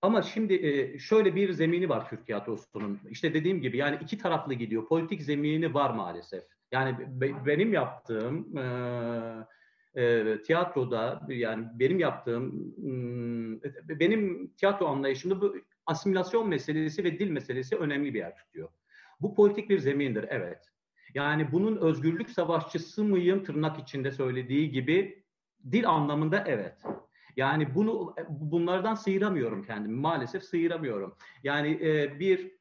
[0.01, 2.99] ama şimdi e, şöyle bir zemini var Kürt tiyatrosunun.
[3.09, 4.88] İşte dediğim gibi yani iki taraflı gidiyor.
[4.88, 6.43] Politik zemini var maalesef.
[6.72, 8.64] Yani be, benim yaptığım e,
[10.01, 12.73] e, tiyatroda yani benim yaptığım
[13.89, 15.55] benim tiyatro anlayışımda bu
[15.85, 18.69] asimilasyon meselesi ve dil meselesi önemli bir yer tutuyor.
[19.22, 20.65] Bu politik bir zemindir, evet.
[21.13, 25.23] Yani bunun özgürlük savaşçısı mıyım tırnak içinde söylediği gibi
[25.71, 26.84] dil anlamında evet.
[27.35, 29.95] Yani bunu bunlardan sıyıramıyorum kendimi.
[29.95, 31.15] Maalesef sıyıramıyorum.
[31.43, 32.51] Yani e, bir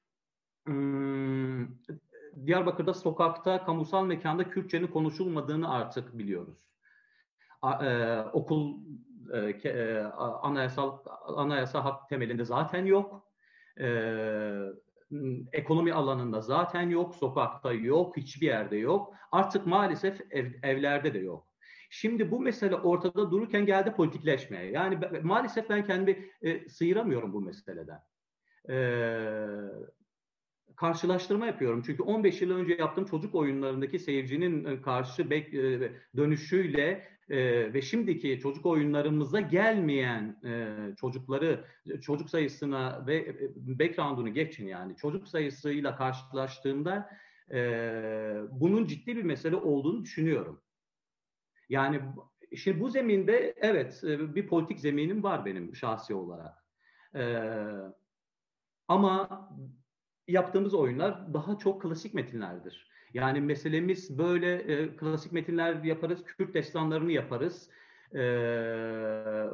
[0.66, 1.66] hmm,
[2.46, 6.58] Diyarbakır'da sokakta, kamusal mekanda Kürtçenin konuşulmadığını artık biliyoruz.
[7.62, 8.74] A, e, okul
[9.32, 10.02] e, e,
[10.42, 10.98] anayasal
[11.36, 13.30] anayasa hak temelinde zaten yok.
[13.80, 13.86] E,
[15.52, 19.14] ekonomi alanında zaten yok, sokakta yok, hiçbir yerde yok.
[19.32, 21.46] Artık maalesef ev, evlerde de yok.
[21.90, 24.70] Şimdi bu mesele ortada dururken geldi politikleşmeye.
[24.70, 28.00] Yani maalesef ben kendimi e, sıyıramıyorum bu meseleden.
[28.70, 28.76] E,
[30.76, 31.82] karşılaştırma yapıyorum.
[31.86, 38.40] Çünkü 15 yıl önce yaptığım çocuk oyunlarındaki seyircinin karşı bek, e, dönüşüyle e, ve şimdiki
[38.40, 41.64] çocuk oyunlarımıza gelmeyen e, çocukları
[42.00, 47.10] çocuk sayısına ve background'unu geçin yani çocuk sayısıyla karşılaştığımda
[47.50, 47.58] e,
[48.50, 50.62] bunun ciddi bir mesele olduğunu düşünüyorum.
[51.68, 52.00] Yani
[52.56, 56.64] şimdi bu zeminde evet bir politik zeminim var benim şahsi olarak.
[57.14, 57.42] E,
[58.88, 59.28] ama
[60.28, 62.95] yaptığımız oyunlar daha çok klasik metinlerdir.
[63.16, 67.70] Yani meselemiz böyle e, klasik metinler yaparız, Kürt destanlarını yaparız.
[68.14, 68.18] Ee,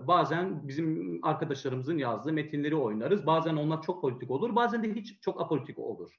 [0.06, 3.26] bazen bizim arkadaşlarımızın yazdığı metinleri oynarız.
[3.26, 6.10] Bazen onlar çok politik olur, bazen de hiç çok apolitik olur.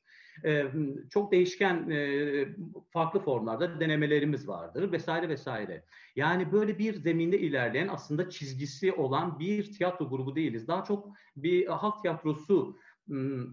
[0.45, 0.65] Ee,
[1.09, 2.45] çok değişken e,
[2.91, 5.83] farklı formlarda denemelerimiz vardır vesaire vesaire.
[6.15, 10.67] Yani böyle bir zeminde ilerleyen aslında çizgisi olan bir tiyatro grubu değiliz.
[10.67, 12.77] Daha çok bir halk tiyatrosu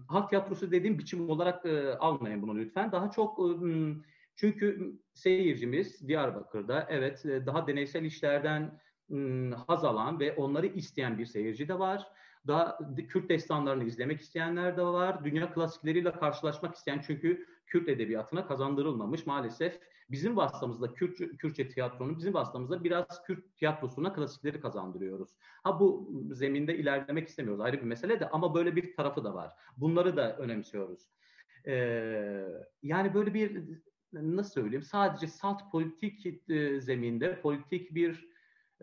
[0.07, 2.91] halk tiyatrosu dediğim biçim olarak e, almayın bunu lütfen.
[2.91, 3.47] Daha çok e,
[4.35, 8.81] çünkü seyircimiz Diyarbakır'da evet e, daha deneysel işlerden
[9.13, 9.17] e,
[9.67, 12.07] haz alan ve onları isteyen bir seyirci de var.
[12.47, 12.77] Daha
[13.09, 15.23] Kürt destanlarını izlemek isteyenler de var.
[15.23, 19.79] Dünya klasikleriyle karşılaşmak isteyen çünkü Kürt edebiyatına kazandırılmamış maalesef
[20.11, 25.29] bizim vasıtamızda Kürt, Kürtçe tiyatronun bizim vasıtamızda biraz Kürt tiyatrosuna klasikleri kazandırıyoruz.
[25.63, 29.51] Ha bu zeminde ilerlemek istemiyoruz ayrı bir mesele de ama böyle bir tarafı da var.
[29.77, 31.09] Bunları da önemsiyoruz.
[31.67, 32.47] Ee,
[32.83, 33.63] yani böyle bir
[34.13, 38.30] nasıl söyleyeyim sadece salt politik e, zeminde politik bir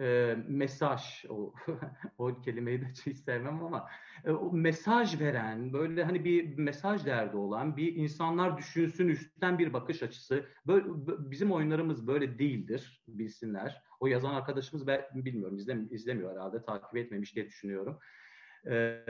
[0.01, 1.55] e, mesaj o
[2.19, 3.89] o kelimeyi de hiç sevmem ama
[4.25, 9.73] e, o mesaj veren böyle hani bir mesaj derdi olan bir insanlar düşünsün üstten bir
[9.73, 10.85] bakış açısı böyle
[11.31, 13.83] bizim oyunlarımız böyle değildir bilsinler.
[14.01, 17.99] O yazan arkadaşımız ben bilmiyorum izlem, izlemiyor herhalde takip etmemiş diye düşünüyorum.
[18.66, 19.05] E,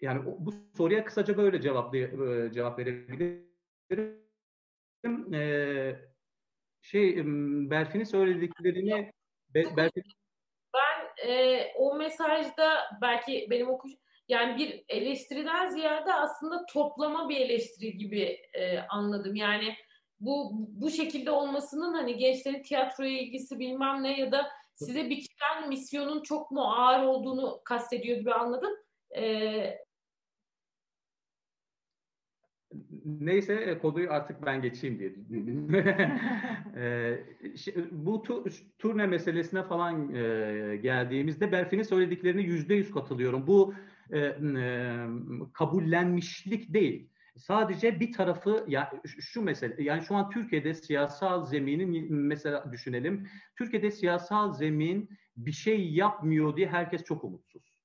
[0.00, 3.46] yani bu soruya kısaca böyle cevap e, cevap verebilirim.
[5.34, 5.96] E,
[6.80, 7.22] şey
[7.70, 9.12] Berfin'in söylediklerini
[9.76, 10.02] belki
[10.74, 13.92] ben e, o mesajda belki benim okuş
[14.28, 19.34] yani bir eleştiriden ziyade aslında toplama bir eleştiri gibi e, anladım.
[19.34, 19.74] Yani
[20.20, 26.22] bu bu şekilde olmasının hani gençlerin tiyatroya ilgisi bilmem ne ya da size biçilen misyonun
[26.22, 28.72] çok mu ağır olduğunu kastediyor gibi anladım.
[29.16, 29.85] E,
[33.06, 35.10] Neyse e, konuyu artık ben geçeyim diye.
[36.76, 37.18] e,
[37.90, 38.44] bu tu,
[38.78, 43.46] turne meselesine falan e, geldiğimizde Berfin'in söylediklerine yüzde yüz katılıyorum.
[43.46, 43.74] Bu
[44.10, 44.36] e, e,
[45.52, 47.08] kabullenmişlik değil.
[47.36, 53.28] Sadece bir tarafı ya şu mesele yani şu an Türkiye'de siyasal zeminin mesela düşünelim.
[53.58, 57.75] Türkiye'de siyasal zemin bir şey yapmıyor diye herkes çok umutsuz.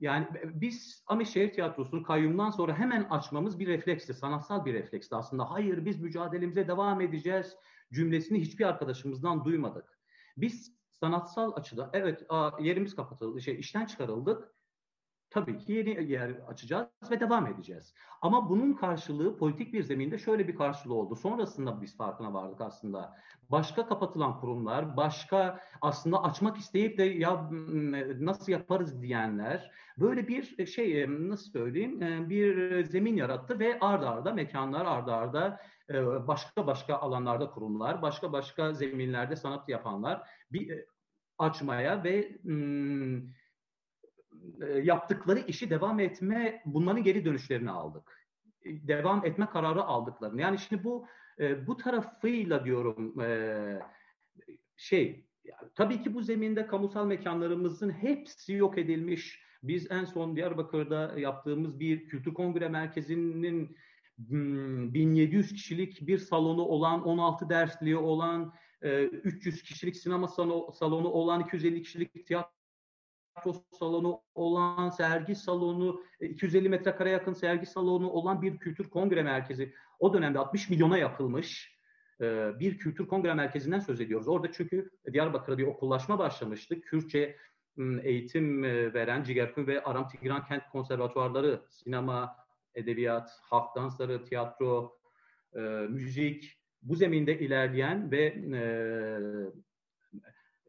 [0.00, 5.50] Yani biz Amişehir Tiyatrosu'nu kayyumdan sonra hemen açmamız bir refleksti, sanatsal bir refleksti aslında.
[5.50, 7.56] Hayır biz mücadelemize devam edeceğiz
[7.92, 9.98] cümlesini hiçbir arkadaşımızdan duymadık.
[10.36, 12.26] Biz sanatsal açıdan evet
[12.60, 14.54] yerimiz kapatıldı, şey işten çıkarıldık.
[15.30, 17.94] Tabii ki yeni yer açacağız ve devam edeceğiz.
[18.22, 21.16] Ama bunun karşılığı politik bir zeminde şöyle bir karşılığı oldu.
[21.16, 23.16] Sonrasında biz farkına vardık aslında.
[23.50, 27.50] Başka kapatılan kurumlar, başka aslında açmak isteyip de ya
[28.18, 32.00] nasıl yaparız diyenler böyle bir şey nasıl söyleyeyim
[32.30, 38.72] bir zemin yarattı ve ardarda arda mekanlar ardarda arda başka başka alanlarda kurumlar, başka başka
[38.72, 40.84] zeminlerde sanat yapanlar bir
[41.38, 42.38] açmaya ve
[44.82, 48.26] yaptıkları işi devam etme bunların geri dönüşlerini aldık.
[48.64, 50.40] Devam etme kararı aldıklarını.
[50.40, 51.06] Yani şimdi bu
[51.66, 53.14] bu tarafıyla diyorum
[54.76, 55.26] şey
[55.74, 59.40] tabii ki bu zeminde kamusal mekanlarımızın hepsi yok edilmiş.
[59.62, 63.76] Biz en son Diyarbakır'da yaptığımız bir kültür kongre merkezinin
[64.18, 68.52] 1700 hmm, kişilik bir salonu olan, 16 dersliği olan,
[68.82, 70.28] 300 kişilik sinema
[70.72, 72.59] salonu olan, 250 kişilik tiyatro
[73.70, 79.74] salonu olan, sergi salonu, 250 metrekare yakın sergi salonu olan bir kültür kongre merkezi.
[79.98, 81.80] O dönemde 60 milyona yapılmış
[82.60, 84.28] bir kültür kongre merkezinden söz ediyoruz.
[84.28, 86.80] Orada çünkü Diyarbakır'da bir okullaşma başlamıştı.
[86.80, 87.36] Kürtçe
[88.02, 92.36] eğitim veren Cigerkün ve Aram Tigran Kent Konservatuarları, sinema,
[92.74, 94.98] edebiyat, halk dansları, tiyatro,
[95.88, 98.34] müzik, bu zeminde ilerleyen ve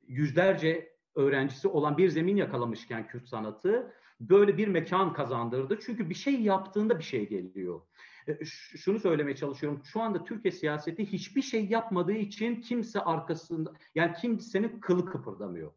[0.07, 5.79] yüzlerce öğrencisi olan bir zemin yakalamışken Kürt sanatı böyle bir mekan kazandırdı.
[5.85, 7.81] Çünkü bir şey yaptığında bir şey geliyor.
[8.27, 9.81] E, şunu söylemeye çalışıyorum.
[9.85, 15.71] Şu anda Türkiye siyaseti hiçbir şey yapmadığı için kimse arkasında yani kimsenin kılı kıpırdamıyor.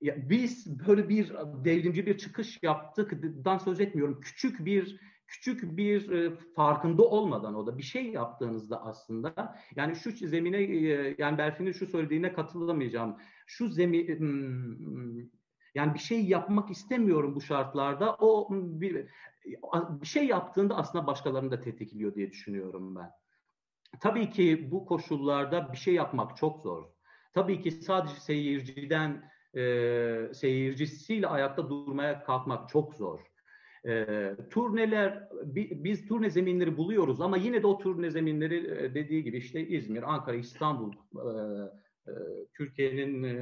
[0.00, 1.32] Ya biz böyle bir
[1.64, 4.20] devrimci bir çıkış yaptıktan söz etmiyorum.
[4.20, 5.00] Küçük bir
[5.30, 11.14] küçük bir e, farkında olmadan o da bir şey yaptığınızda aslında yani şu zemine e,
[11.18, 13.16] yani Berfin'in şu söylediğine katılamayacağım.
[13.46, 15.30] Şu zemin
[15.74, 18.14] yani bir şey yapmak istemiyorum bu şartlarda.
[18.14, 19.06] O bir,
[19.90, 23.10] bir şey yaptığında aslında başkalarını da tetikliyor diye düşünüyorum ben.
[24.00, 26.84] Tabii ki bu koşullarda bir şey yapmak çok zor.
[27.32, 33.29] Tabii ki sadece seyirciden e, seyircisiyle ayakta durmaya kalkmak çok zor.
[33.88, 34.06] E,
[34.50, 40.14] turneler, biz turne zeminleri buluyoruz ama yine de o turne zeminleri dediği gibi işte İzmir,
[40.14, 41.30] Ankara, İstanbul, e,
[42.06, 42.12] e,
[42.56, 43.32] Türkiye'nin e,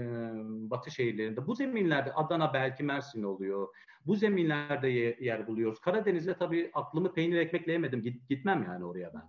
[0.71, 1.47] batı şehirlerinde.
[1.47, 3.69] Bu zeminlerde Adana belki Mersin oluyor.
[4.07, 4.89] Bu zeminlerde
[5.21, 5.81] yer buluyoruz.
[5.81, 8.03] Karadeniz'de tabii aklımı peynir ekmekle yemedim.
[8.29, 9.23] gitmem yani oraya ben.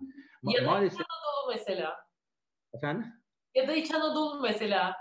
[0.44, 1.00] Ma- ya da maalesef...
[1.00, 1.96] İç Anadolu mesela.
[2.74, 3.06] Efendim?
[3.54, 4.96] Ya da İç Anadolu mesela.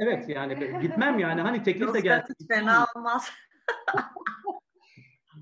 [0.00, 1.40] Evet yani gitmem yani.
[1.40, 2.32] Hani teklif de geldi.
[2.48, 3.30] fena olmaz.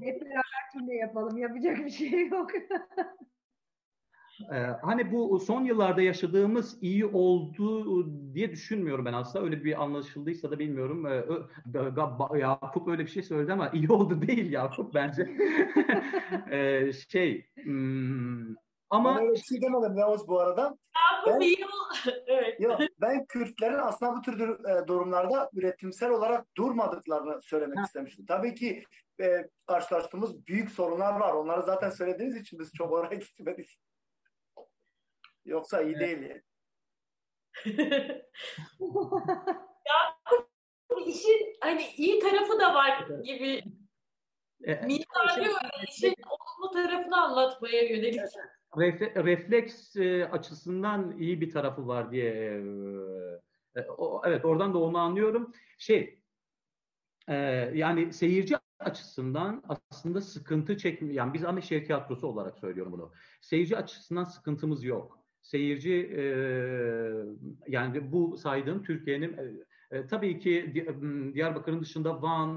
[0.01, 1.39] Hep beraber turne yapalım.
[1.39, 2.51] Yapacak bir şey yok.
[4.53, 9.45] Ee, hani bu son yıllarda yaşadığımız iyi oldu diye düşünmüyorum ben aslında.
[9.45, 11.07] Öyle bir anlaşıldıysa da bilmiyorum.
[11.07, 11.25] Ee,
[12.39, 15.23] Yakup öyle bir şey söyledi ama iyi oldu değil Yakup bence.
[16.51, 18.55] ee, şey hmm,
[18.91, 19.21] ama...
[19.21, 20.79] Öyle bir şey demedim Yavuz bu arada.
[21.29, 22.61] Ben, evet.
[22.61, 27.83] Yok, ben Kürtlerin aslında bu tür e, durumlarda üretimsel olarak durmadıklarını söylemek ha.
[27.83, 28.27] istemiştim.
[28.27, 28.85] Tabii ki
[29.21, 31.33] e, karşılaştığımız büyük sorunlar var.
[31.33, 33.79] Onları zaten söylediğiniz için biz çok oraya gitmedik.
[35.45, 36.01] Yoksa iyi evet.
[36.01, 36.43] değil.
[39.87, 40.49] Yakup
[41.07, 43.63] işin hani iyi tarafı da var gibi.
[44.65, 48.21] E, Mimari öyle işin olumlu tarafını anlatmaya yönelik.
[48.77, 52.33] Refle, refleks e, açısından iyi bir tarafı var diye
[53.77, 55.53] e, e, o, evet oradan da onu anlıyorum.
[55.79, 56.19] Şey
[57.29, 57.35] e,
[57.75, 61.15] yani seyirci açısından aslında sıkıntı çekmiyor.
[61.15, 63.13] Yani biz ama şehir tiyatrosu olarak söylüyorum bunu.
[63.41, 65.19] Seyirci açısından sıkıntımız yok.
[65.43, 66.23] Seyirci e,
[67.69, 70.73] yani bu saydığım Türkiye'nin e, tabii ki
[71.35, 72.49] Diyarbakır'ın dışında Van,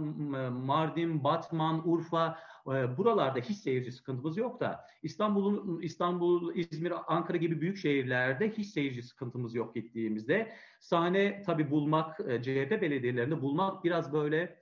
[0.54, 7.62] Mardin, Batman, Urfa e, buralarda hiç seyirci sıkıntımız yok da İstanbul'un İstanbul, İzmir, Ankara gibi
[7.62, 10.52] büyük şehirlerde hiç seyirci sıkıntımız yok gittiğimizde.
[10.80, 14.62] Sahne tabii bulmak, e, CHP belediyelerinde bulmak biraz böyle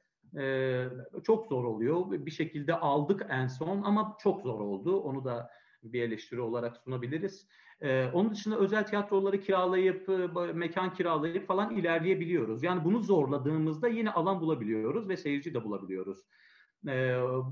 [1.24, 2.12] çok zor oluyor.
[2.12, 5.00] Bir şekilde aldık en son ama çok zor oldu.
[5.00, 5.50] Onu da
[5.84, 7.48] bir eleştiri olarak sunabiliriz.
[7.82, 12.64] Ee, onun dışında özel tiyatroları kiralayıp, e, mekan kiralayıp falan ilerleyebiliyoruz.
[12.64, 16.26] Yani bunu zorladığımızda yine alan bulabiliyoruz ve seyirci de bulabiliyoruz.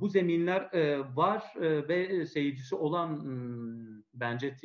[0.01, 0.69] Bu zeminler
[1.15, 3.23] var ve seyircisi olan
[4.13, 4.55] bence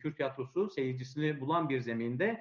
[0.00, 2.40] Kürt tiyatrosu seyircisini bulan bir zeminde.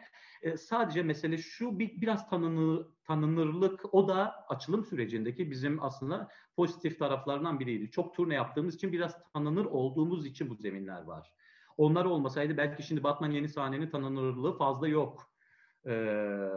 [0.57, 7.59] Sadece mesele şu bir, biraz tanınır, tanınırlık o da açılım sürecindeki bizim aslında pozitif taraflarından
[7.59, 7.91] biriydi.
[7.91, 11.33] Çok turne yaptığımız için biraz tanınır olduğumuz için bu zeminler var.
[11.77, 15.31] Onlar olmasaydı belki şimdi Batman yeni sahnenin tanınırlığı fazla yok.
[15.87, 16.49] Ee,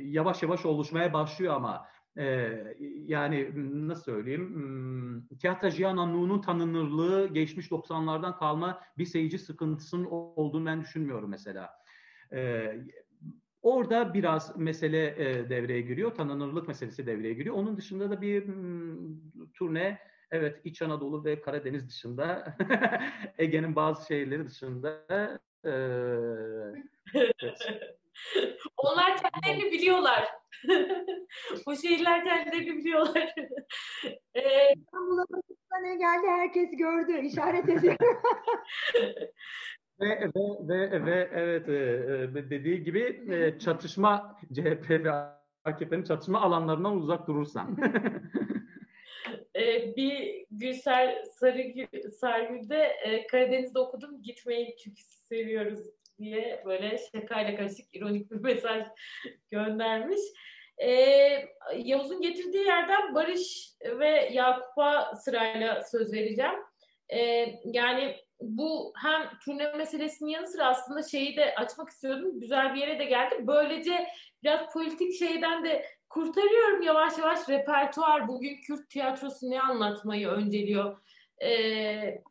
[0.00, 1.86] yavaş yavaş oluşmaya başlıyor ama
[2.20, 2.56] e,
[3.06, 3.50] yani
[3.88, 11.30] nasıl söyleyeyim hmm, Tiyatro Jiananlu'nun tanınırlığı geçmiş 90'lardan kalma bir seyirci sıkıntısının olduğunu ben düşünmüyorum
[11.30, 11.70] mesela.
[12.32, 12.72] E,
[13.62, 16.14] orada biraz mesele e, devreye giriyor.
[16.14, 17.54] Tanınırlık meselesi devreye giriyor.
[17.54, 19.98] Onun dışında da bir hmm, turne
[20.30, 22.56] evet İç Anadolu ve Karadeniz dışında
[23.38, 25.06] Ege'nin bazı şehirleri dışında
[25.64, 25.72] e,
[28.76, 30.39] Onlar kendilerini biliyorlar.
[31.66, 33.34] o şehirler kendilerini biliyorlar.
[34.34, 35.24] ee, İstanbul'a
[35.82, 37.96] ne geldi herkes gördü, işaret ediyor.
[40.00, 45.10] ve, ve, ve, ve evet e, e, dediği gibi e, çatışma CHP ve
[45.64, 47.76] AKP'nin çatışma alanlarından uzak durursan.
[49.56, 55.80] ee, bir Gülser Sarıgül, Sarıgül'de e, Karadeniz'de okudum gitmeyi çünkü seviyoruz
[56.20, 58.82] diye böyle şakayla karışık ironik bir mesaj
[59.50, 60.20] göndermiş.
[60.78, 61.44] Ee,
[61.76, 66.54] Yavuz'un getirdiği yerden Barış ve Yakup'a sırayla söz vereceğim.
[67.12, 72.40] Ee, yani bu hem turne meselesinin yanı sıra aslında şeyi de açmak istiyordum.
[72.40, 73.34] Güzel bir yere de geldi.
[73.46, 74.06] Böylece
[74.42, 78.28] biraz politik şeyden de kurtarıyorum yavaş yavaş repertuar.
[78.28, 81.00] Bugün Kürt tiyatrosu ne anlatmayı önceliyor?
[81.42, 82.22] Ee,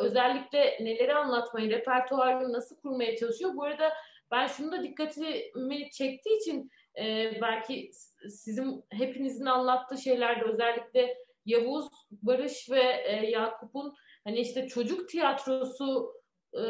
[0.00, 3.56] özellikle neleri anlatmayı, repertuarını nasıl kurmaya çalışıyor?
[3.56, 3.92] Bu arada
[4.30, 7.90] ben şunu da dikkatimi çektiği için e, belki
[8.28, 11.16] sizin hepinizin anlattığı şeylerde özellikle
[11.46, 13.94] Yavuz, Barış ve e, Yakup'un
[14.24, 16.14] hani işte çocuk tiyatrosu
[16.54, 16.64] e,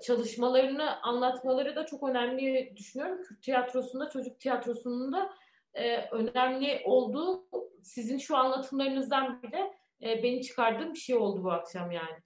[0.00, 3.22] çalışmalarını anlatmaları da çok önemli düşünüyorum.
[3.22, 5.32] Kürt tiyatrosunda, çocuk tiyatrosunun da
[5.74, 7.46] e, önemli olduğu
[7.82, 12.16] sizin şu anlatımlarınızdan bile e, beni çıkardığım bir şey oldu bu akşam yani.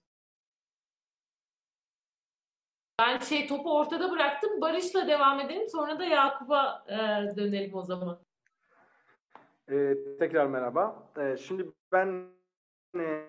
[3.01, 4.61] Ben şey topu ortada bıraktım.
[4.61, 5.69] Barış'la devam edelim.
[5.69, 6.97] Sonra da Yakup'a e,
[7.37, 8.21] dönelim o zaman.
[9.71, 11.11] Ee, tekrar merhaba.
[11.19, 12.27] Ee, şimdi ben
[12.97, 13.25] e,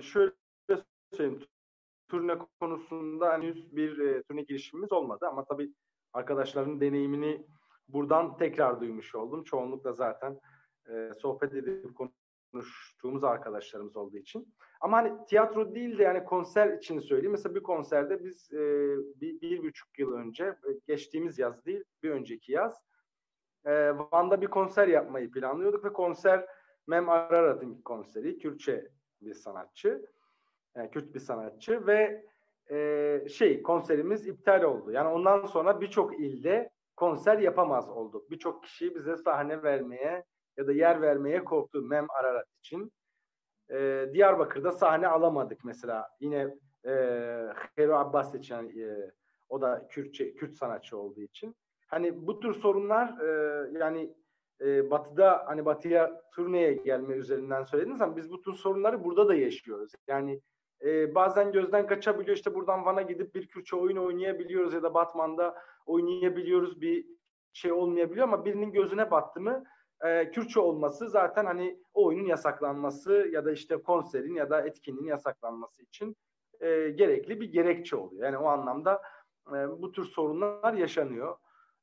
[0.00, 0.32] şöyle
[1.12, 1.46] söyleyeyim.
[2.08, 5.72] Turne konusunda henüz bir e, turne girişimimiz olmadı ama tabii
[6.12, 7.46] arkadaşların deneyimini
[7.88, 9.44] buradan tekrar duymuş oldum.
[9.44, 10.40] Çoğunlukla zaten
[10.88, 11.96] e, sohbet edip
[12.56, 14.54] konuştuğumuz arkadaşlarımız olduğu için.
[14.80, 17.32] Ama hani tiyatro değil de yani konser için söyleyeyim.
[17.32, 18.58] Mesela bir konserde biz e,
[19.20, 22.82] bir, bir buçuk yıl önce, e, geçtiğimiz yaz değil, bir önceki yaz
[23.64, 26.46] e, Van'da bir konser yapmayı planlıyorduk ve konser
[26.86, 28.38] Mem Ararat'ın konseri.
[28.38, 28.88] Kürtçe
[29.20, 30.06] bir sanatçı.
[30.76, 32.24] Yani Kürt bir sanatçı ve
[32.70, 34.92] e, şey konserimiz iptal oldu.
[34.92, 38.30] Yani ondan sonra birçok ilde konser yapamaz olduk.
[38.30, 40.24] Birçok kişi bize sahne vermeye
[40.56, 42.92] ya da yer vermeye korktu Mem Ararat için.
[43.70, 46.08] Ee, Diyarbakır'da sahne alamadık mesela.
[46.20, 46.92] Yine e,
[47.76, 49.10] Hero Abbas için e,
[49.48, 51.54] o da Kürtçe, Kürt sanatçı olduğu için.
[51.86, 53.28] Hani bu tür sorunlar e,
[53.78, 54.14] yani
[54.60, 59.34] e, batıda hani batıya turneye gelme üzerinden söylediniz ama biz bu tür sorunları burada da
[59.34, 59.92] yaşıyoruz.
[60.08, 60.40] Yani
[60.84, 65.54] e, bazen gözden kaçabiliyor işte buradan Van'a gidip bir Kürtçe oyun oynayabiliyoruz ya da Batman'da
[65.86, 67.06] oynayabiliyoruz bir
[67.52, 69.64] şey olmayabiliyor ama birinin gözüne battı mı
[70.04, 75.06] e, Kürtçe olması zaten hani o oyunun yasaklanması ya da işte konserin ya da etkinliğin
[75.06, 76.16] yasaklanması için
[76.60, 78.24] e, gerekli bir gerekçe oluyor.
[78.24, 79.02] Yani o anlamda
[79.48, 81.36] e, bu tür sorunlar yaşanıyor.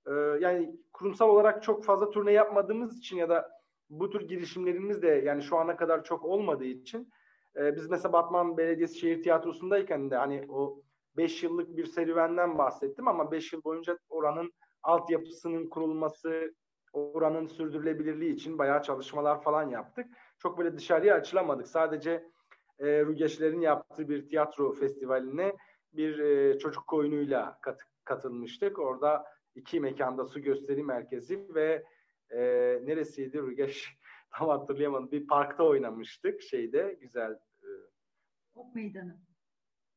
[0.07, 5.07] E, yani kurumsal olarak çok fazla turne yapmadığımız için ya da bu tür girişimlerimiz de
[5.07, 7.11] yani şu ana kadar çok olmadığı için
[7.55, 10.81] e, biz mesela Batman Belediyesi Şehir Tiyatrosu'ndayken de hani o
[11.17, 14.53] 5 yıllık bir serüvenden bahsettim ama 5 yıl boyunca oranın
[14.83, 16.53] altyapısının kurulması,
[16.93, 20.07] oranın sürdürülebilirliği için bayağı çalışmalar falan yaptık.
[20.39, 21.67] Çok böyle dışarıya açılamadık.
[21.67, 22.29] Sadece
[22.79, 25.55] e, Rügeçlerin yaptığı bir tiyatro festivaline
[25.93, 28.79] bir e, çocuk oyunuyla kat, katılmıştık.
[28.79, 29.25] Orada
[29.55, 31.83] iki mekanda su gösteri merkezi ve
[32.29, 32.39] e,
[32.85, 33.97] neresiydi Rügeç
[34.31, 35.11] tam hatırlayamadım.
[35.11, 37.31] Bir parkta oynamıştık şeyde güzel.
[37.63, 37.67] E,
[38.55, 39.17] ok Meydanı.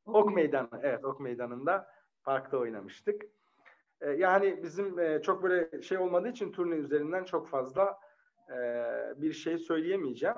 [0.06, 0.80] Ok, ok Meydanı.
[0.82, 1.88] Evet Ok Meydanı'nda
[2.24, 3.22] parkta oynamıştık.
[4.00, 7.98] E, yani bizim e, çok böyle şey olmadığı için turne üzerinden çok fazla
[8.50, 8.56] e,
[9.16, 10.36] bir şey söyleyemeyeceğim.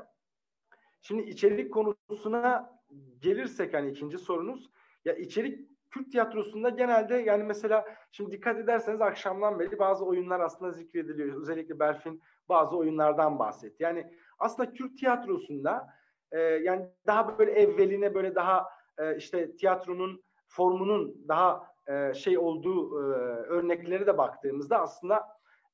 [1.00, 2.78] Şimdi içerik konusuna
[3.18, 4.70] gelirsek hani ikinci sorunuz
[5.04, 10.72] ya içerik Kürt tiyatrosunda genelde yani mesela şimdi dikkat ederseniz akşamdan beri bazı oyunlar aslında
[10.72, 11.40] zikrediliyor.
[11.40, 13.82] Özellikle Berfin bazı oyunlardan bahsetti.
[13.82, 15.88] Yani aslında Kürt tiyatrosunda
[16.32, 18.66] e, yani daha böyle evveline böyle daha
[18.98, 23.04] e, işte tiyatronun formunun daha e, şey olduğu e,
[23.46, 25.28] örnekleri de baktığımızda aslında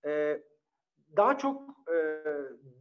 [0.06, 0.42] e,
[1.16, 2.24] daha çok e,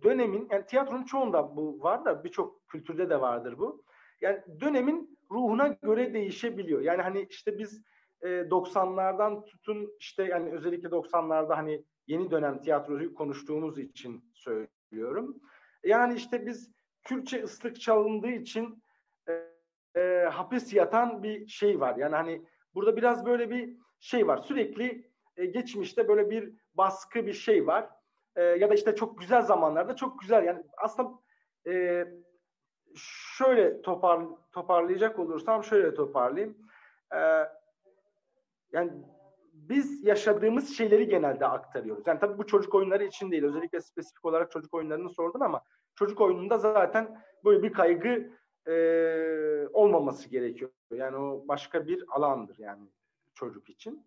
[0.03, 3.83] dönemin yani tiyatronun çoğunda bu var da birçok kültürde de vardır bu.
[4.21, 6.81] Yani dönemin ruhuna göre değişebiliyor.
[6.81, 7.83] Yani hani işte biz
[8.21, 15.37] e, 90'lardan tutun işte yani özellikle 90'larda hani yeni dönem tiyatroyu konuştuğumuz için söylüyorum.
[15.83, 16.73] Yani işte biz
[17.03, 18.83] Kürtçe ıslık çalındığı için
[19.29, 19.53] e,
[20.01, 21.95] e, hapis yatan bir şey var.
[21.95, 24.37] Yani hani burada biraz böyle bir şey var.
[24.37, 27.89] Sürekli e, geçmişte böyle bir baskı bir şey var.
[28.35, 31.11] E, ya da işte çok güzel zamanlarda çok güzel yani aslında
[31.67, 32.05] e,
[33.37, 34.21] şöyle topar,
[34.51, 36.57] toparlayacak olursam şöyle toparlayayım.
[37.15, 37.19] E,
[38.71, 38.91] yani
[39.53, 42.07] biz yaşadığımız şeyleri genelde aktarıyoruz.
[42.07, 43.43] Yani tabii bu çocuk oyunları için değil.
[43.43, 45.61] Özellikle spesifik olarak çocuk oyunlarını sordun ama
[45.95, 48.29] çocuk oyununda zaten böyle bir kaygı
[48.67, 50.71] e, olmaması gerekiyor.
[50.91, 52.87] Yani o başka bir alandır yani
[53.33, 54.05] çocuk için.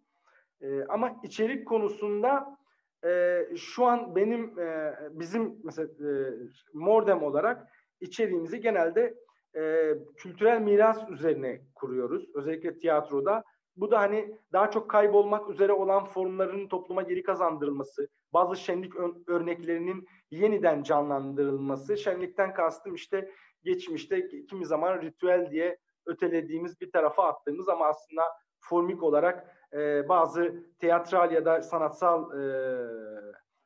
[0.61, 2.59] E, ama içerik konusunda
[3.05, 6.33] e, şu an benim e, bizim mesela e,
[6.75, 7.69] Mordem olarak
[8.01, 9.15] içeriğimizi genelde
[9.57, 12.29] e, kültürel miras üzerine kuruyoruz.
[12.35, 13.45] Özellikle tiyatroda.
[13.77, 18.93] Bu da hani daha çok kaybolmak üzere olan formların topluma geri kazandırılması, bazı şenlik
[19.27, 21.97] örneklerinin yeniden canlandırılması.
[21.97, 23.31] Şenlikten kastım işte
[23.63, 28.23] geçmişte kimi zaman ritüel diye ötelediğimiz bir tarafa attığımız ama aslında
[28.61, 32.43] formik olarak e, bazı teatral ya da sanatsal e,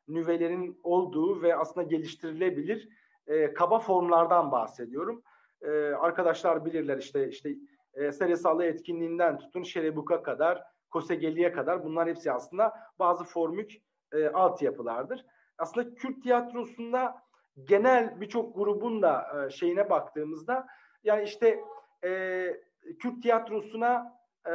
[0.09, 2.89] nüvelerin olduğu ve aslında geliştirilebilir
[3.27, 5.23] e, kaba formlardan bahsediyorum.
[5.63, 7.51] E, arkadaşlar bilirler işte işte
[7.95, 13.73] e, Seresalı etkinliğinden tutun Şerebuk'a kadar, Kosegeli'ye kadar bunlar hepsi aslında bazı formük
[14.13, 15.25] e, altyapılardır.
[15.59, 17.23] Aslında Kürt tiyatrosunda
[17.65, 20.67] genel birçok grubun da e, şeyine baktığımızda
[21.05, 21.61] yani işte
[22.05, 22.63] e,
[22.99, 24.55] Kürt tiyatrosuna e,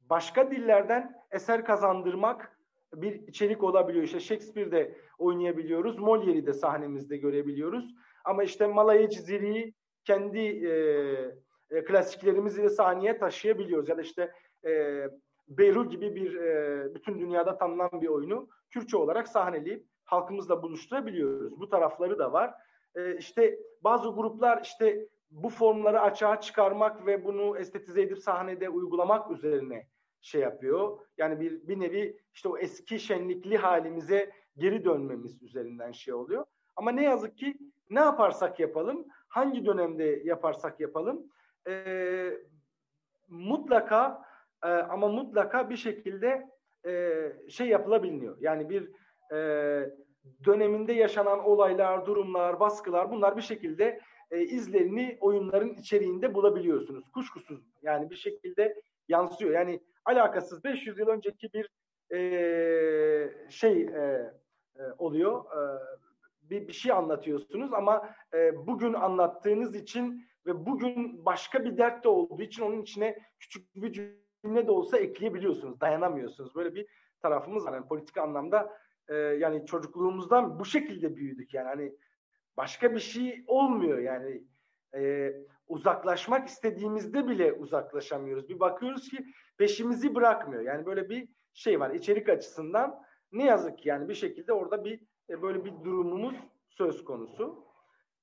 [0.00, 2.58] başka dillerden eser kazandırmak
[2.94, 4.04] bir içerik olabiliyor.
[4.04, 5.96] İşte Shakespeare'de oynayabiliyoruz.
[5.96, 7.94] Molière'i de sahnemizde görebiliyoruz.
[8.24, 9.74] Ama işte Malaya Ciziri'yi
[10.04, 10.72] kendi e,
[11.70, 13.88] e, klasiklerimizle sahneye taşıyabiliyoruz.
[13.88, 14.32] Ya da işte
[14.66, 15.04] e,
[15.48, 21.60] Beru gibi bir e, bütün dünyada tanınan bir oyunu Kürtçe olarak sahneleyip halkımızla buluşturabiliyoruz.
[21.60, 22.54] Bu tarafları da var.
[22.94, 29.30] E, işte bazı gruplar işte bu formları açığa çıkarmak ve bunu estetize edip sahnede uygulamak
[29.30, 29.86] üzerine
[30.20, 30.98] şey yapıyor.
[31.18, 36.44] Yani bir bir nevi işte o eski şenlikli halimize geri dönmemiz üzerinden şey oluyor.
[36.76, 37.58] Ama ne yazık ki
[37.90, 41.26] ne yaparsak yapalım, hangi dönemde yaparsak yapalım
[41.68, 42.30] e,
[43.28, 44.22] mutlaka
[44.64, 46.50] e, ama mutlaka bir şekilde
[46.86, 48.36] e, şey yapılabiliyor.
[48.40, 48.90] Yani bir
[49.32, 49.38] e,
[50.44, 54.00] döneminde yaşanan olaylar, durumlar, baskılar bunlar bir şekilde
[54.30, 57.10] e, izlerini oyunların içeriğinde bulabiliyorsunuz.
[57.10, 59.50] Kuşkusuz yani bir şekilde yansıyor.
[59.50, 61.68] Yani alakasız 500 yıl önceki bir
[62.14, 64.32] e, şey e,
[64.76, 65.44] e, oluyor.
[65.44, 65.60] E,
[66.50, 72.08] bir, bir şey anlatıyorsunuz ama e, bugün anlattığınız için ve bugün başka bir dert de
[72.08, 75.80] olduğu için onun içine küçük bir cümle de olsa ekleyebiliyorsunuz.
[75.80, 76.54] Dayanamıyorsunuz.
[76.54, 76.86] Böyle bir
[77.22, 77.72] tarafımız var.
[77.72, 78.78] Yani politik anlamda
[79.08, 81.92] e, yani çocukluğumuzdan bu şekilde büyüdük yani hani
[82.56, 84.42] başka bir şey olmuyor yani
[84.94, 85.32] e,
[85.68, 88.48] uzaklaşmak istediğimizde bile uzaklaşamıyoruz.
[88.48, 89.26] Bir bakıyoruz ki
[89.58, 90.62] peşimizi bırakmıyor.
[90.62, 93.02] Yani böyle bir şey var içerik açısından
[93.32, 96.34] ne yazık ki yani bir şekilde orada bir e, böyle bir durumumuz
[96.68, 97.64] söz konusu.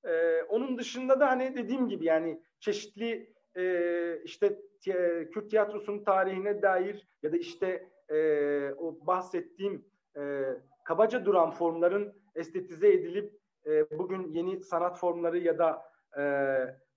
[0.04, 4.58] E, onun dışında da hani dediğim gibi yani çeşitli e, işte
[5.32, 8.18] Kürt tiyatrosunun tarihine dair ya da işte e,
[8.72, 9.84] o bahsettiğim
[10.16, 10.42] e,
[10.86, 13.32] kabaca duran formların estetize edilip
[13.66, 15.82] e, bugün yeni sanat formları ya da
[16.16, 16.22] e,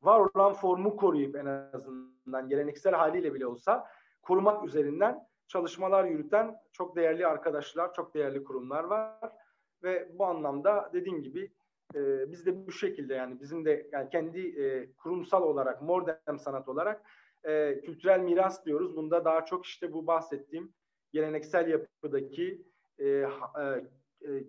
[0.01, 3.87] var olan formu koruyup en azından geleneksel haliyle bile olsa
[4.21, 9.31] korumak üzerinden çalışmalar yürüten çok değerli arkadaşlar, çok değerli kurumlar var
[9.83, 11.51] ve bu anlamda dediğim gibi
[11.95, 16.69] e, biz de bu şekilde yani bizim de yani kendi e, kurumsal olarak modern sanat
[16.69, 17.01] olarak
[17.43, 18.95] e, kültürel miras diyoruz.
[18.95, 20.73] Bunda daha çok işte bu bahsettiğim
[21.13, 22.68] geleneksel yapıdaki
[22.99, 23.27] e, e,
[24.25, 24.43] e,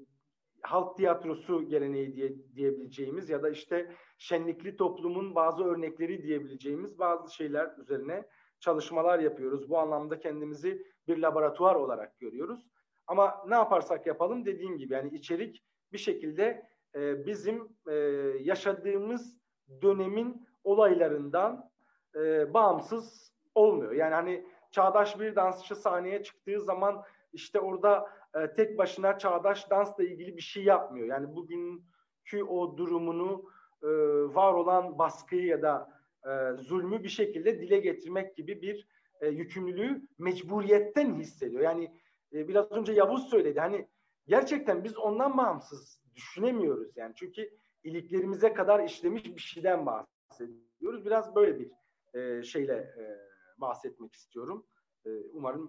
[0.63, 7.71] halk tiyatrosu geleneği diye diyebileceğimiz ya da işte şenlikli toplumun bazı örnekleri diyebileceğimiz bazı şeyler
[7.79, 8.27] üzerine
[8.61, 9.71] çalışmalar yapıyoruz.
[9.71, 12.67] Bu anlamda kendimizi bir laboratuvar olarak görüyoruz.
[13.07, 17.95] Ama ne yaparsak yapalım dediğim gibi yani içerik bir şekilde e, bizim e,
[18.41, 19.37] yaşadığımız
[19.83, 21.71] dönemin olaylarından
[22.17, 23.93] e, bağımsız olmuyor.
[23.93, 27.03] Yani hani çağdaş bir dansçı sahneye çıktığı zaman
[27.33, 31.07] işte orada e, tek başına çağdaş dansla ilgili bir şey yapmıyor.
[31.07, 33.51] Yani bugünkü o durumunu
[33.83, 33.89] e,
[34.35, 38.89] var olan baskıyı ya da e, zulmü bir şekilde dile getirmek gibi bir
[39.21, 41.63] e, yükümlülüğü mecburiyetten hissediyor.
[41.63, 41.97] Yani
[42.33, 43.61] e, biraz önce Yavuz söyledi.
[43.61, 43.89] Hani
[44.27, 47.13] gerçekten biz ondan bağımsız düşünemiyoruz yani.
[47.17, 47.51] Çünkü
[47.85, 51.05] iliklerimize kadar işlemiş bir şeyden bahsediyoruz.
[51.05, 51.71] Biraz böyle bir
[52.15, 53.19] e, şeyle e,
[53.61, 54.67] bahsetmek istiyorum.
[55.07, 55.69] E, umarım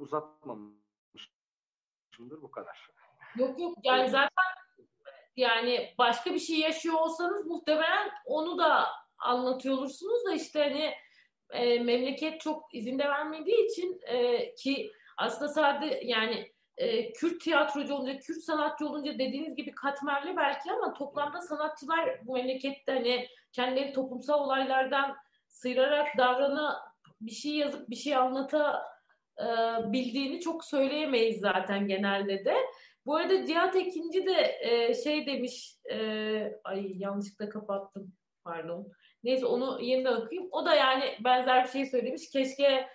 [2.11, 2.89] uzatmamışımdır bu kadar.
[3.35, 3.77] Yok yok.
[3.83, 4.29] Yani zaten
[5.35, 10.93] yani başka bir şey yaşıyor olsanız muhtemelen onu da anlatıyor olursunuz da işte hani
[11.51, 18.19] e, memleket çok izinde vermediği için e, ki aslında sadece yani e, Kürt tiyatrocu olunca,
[18.19, 24.43] Kürt sanatçı olunca dediğiniz gibi katmerli belki ama toplamda sanatçılar bu memlekette hani kendileri toplumsal
[24.43, 25.15] olaylardan
[25.47, 28.90] sıyırarak davrana bir şey yazıp bir şey anlata
[29.39, 29.45] e,
[29.91, 32.55] bildiğini çok söyleyemeyiz zaten genelde de.
[33.05, 35.97] Bu arada Cihat Ekinci de e, şey demiş, e,
[36.63, 38.13] ay yanlışlıkla kapattım
[38.43, 38.91] pardon.
[39.23, 40.49] Neyse onu yeniden okuyayım.
[40.51, 42.29] O da yani benzer bir şey söylemiş.
[42.29, 42.87] Keşke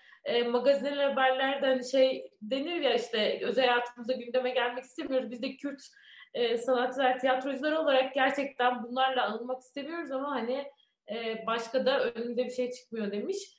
[0.50, 5.30] magazinel haberlerde hani şey denir ya işte özel hayatımıza gündeme gelmek istemiyoruz.
[5.30, 5.82] Biz de Kürt
[6.58, 10.64] sanatçılar, tiyatrocular olarak gerçekten bunlarla anılmak istemiyoruz ama hani
[11.46, 13.55] başka da önünde bir şey çıkmıyor demiş.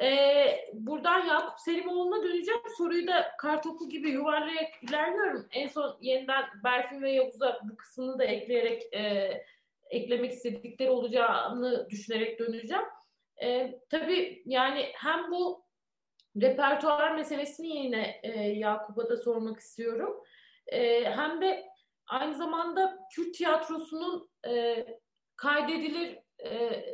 [0.00, 2.60] E, buradan Yakup Selimoğlu'na döneceğim.
[2.78, 5.48] Soruyu da kartopu gibi yuvarlayarak ilerliyorum.
[5.52, 9.32] En son yeniden Berfin ve Yavuz'a bu kısmını da ekleyerek e,
[9.90, 12.84] eklemek istedikleri olacağını düşünerek döneceğim.
[13.42, 15.64] E, tabii yani hem bu
[16.42, 20.20] repertuar meselesini yine e, Yakup'a da sormak istiyorum.
[20.66, 21.64] E, hem de
[22.06, 24.86] aynı zamanda Kürt tiyatrosunun e,
[25.36, 26.84] kaydedilir e,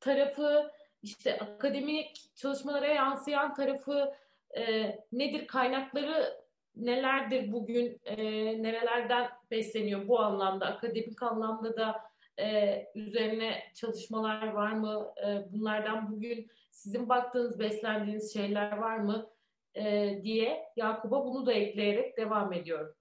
[0.00, 0.70] tarafı,
[1.02, 4.14] işte akademik çalışmalara yansıyan tarafı
[4.56, 5.46] e, nedir?
[5.46, 6.38] Kaynakları
[6.76, 8.00] nelerdir bugün?
[8.04, 8.16] E,
[8.62, 10.66] nerelerden besleniyor bu anlamda?
[10.66, 12.00] Akademik anlamda da
[12.40, 15.14] e, üzerine çalışmalar var mı?
[15.26, 19.30] E, bunlardan bugün sizin baktığınız, beslendiğiniz şeyler var mı?
[19.74, 22.94] E, diye Yakup'a bunu da ekleyerek devam ediyorum.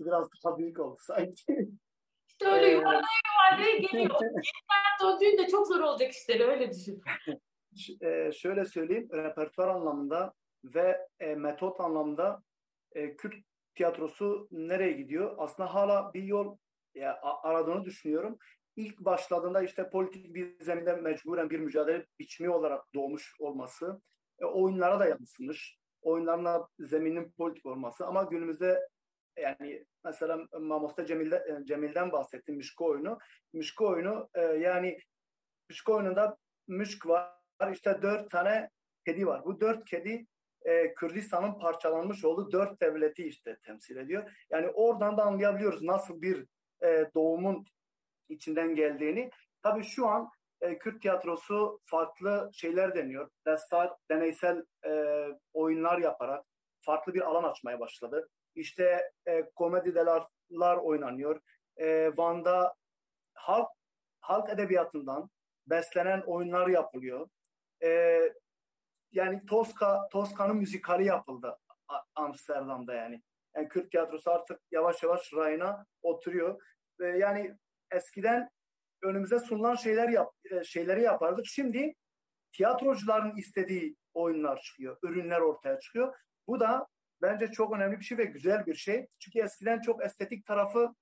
[0.00, 1.68] Biraz daha büyük oldu sanki.
[2.28, 4.20] İşte öyle yuvarlaya yuvarlaya geliyor.
[4.20, 4.42] Yeniden
[5.02, 7.02] döndüğünde çok zor olacak işleri öyle düşün.
[8.00, 12.42] e, şöyle söyleyeyim, repertuar anlamında ve e, metot anlamda
[12.92, 13.34] e, Kürt
[13.74, 15.34] tiyatrosu nereye gidiyor?
[15.38, 16.56] Aslında hala bir yol
[16.94, 18.38] ya, aradığını düşünüyorum.
[18.76, 24.00] İlk başladığında işte politik bir zeminde mecburen bir mücadele biçimi olarak doğmuş olması,
[24.38, 25.78] e, oyunlara da yansımış.
[26.02, 28.88] Oyunlarına zeminin politik olması ama günümüzde
[29.36, 33.18] yani mesela Mamosta Cemil'de, e, Cemil'den bahsettim Mişko oyunu.
[33.52, 34.98] Mişko oyunu e, yani
[35.70, 36.36] Mişko oyununda
[36.68, 37.32] Mişk var.
[37.72, 38.70] işte dört tane
[39.04, 39.44] kedi var.
[39.44, 40.26] Bu dört kedi
[40.62, 44.30] e, Kürdistan'ın parçalanmış olduğu dört devleti işte temsil ediyor.
[44.50, 46.46] Yani oradan da anlayabiliyoruz nasıl bir
[46.84, 47.66] e, doğumun
[48.28, 49.30] içinden geldiğini.
[49.62, 50.30] Tabii şu an
[50.60, 53.30] e, Kürt tiyatrosu farklı şeyler deniyor.
[53.46, 56.44] Destar deneysel e, oyunlar yaparak
[56.80, 58.28] farklı bir alan açmaya başladı.
[58.56, 60.22] İşte e, komedideler
[60.76, 61.40] oynanıyor.
[61.76, 62.74] E, Van'da
[63.34, 63.68] halk
[64.20, 65.30] halk edebiyatından
[65.66, 67.28] beslenen oyunlar yapılıyor.
[67.82, 68.20] E,
[69.12, 71.58] yani Toska Toska'nın müzikali yapıldı
[72.14, 73.22] Amsterdam'da yani.
[73.56, 76.62] Yani Kürt tiyatrosu artık yavaş yavaş rayına oturuyor.
[77.00, 77.56] Ve yani
[77.90, 78.50] eskiden
[79.02, 81.46] önümüze sunulan şeyler yap, e, şeyleri yapardık.
[81.46, 81.94] Şimdi
[82.52, 86.14] tiyatrocuların istediği oyunlar çıkıyor, ürünler ortaya çıkıyor.
[86.48, 86.86] Bu da
[87.22, 89.06] bence çok önemli bir şey ve güzel bir şey.
[89.18, 90.94] Çünkü eskiden çok estetik tarafı,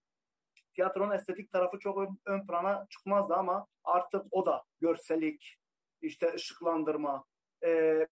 [0.74, 5.58] tiyatronun estetik tarafı çok ön, ön plana çıkmazdı ama artık o da görsellik,
[6.02, 7.24] işte ışıklandırma,
[7.64, 8.06] e,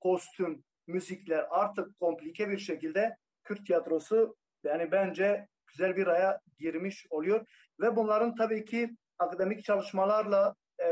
[0.00, 7.46] kostüm, müzikler artık komplike bir şekilde Kürt tiyatrosu yani bence güzel bir aya girmiş oluyor
[7.80, 10.54] ve bunların tabii ki akademik çalışmalarla
[10.84, 10.88] e,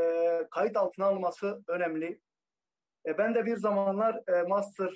[0.51, 2.19] kayıt altına alınması önemli.
[3.05, 4.89] E, ben de bir zamanlar e, master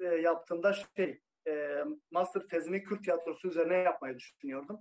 [0.00, 4.80] e, yaptığımda şey e, master tezimi Kürt tiyatrosu üzerine yapmayı düşünüyordum.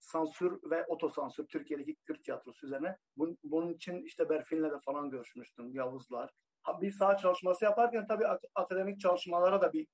[0.00, 2.96] Sansür ve otosansür Türkiye'deki Kürt tiyatrosu üzerine.
[3.16, 5.74] Bunun, bunun için işte Berfin'le de falan görüşmüştüm.
[5.74, 6.30] Yavuzlar.
[6.80, 9.86] Bir saha çalışması yaparken tabii akademik çalışmalara da bir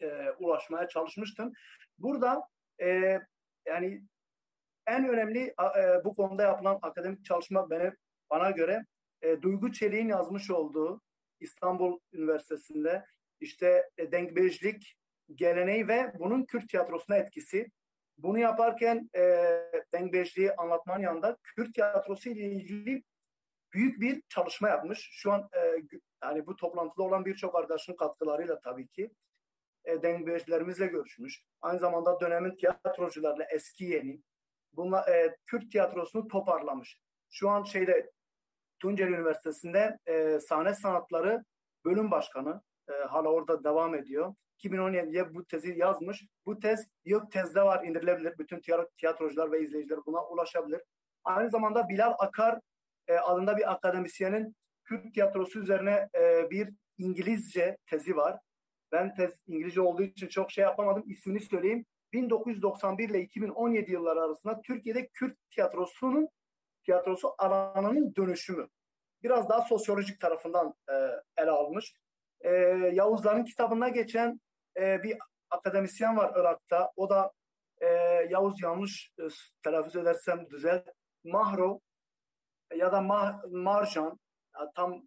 [0.00, 1.52] e, ulaşmaya çalışmıştım.
[1.98, 2.42] Burada
[2.82, 3.18] e,
[3.66, 4.02] yani
[4.86, 7.96] en önemli e, bu konuda yapılan akademik çalışma benim
[8.30, 8.84] bana göre
[9.22, 11.00] e, Duygu Çelik'in yazmış olduğu
[11.40, 13.04] İstanbul Üniversitesi'nde
[13.40, 14.96] işte e, denkbejlik
[15.34, 17.70] geleneği ve bunun Kürt tiyatrosuna etkisi.
[18.18, 19.22] Bunu yaparken e,
[19.92, 23.02] denkbejliği anlatmanın yanında Kürt tiyatrosu ile ilgili
[23.72, 25.08] büyük bir çalışma yapmış.
[25.12, 25.82] Şu an e,
[26.22, 29.10] yani bu toplantıda olan birçok arkadaşın katkılarıyla tabii ki
[29.84, 31.42] e, denkbejlerimizle görüşmüş.
[31.60, 34.22] Aynı zamanda dönemin tiyatrocularla eski yeni
[34.72, 37.00] bunla, e, Kürt tiyatrosunu toparlamış.
[37.30, 38.10] Şu an şeyde
[38.78, 41.44] Tunceli Üniversitesi'nde e, sahne sanatları
[41.84, 44.34] bölüm başkanı e, hala orada devam ediyor.
[44.64, 46.24] 2017'de bu tezi yazmış.
[46.46, 48.38] Bu tez yok tezde var indirilebilir.
[48.38, 48.60] Bütün
[48.96, 50.80] tiyatrocular ve izleyiciler buna ulaşabilir.
[51.24, 52.60] Aynı zamanda Bilal Akar
[53.08, 56.68] e, adında bir akademisyenin Kürt tiyatrosu üzerine e, bir
[56.98, 58.38] İngilizce tezi var.
[58.92, 61.04] Ben tez İngilizce olduğu için çok şey yapamadım.
[61.06, 61.84] İsmini söyleyeyim.
[62.12, 66.28] 1991 ile 2017 yılları arasında Türkiye'de Kürt tiyatrosunun
[66.88, 68.68] tiyatrosu alanının dönüşümü.
[69.22, 70.94] Biraz daha sosyolojik tarafından e,
[71.42, 71.94] ele almış.
[72.40, 72.50] E,
[72.92, 74.40] Yavuzların kitabında geçen
[74.80, 75.18] e, bir
[75.50, 76.92] akademisyen var Irak'ta.
[76.96, 77.32] O da
[77.80, 77.86] e,
[78.30, 79.22] Yavuz yanlış e,
[79.62, 80.86] telaffuz edersem düzelt.
[81.24, 81.80] Mahro
[82.76, 84.18] ya da Mah, Marjan
[84.74, 85.02] tam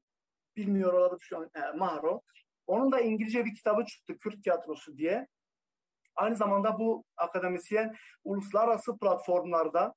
[0.55, 2.21] bilmiyor olabilir şu an e, Mahro.
[2.67, 5.27] Onun da İngilizce bir kitabı çıktı Kürt tiyatrosu diye.
[6.15, 9.93] Aynı zamanda bu akademisyen uluslararası platformlarda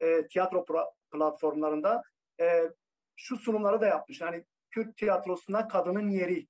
[0.00, 0.64] e, tiyatro
[1.12, 2.02] platformlarında
[2.40, 2.70] e,
[3.16, 4.20] şu sunumları da yapmış.
[4.20, 6.46] Yani Kürt tiyatrosunda kadının yeri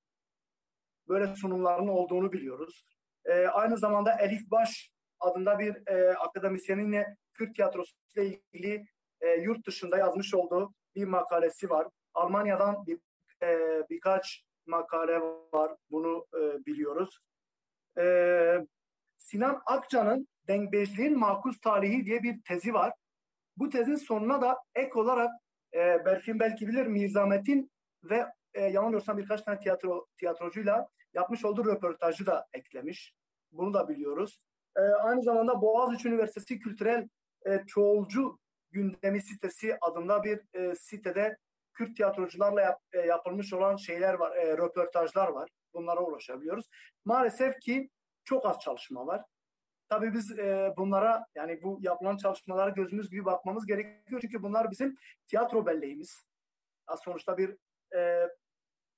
[1.09, 2.85] böyle sunumların olduğunu biliyoruz.
[3.25, 8.87] E, aynı zamanda Elif Baş adında bir e, akademisyenin yine Kürt tiyatrosu ile ilgili
[9.21, 11.89] e, yurt dışında yazmış olduğu bir makalesi var.
[12.15, 12.99] Almanya'dan bir,
[13.43, 15.21] e, birkaç makale
[15.53, 15.77] var.
[15.91, 17.19] Bunu e, biliyoruz.
[17.99, 18.67] E,
[19.19, 22.93] Sinan Akça'nın Dengbejliğin Makus Tarihi diye bir tezi var.
[23.57, 25.31] Bu tezin sonuna da ek olarak
[25.75, 27.71] e, Berfin belki bilir Mirzamet'in
[28.05, 33.15] ve e, yanılmıyorsam birkaç tane tiyatro tiyatrocuyla yapmış olduğu röportajı da eklemiş.
[33.53, 34.39] Bunu da biliyoruz.
[34.77, 37.09] E, aynı zamanda Boğaziçi Üniversitesi Kültürel
[37.47, 38.39] e, Çoğulcu
[38.71, 41.37] Gündemi sitesi adında bir e, sitede
[41.75, 45.49] Kürt tiyatrocularla yap, e, yapılmış olan şeyler var, e, röportajlar var.
[45.75, 46.67] Bunlara ulaşabiliyoruz.
[47.05, 47.91] Maalesef ki
[48.25, 49.23] çok az çalışma var.
[49.89, 54.21] Tabii biz e, bunlara yani bu yapılan çalışmalara gözümüz gibi bakmamız gerekiyor.
[54.21, 54.97] Çünkü bunlar bizim
[55.27, 56.27] tiyatro belleğimiz.
[57.05, 57.57] Sonuçta bir
[57.97, 58.29] e,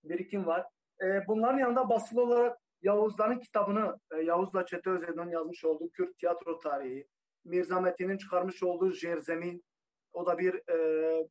[0.05, 0.67] birikim var.
[1.03, 6.59] E, bunların yanında basılı olarak Yavuzların kitabını, e, Yavuz'la Çete Özel'in yazmış olduğu Kürt tiyatro
[6.59, 7.09] tarihi,
[7.45, 9.65] Mirza Metin'in çıkarmış olduğu Jerzemin,
[10.13, 11.29] o da bir e,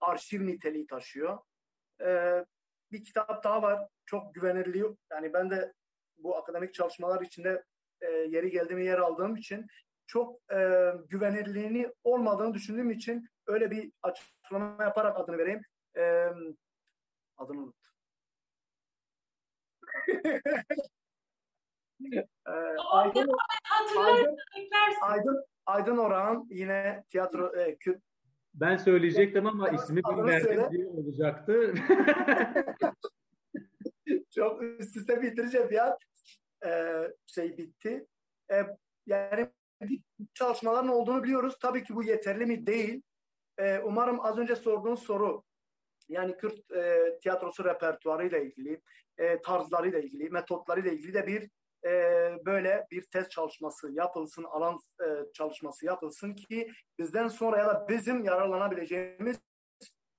[0.00, 1.38] arşiv niteliği taşıyor.
[2.00, 2.44] E,
[2.92, 4.84] bir kitap daha var, çok güvenirli.
[5.10, 5.72] Yani ben de
[6.18, 7.64] bu akademik çalışmalar içinde
[8.00, 9.66] e, yeri geldiğimi yer aldığım için
[10.06, 15.62] çok e, güvenilirliğini olmadığını düşündüğüm için öyle bir açıklama yaparak adını vereyim.
[15.96, 16.26] E,
[17.36, 17.92] adını unuttum.
[22.46, 22.50] e,
[22.90, 23.30] Aydın,
[23.98, 24.36] Aydın,
[25.02, 28.00] Aydın, Aydın Orhan yine tiyatro e, kü,
[28.60, 31.74] ben söyleyecektim ama ismi bilmem diye olacaktı.
[34.34, 35.98] Çok üst üste bitireceğim ya
[36.66, 38.06] e, şey bitti.
[38.52, 38.66] E,
[39.06, 39.50] yani
[40.34, 41.58] çalışmaların olduğunu biliyoruz.
[41.60, 42.66] Tabii ki bu yeterli mi?
[42.66, 43.02] Değil.
[43.58, 45.42] E, umarım az önce sorduğun soru
[46.08, 48.80] yani Kürt e, tiyatrosu repertuarı ile ilgili,
[49.18, 51.50] e, tarzları ile ilgili, metotları ile ilgili de bir
[51.84, 51.90] e,
[52.46, 58.24] böyle bir test çalışması yapılsın, alan e, çalışması yapılsın ki bizden sonra ya da bizim
[58.24, 59.36] yararlanabileceğimiz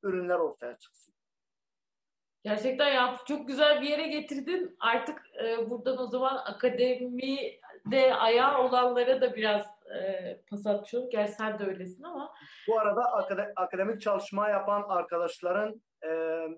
[0.04, 1.14] ürünler ortaya çıksın.
[2.44, 4.76] Gerçekten ya çok güzel bir yere getirdin.
[4.80, 11.10] Artık e, buradan o zaman akademide ayağı olanlara da biraz e, pas atıyorsun.
[11.10, 12.34] Gerçi sen de öylesin ama.
[12.68, 16.10] Bu arada akad- akademik çalışma yapan arkadaşların, e,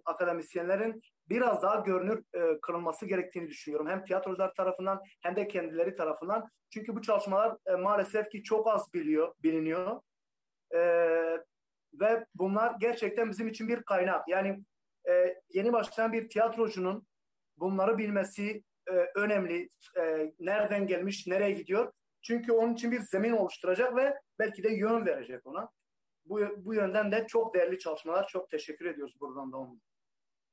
[0.06, 3.88] akademisyenlerin biraz daha görünür e, kılınması gerektiğini düşünüyorum.
[3.90, 6.50] Hem tiyatrocular tarafından hem de kendileri tarafından.
[6.70, 10.02] Çünkü bu çalışmalar e, maalesef ki çok az biliyor, biliniyor.
[10.76, 10.80] E,
[11.94, 14.28] ve bunlar gerçekten bizim için bir kaynak.
[14.28, 14.60] Yani
[15.10, 17.08] e, yeni başlayan bir tiyatrocunun
[17.58, 19.70] bunları bilmesi e, önemli.
[19.98, 21.94] E, nereden gelmiş, nereye gidiyor?
[22.22, 25.70] Çünkü onun için bir zemin oluşturacak ve belki de yön verecek ona.
[26.26, 28.28] Bu, bu yönden de çok değerli çalışmalar.
[28.28, 29.80] Çok teşekkür ediyoruz buradan da onunla.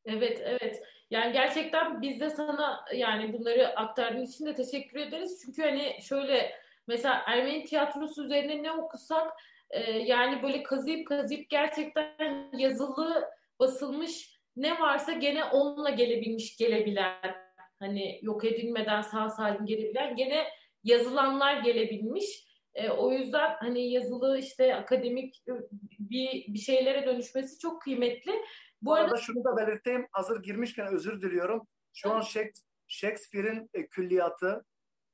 [0.05, 0.83] Evet, evet.
[1.11, 5.43] Yani gerçekten biz de sana yani bunları aktardığın için de teşekkür ederiz.
[5.45, 6.53] Çünkü hani şöyle
[6.87, 9.33] mesela Ermeni tiyatrosu üzerine ne okusak
[9.71, 13.31] e, yani böyle kazıyıp kazıyıp gerçekten yazılı
[13.61, 17.37] basılmış ne varsa gene onunla gelebilmiş gelebilen
[17.79, 20.49] hani yok edilmeden sağ salim gelebilen gene
[20.85, 22.49] yazılanlar gelebilmiş.
[22.75, 25.45] E, o yüzden hani yazılı işte akademik
[25.99, 28.33] bir bir şeylere dönüşmesi çok kıymetli.
[28.83, 30.07] Bu arada şunu da belirteyim.
[30.13, 31.67] Hazır girmişken özür diliyorum.
[31.93, 32.25] Şu an
[32.87, 34.65] Shakespeare'in e, külliyatı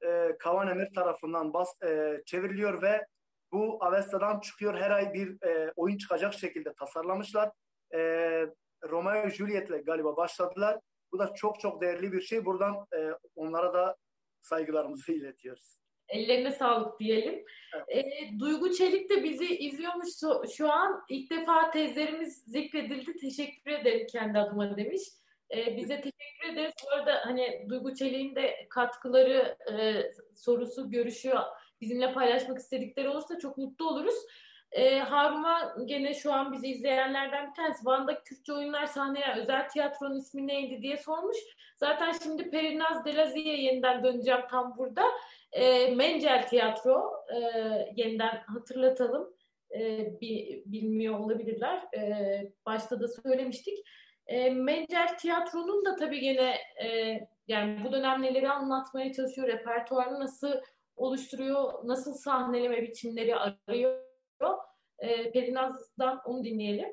[0.07, 3.07] e, Kavan Emir tarafından bas, e, çevriliyor ve
[3.53, 4.75] bu Avesta'dan çıkıyor.
[4.79, 7.51] Her ay bir e, oyun çıkacak şekilde tasarlamışlar.
[7.95, 8.01] E,
[8.89, 10.81] Romeo Juliet'le galiba başladılar.
[11.13, 12.45] Bu da çok çok değerli bir şey.
[12.45, 13.97] Buradan e, onlara da
[14.43, 15.79] saygılarımızı iletiyoruz.
[16.09, 17.45] Ellerine sağlık diyelim.
[17.75, 18.07] Evet.
[18.07, 20.09] E, Duygu Çelik de bizi izliyormuş
[20.57, 21.05] şu an.
[21.09, 23.17] İlk defa tezlerimiz zikredildi.
[23.17, 25.03] Teşekkür ederim kendi adıma demiş.
[25.57, 26.73] E, bize teşekkür ederiz.
[26.85, 30.03] Bu arada hani Duygu Çelik'in de katkıları, e,
[30.35, 31.33] sorusu, görüşü
[31.81, 34.15] bizimle paylaşmak istedikleri olursa çok mutlu oluruz.
[34.75, 40.19] E, Harun'a gene şu an bizi izleyenlerden bir tanesi Van'da Kürtçe oyunlar sahneye özel tiyatronun
[40.19, 41.37] ismi neydi diye sormuş.
[41.77, 45.03] Zaten şimdi Perinaz Delazi'ye yeniden döneceğim tam burada.
[45.53, 47.39] E, Mencel Tiyatro e,
[47.97, 49.35] yeniden hatırlatalım.
[49.75, 49.81] E,
[50.21, 51.83] bir, bilmiyor olabilirler.
[51.97, 52.03] E,
[52.67, 53.79] başta da söylemiştik.
[54.27, 60.53] E, Mencel Tiyatro'nun da tabii gene e, yani bu dönem anlatmaya çalışıyor, repertuarını nasıl
[60.97, 64.14] oluşturuyor, nasıl sahneleme biçimleri arıyor.
[64.99, 66.89] E, Perinaz'dan onu dinleyelim.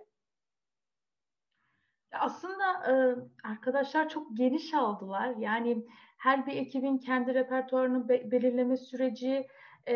[2.11, 3.15] Aslında e,
[3.47, 5.35] arkadaşlar çok geniş aldılar.
[5.37, 5.85] Yani
[6.17, 9.47] her bir ekibin kendi repertuarını be- belirleme süreci
[9.87, 9.95] e,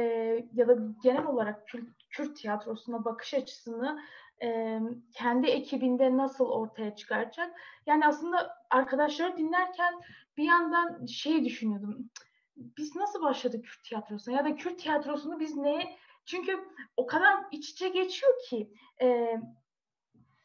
[0.53, 4.01] ya da genel olarak Kürt, Kürt tiyatrosuna bakış açısını
[4.43, 4.79] e,
[5.13, 7.59] kendi ekibinde nasıl ortaya çıkaracak?
[7.85, 9.93] Yani aslında arkadaşları dinlerken
[10.37, 12.09] bir yandan şey düşünüyordum.
[12.55, 15.97] Biz nasıl başladık Kürt tiyatrosuna ya da Kürt tiyatrosunu biz ne?
[16.25, 16.59] Çünkü
[16.97, 19.37] o kadar iç içe geçiyor ki e,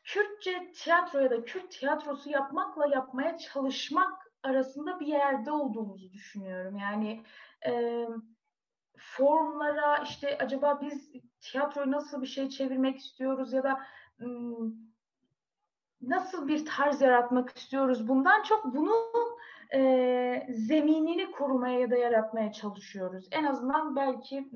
[0.05, 6.77] Kürtçe tiyatro ya da Kürt tiyatrosu yapmakla yapmaya çalışmak arasında bir yerde olduğumuzu düşünüyorum.
[6.77, 7.24] Yani
[7.66, 8.05] e,
[8.98, 13.81] formlara işte acaba biz tiyatroyu nasıl bir şey çevirmek istiyoruz ya da
[16.02, 19.30] nasıl bir tarz yaratmak istiyoruz bundan çok bunun
[19.74, 23.28] e, zeminini korumaya ya da yaratmaya çalışıyoruz.
[23.30, 24.51] En azından belki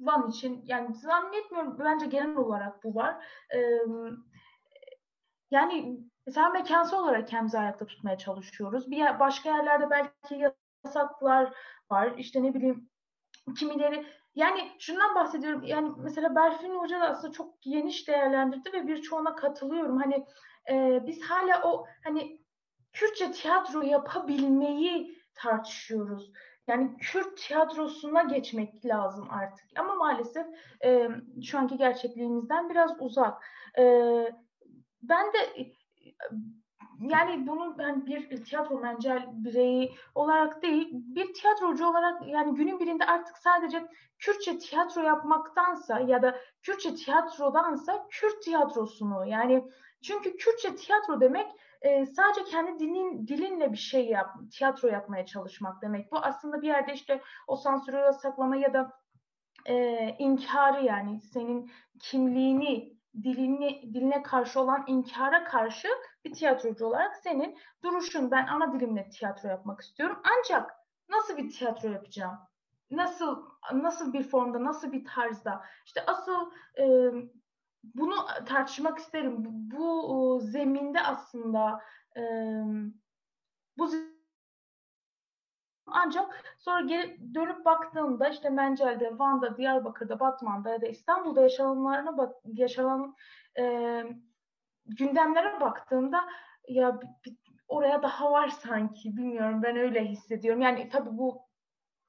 [0.00, 3.26] Van için yani zannetmiyorum bence genel olarak bu var.
[3.54, 3.58] E,
[5.50, 8.90] yani mesela mekansal olarak kendimizi ayakta tutmaya çalışıyoruz.
[8.90, 10.52] Bir yer, başka yerlerde belki
[10.84, 11.52] yasaklar
[11.90, 12.14] var.
[12.18, 12.90] İşte ne bileyim
[13.58, 15.62] kimileri yani şundan bahsediyorum.
[15.64, 19.98] Yani mesela Berfin Hoca da aslında çok geniş değerlendirdi ve birçoğuna katılıyorum.
[19.98, 20.26] Hani
[20.70, 22.45] e, biz hala o hani
[22.96, 26.32] Kürtçe tiyatro yapabilmeyi tartışıyoruz.
[26.66, 29.66] Yani Kürt tiyatrosuna geçmek lazım artık.
[29.78, 30.46] Ama maalesef
[30.84, 31.08] e,
[31.44, 33.42] şu anki gerçekliğimizden biraz uzak.
[33.78, 33.82] E,
[35.02, 35.66] ben de
[37.00, 43.04] yani bunu ben bir tiyatro mencel bireyi olarak değil, bir tiyatrocu olarak yani günün birinde
[43.04, 49.64] artık sadece Kürtçe tiyatro yapmaktansa ya da Kürtçe tiyatrodansa Kürt tiyatrosunu yani
[50.02, 51.46] çünkü Kürtçe tiyatro demek
[51.86, 56.12] e, sadece kendi dilin dilinle bir şey yap, tiyatro yapmaya çalışmak demek.
[56.12, 58.92] Bu aslında bir yerde işte o sansürü yasaklama ya da
[59.66, 65.88] e, inkarı yani senin kimliğini dilini, diline karşı olan inkara karşı
[66.24, 70.22] bir tiyatrocu olarak senin duruşun ben ana dilimle tiyatro yapmak istiyorum.
[70.38, 70.70] Ancak
[71.08, 72.38] nasıl bir tiyatro yapacağım?
[72.90, 75.64] Nasıl nasıl bir formda, nasıl bir tarzda?
[75.86, 76.84] İşte asıl e,
[77.94, 78.14] bunu
[78.46, 79.44] tartışmak isterim.
[79.44, 81.80] Bu, bu zeminde aslında
[82.16, 82.22] e,
[83.78, 83.90] bu
[85.86, 92.34] ancak sonra geri dönüp baktığımda işte Mencel'de, Van'da, Diyarbakır'da, Batman'da ya da İstanbul'da yaşananlarına bak,
[92.44, 93.14] yaşanan
[93.58, 94.02] e,
[94.86, 96.24] gündemlere baktığımda
[96.68, 97.00] ya
[97.68, 100.60] oraya daha var sanki bilmiyorum ben öyle hissediyorum.
[100.60, 101.45] Yani tabii bu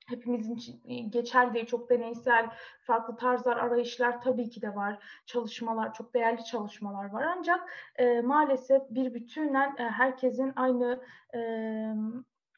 [0.09, 1.65] hepimizin için geçerli değil.
[1.65, 2.49] Çok deneysel,
[2.81, 5.03] farklı tarzlar, arayışlar tabii ki de var.
[5.25, 7.23] Çalışmalar, çok değerli çalışmalar var.
[7.37, 11.03] Ancak e, maalesef bir bütünen e, herkesin aynı
[11.35, 11.39] e,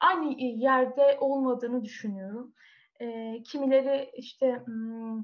[0.01, 2.53] aynı yerde olmadığını düşünüyorum.
[2.99, 5.23] E, kimileri işte hmm,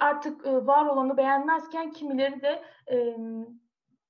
[0.00, 3.16] artık e, var olanı beğenmezken kimileri de e,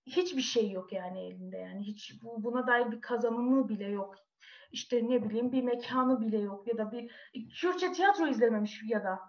[0.06, 4.27] hiçbir şey yok yani elinde yani hiç bu, buna dair bir kazanımı bile yok.
[4.70, 7.12] İşte ne bileyim bir mekanı bile yok ya da bir
[7.60, 9.20] Kürtçe tiyatro izlememiş ya da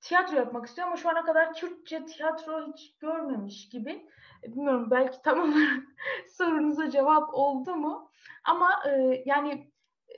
[0.00, 4.08] tiyatro yapmak istiyor ama şu ana kadar Kürtçe tiyatro hiç görmemiş gibi.
[4.42, 5.82] Bilmiyorum belki tam olarak
[6.28, 8.10] sorunuza cevap oldu mu?
[8.44, 9.72] Ama e, yani
[10.08, 10.14] e,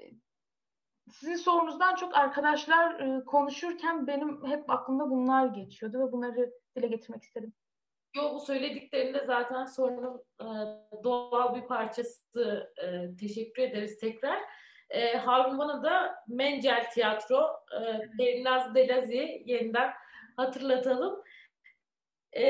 [1.10, 7.22] sizin sorunuzdan çok arkadaşlar e, konuşurken benim hep aklımda bunlar geçiyordu ve bunları dile getirmek
[7.22, 7.52] istedim.
[8.16, 10.48] Yo bu söylediklerinde zaten sorunun e,
[11.05, 12.72] doğal bir parçası.
[12.82, 14.40] E, teşekkür ederiz tekrar.
[14.90, 17.50] E, Harun bana da Mencel Tiyatro,
[17.80, 19.90] e, Perinaz Delazi yeniden
[20.36, 21.22] hatırlatalım.
[22.32, 22.44] E,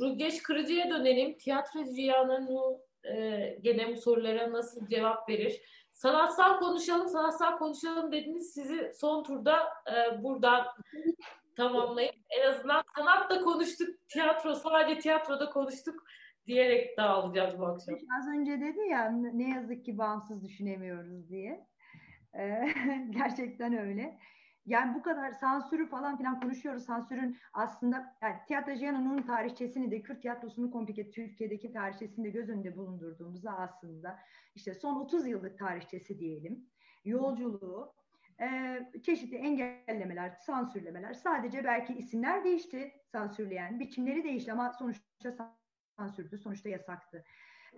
[0.00, 1.38] Rugeş Kırıcı'ya dönelim.
[1.38, 2.48] Tiyatro Cihan'ın
[3.04, 5.60] e, gene bu sorulara nasıl cevap verir?
[5.92, 8.52] Sanatsal konuşalım, sanatsal konuşalım dediniz.
[8.54, 9.58] Sizi son turda
[9.92, 10.66] e, buradan
[11.56, 16.04] tamamlayıp en azından sanatla konuştuk, tiyatro sadece tiyatroda konuştuk
[16.46, 17.94] diyerek dağılacağız bu akşam.
[18.18, 21.66] Az önce dedi ya ne yazık ki bağımsız düşünemiyoruz diye.
[22.38, 22.68] Ee,
[23.10, 24.18] gerçekten öyle.
[24.66, 26.84] Yani bu kadar sansürü falan filan konuşuyoruz.
[26.84, 33.58] Sansürün aslında yani Tiyatrocuyan'ın tarihçesini de Kürt tiyatrosunun komplike Türkiye'deki tarihçesini de göz önünde bulundurduğumuzda
[33.58, 34.18] aslında
[34.54, 36.66] işte son 30 yıllık tarihçesi diyelim.
[37.04, 37.94] Yolculuğu,
[38.40, 41.14] e, çeşitli engellemeler, sansürlemeler.
[41.14, 45.54] Sadece belki isimler değişti sansürleyen, biçimleri değişti ama sonuçta
[45.98, 47.24] sansürdü, sonuçta yasaktı.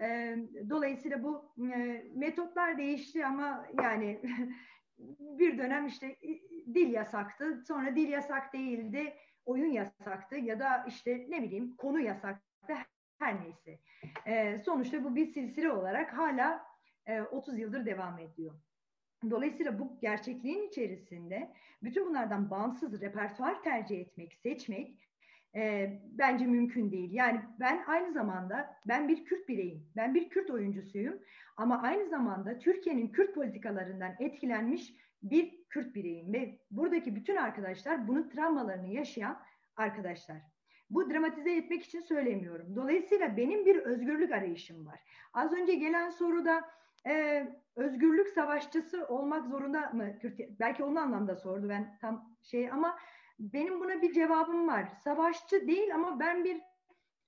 [0.01, 0.37] E,
[0.71, 4.21] dolayısıyla bu e, metotlar değişti ama yani
[5.19, 6.17] bir dönem işte
[6.75, 9.15] dil yasaktı, sonra dil yasak değildi,
[9.45, 12.75] oyun yasaktı ya da işte ne bileyim konu yasaktı
[13.19, 13.79] her neyse.
[14.27, 16.67] E, sonuçta bu bir silsile olarak hala
[17.07, 18.55] e, 30 yıldır devam ediyor.
[19.31, 21.53] Dolayısıyla bu gerçekliğin içerisinde
[21.83, 25.06] bütün bunlardan bağımsız repertuar tercih etmek, seçmek
[25.57, 27.12] e, bence mümkün değil.
[27.12, 31.19] Yani ben aynı zamanda ben bir Kürt bireyim, ben bir Kürt oyuncusuyum
[31.57, 38.28] ama aynı zamanda Türkiye'nin Kürt politikalarından etkilenmiş bir Kürt bireyim ve buradaki bütün arkadaşlar bunun
[38.28, 39.43] travmalarını yaşayan
[39.77, 40.37] arkadaşlar.
[40.91, 42.77] Bu dramatize etmek için söylemiyorum.
[42.77, 45.01] Dolayısıyla benim bir özgürlük arayışım var.
[45.33, 46.65] Az önce gelen soruda
[47.07, 47.47] e,
[47.77, 50.07] özgürlük savaşçısı olmak zorunda mı?
[50.61, 52.99] Belki onun anlamda sordu ben tam şey ama
[53.39, 54.89] benim buna bir cevabım var.
[55.05, 56.61] Savaşçı değil ama ben bir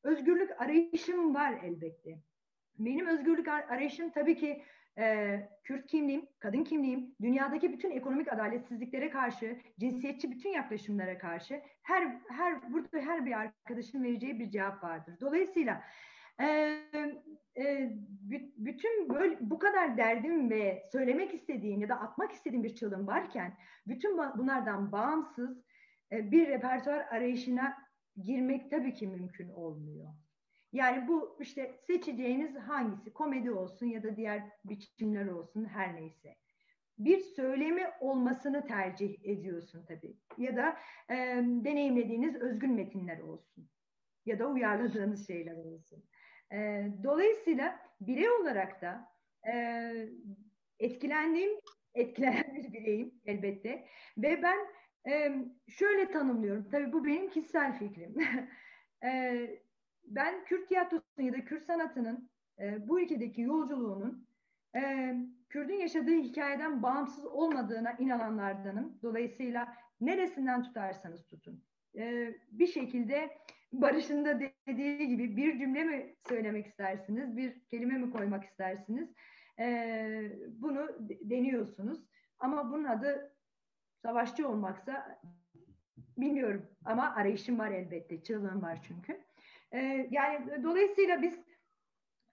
[0.02, 2.18] özgürlük arayışım var elbette.
[2.78, 4.62] Benim özgürlük arayışım tabii ki
[4.98, 12.20] e, Kürt kimliğim, kadın kimliğim, dünyadaki bütün ekonomik adaletsizliklere karşı, cinsiyetçi bütün yaklaşımlara karşı her
[12.28, 15.14] her burada her bir arkadaşın vereceği bir cevap vardır.
[15.20, 15.82] Dolayısıyla
[16.40, 16.78] e,
[17.56, 17.92] e,
[18.56, 23.56] bütün böyle bu kadar derdim ve söylemek istediğim ya da atmak istediğim bir çığlığım varken
[23.86, 25.67] bütün bunlardan bağımsız
[26.12, 27.76] bir repertuar arayışına
[28.22, 30.08] girmek tabii ki mümkün olmuyor.
[30.72, 36.36] Yani bu işte seçeceğiniz hangisi komedi olsun ya da diğer biçimler olsun her neyse.
[36.98, 40.16] Bir söylemi olmasını tercih ediyorsun tabii.
[40.38, 40.76] Ya da
[41.10, 43.68] e, deneyimlediğiniz özgün metinler olsun.
[44.26, 46.04] Ya da uyarladığınız şeyler olsun.
[46.52, 49.08] E, dolayısıyla birey olarak da
[49.52, 49.92] e,
[50.78, 51.50] etkilendiğim,
[51.94, 53.86] etkilenen bir bireyim elbette.
[54.18, 54.58] Ve ben
[55.06, 55.34] e,
[55.68, 56.68] şöyle tanımlıyorum.
[56.70, 58.14] Tabii bu benim kişisel fikrim.
[59.04, 59.40] e,
[60.04, 64.26] ben Kürt tiyatrosunun ya da Kürt sanatının e, bu ülkedeki yolculuğunun
[64.76, 65.14] e,
[65.48, 68.98] Kürt'ün yaşadığı hikayeden bağımsız olmadığına inananlardanım.
[69.02, 71.64] Dolayısıyla neresinden tutarsanız tutun.
[71.96, 73.30] E, bir şekilde
[73.72, 79.08] Barış'ın da dediği gibi bir cümle mi söylemek istersiniz, bir kelime mi koymak istersiniz?
[79.58, 82.04] E, bunu deniyorsunuz.
[82.38, 83.32] Ama bunun adı
[84.02, 85.20] savaşçı olmaksa
[86.18, 89.20] bilmiyorum ama arayışım var elbette, çığlığım var çünkü.
[89.72, 91.38] E, yani dolayısıyla biz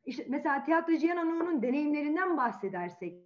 [0.06, 3.26] işte mesela tiyatrocu Cihan deneyimlerinden bahsedersek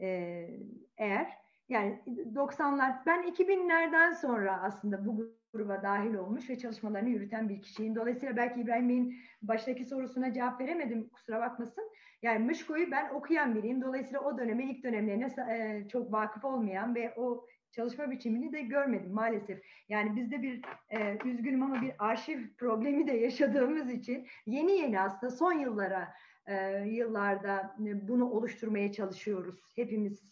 [0.00, 0.48] e,
[0.96, 1.38] eğer
[1.68, 2.02] yani
[2.34, 7.96] 90'lar ben 2000'lerden sonra aslında bu gruba dahil olmuş ve çalışmalarını yürüten bir kişiyim.
[7.96, 11.84] Dolayısıyla belki İbrahim Bey'in baştaki sorusuna cevap veremedim kusura bakmasın.
[12.22, 13.82] Yani Mışko'yu ben okuyan biriyim.
[13.82, 19.12] Dolayısıyla o döneme ilk dönemlerine e, çok vakıf olmayan ve o çalışma biçimini de görmedim
[19.12, 19.62] maalesef.
[19.88, 25.30] Yani bizde bir e, üzgünüm ama bir arşiv problemi de yaşadığımız için yeni yeni aslında
[25.30, 26.14] son yıllara
[26.46, 30.22] e, yıllarda bunu oluşturmaya çalışıyoruz hepimiz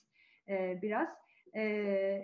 [0.49, 1.09] e, biraz.
[1.55, 1.63] E,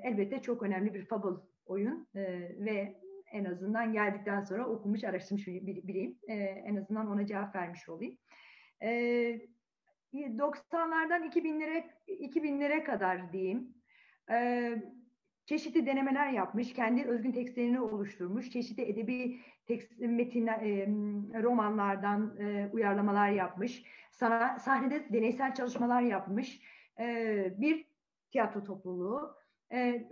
[0.05, 2.23] elbette çok önemli bir fable oyun e,
[2.65, 3.01] ve
[3.33, 6.19] en azından geldikten sonra okumuş, araştırmış bir, biriyim.
[6.29, 8.19] E, en azından ona cevap vermiş olayım.
[8.83, 8.89] E,
[10.15, 13.75] 90'lardan 2000'lere 2000'lere kadar diyeyim.
[14.31, 14.73] E,
[15.47, 20.87] çeşitli denemeler yapmış, kendi özgün tekstlerini oluşturmuş, çeşitli edebi tekst, metinler, e,
[21.43, 26.61] romanlardan e, uyarlamalar yapmış, sana, sahnede deneysel çalışmalar yapmış
[26.99, 27.87] e, bir
[28.31, 29.37] tiyatro topluluğu.
[29.73, 30.09] E,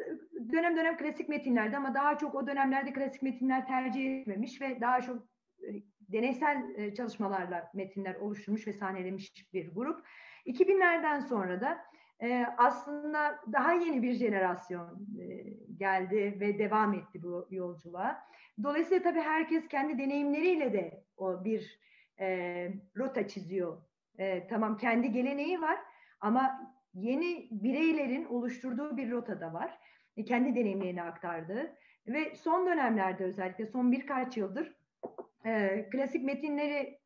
[0.52, 5.00] dönem dönem klasik metinlerde ama daha çok o dönemlerde klasik metinler tercih etmemiş ve daha
[5.00, 5.22] çok
[5.62, 5.68] e,
[6.00, 10.06] deneysel e, çalışmalarla metinler oluşturmuş ve sahnelemiş bir grup.
[10.46, 11.78] 2000'lerden sonra da
[12.22, 15.24] e, aslında daha yeni bir jenerasyon e,
[15.76, 18.24] geldi ve devam etti bu yolculuğa.
[18.62, 21.80] Dolayısıyla tabii herkes kendi deneyimleriyle de o bir
[22.20, 23.82] e, rota çiziyor.
[24.18, 25.78] E, tamam kendi geleneği var
[26.20, 29.78] ama yeni bireylerin oluşturduğu bir rota da var.
[30.16, 31.76] E, kendi deneyimlerini aktardı.
[32.06, 34.76] Ve son dönemlerde özellikle son birkaç yıldır
[35.44, 36.98] e, klasik metinleri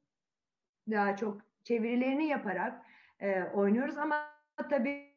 [0.90, 2.82] daha çok çevirilerini yaparak
[3.20, 4.26] e, oynuyoruz ama
[4.70, 5.08] tabii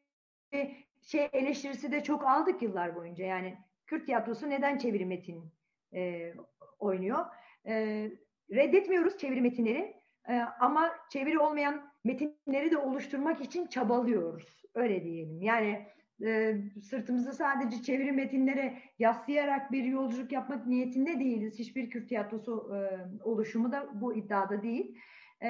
[1.02, 3.24] şey eleştirisi de çok aldık yıllar boyunca.
[3.24, 5.52] Yani Kürt tiyatrosu neden çeviri metin
[5.94, 6.32] e,
[6.78, 7.26] oynuyor?
[7.66, 7.74] E,
[8.50, 9.96] reddetmiyoruz çeviri metinleri
[10.28, 14.62] e, ama çeviri olmayan metinleri de oluşturmak için çabalıyoruz.
[14.74, 15.42] Öyle diyelim.
[15.42, 15.86] Yani
[16.24, 21.58] e, sırtımızı sadece çeviri metinlere yaslayarak bir yolculuk yapmak niyetinde değiliz.
[21.58, 22.78] Hiçbir Kürt tiyatrosu e,
[23.24, 24.98] oluşumu da bu iddiada değil.
[25.40, 25.48] E,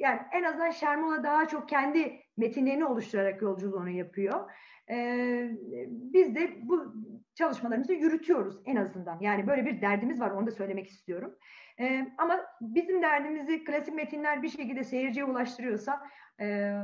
[0.00, 4.50] yani en azından Şermola daha çok kendi metinlerini oluşturarak yolculuğunu yapıyor.
[4.90, 5.48] E,
[5.88, 6.94] biz de bu
[7.34, 9.20] çalışmalarımızı yürütüyoruz en azından.
[9.20, 11.34] Yani böyle bir derdimiz var onu da söylemek istiyorum.
[11.80, 16.00] E, ama bizim derdimizi klasik metinler bir şekilde seyirciye ulaştırıyorsa
[16.40, 16.76] e,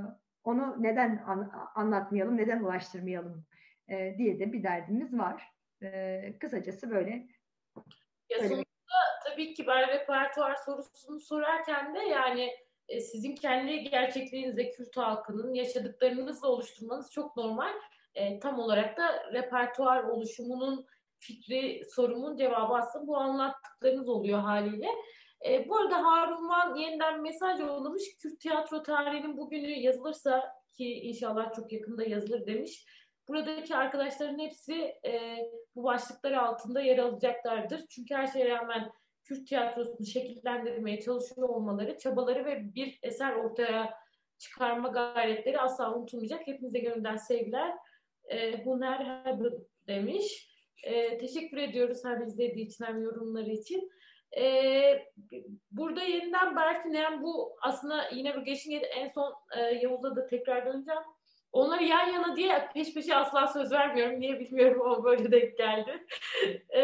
[0.44, 3.46] onu neden an, anlatmayalım, neden ulaştırmayalım
[3.88, 5.52] e, diye de bir derdimiz var.
[5.82, 7.26] E, kısacası böyle.
[8.30, 12.50] Ya sonuçta tabii ki ben repertuar sorusunu sorarken de yani
[12.88, 17.72] e, sizin kendi gerçekliğinizde Kürt halkının yaşadıklarınızla oluşturmanız çok normal.
[18.14, 20.86] E, tam olarak da repertuar oluşumunun
[21.20, 24.88] fikri sorumun cevabı aslında bu anlattıklarınız oluyor haliyle.
[25.48, 28.02] E, bu arada Harun Van yeniden mesaj yollamış.
[28.18, 32.86] Kürt tiyatro tarihinin bugünü yazılırsa ki inşallah çok yakında yazılır demiş.
[33.28, 34.74] Buradaki arkadaşların hepsi
[35.06, 35.36] e,
[35.74, 37.86] bu başlıklar altında yer alacaklardır.
[37.90, 38.90] Çünkü her şeye rağmen
[39.24, 43.94] Kürt tiyatrosunu şekillendirmeye çalışıyor olmaları, çabaları ve bir eser ortaya
[44.38, 46.46] çıkarma gayretleri asla unutulmayacak.
[46.46, 47.74] Hepinize gönülden sevgiler.
[48.24, 49.52] E, Huner Hebben
[49.86, 50.49] demiş.
[50.82, 53.90] E, teşekkür ediyoruz hem izlediği için hem yorumları için.
[54.36, 55.06] E,
[55.70, 60.66] burada yeniden Berfin yani bu aslında yine bu geçin en son e, Yavuz'a da tekrar
[60.66, 61.02] döneceğim.
[61.52, 64.20] Onları yan yana diye peş peşe asla söz vermiyorum.
[64.20, 66.06] Niye bilmiyorum ama böyle denk geldi.
[66.76, 66.82] e,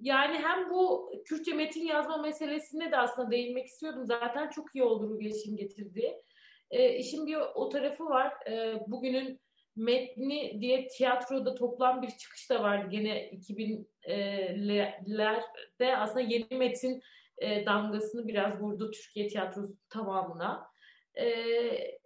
[0.00, 4.06] yani hem bu Kürtçe metin yazma meselesine de aslında değinmek istiyordum.
[4.06, 6.22] Zaten çok iyi oldu Rugeş'in getirdiği.
[6.70, 8.34] E, işin bir o tarafı var.
[8.50, 9.40] E, bugünün
[9.76, 12.88] metni diye tiyatroda toplam bir çıkış da vardı.
[12.90, 17.02] Gene 2000'lerde aslında yeni metin
[17.38, 20.66] e, damgasını biraz vurdu Türkiye tiyatrosu tamamına.
[21.14, 21.26] E,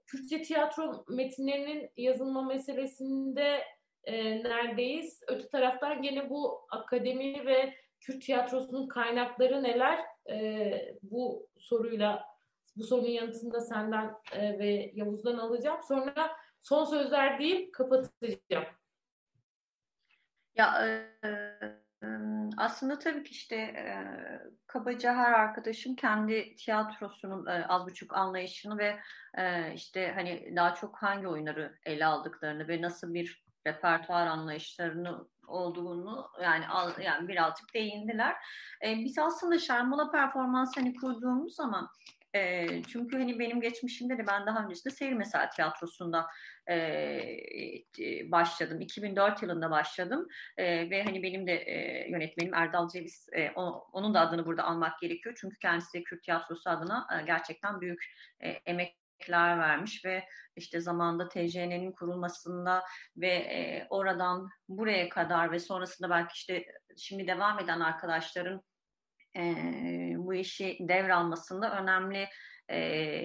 [0.06, 3.64] Kürtçe tiyatro metinlerinin yazılma meselesinde
[4.04, 5.20] e, neredeyiz?
[5.28, 9.98] Öte taraftan gene bu akademi ve Kürt tiyatrosunun kaynakları neler?
[10.30, 10.70] E,
[11.02, 12.24] bu soruyla
[12.76, 15.80] bu sorunun yanıtını da senden e, ve Yavuz'dan alacağım.
[15.88, 16.30] Sonra
[16.62, 18.64] son sözler deyip kapatacağım.
[20.54, 22.08] Ya e,
[22.56, 23.94] aslında tabii ki işte e,
[24.66, 29.00] kabaca her arkadaşım kendi tiyatrosunun e, az buçuk anlayışını ve
[29.38, 36.30] e, işte hani daha çok hangi oyunları ele aldıklarını ve nasıl bir repertuar anlayışlarını olduğunu
[36.42, 36.64] yani
[37.04, 38.36] yani birazcık değindiler.
[38.84, 41.88] E, biz aslında Şarmola performans hani kurduğumuz zaman
[42.38, 46.26] e, çünkü hani benim geçmişimde de ben daha öncesinde Seyir Mesela Tiyatrosu'nda
[46.70, 48.80] e, başladım.
[48.80, 54.14] 2004 yılında başladım e, ve hani benim de e, yönetmenim Erdal Ceviz, e, o, onun
[54.14, 55.36] da adını burada almak gerekiyor.
[55.40, 58.04] Çünkü kendisi Kürt Tiyatrosu adına e, gerçekten büyük
[58.40, 58.96] e, emek
[59.30, 60.24] vermiş ve
[60.56, 62.84] işte zamanda TJN'nin kurulmasında
[63.16, 66.64] ve e, oradan buraya kadar ve sonrasında belki işte
[66.96, 68.62] şimdi devam eden arkadaşların
[69.38, 72.28] e, bu işi devralmasında önemli
[72.68, 72.78] e,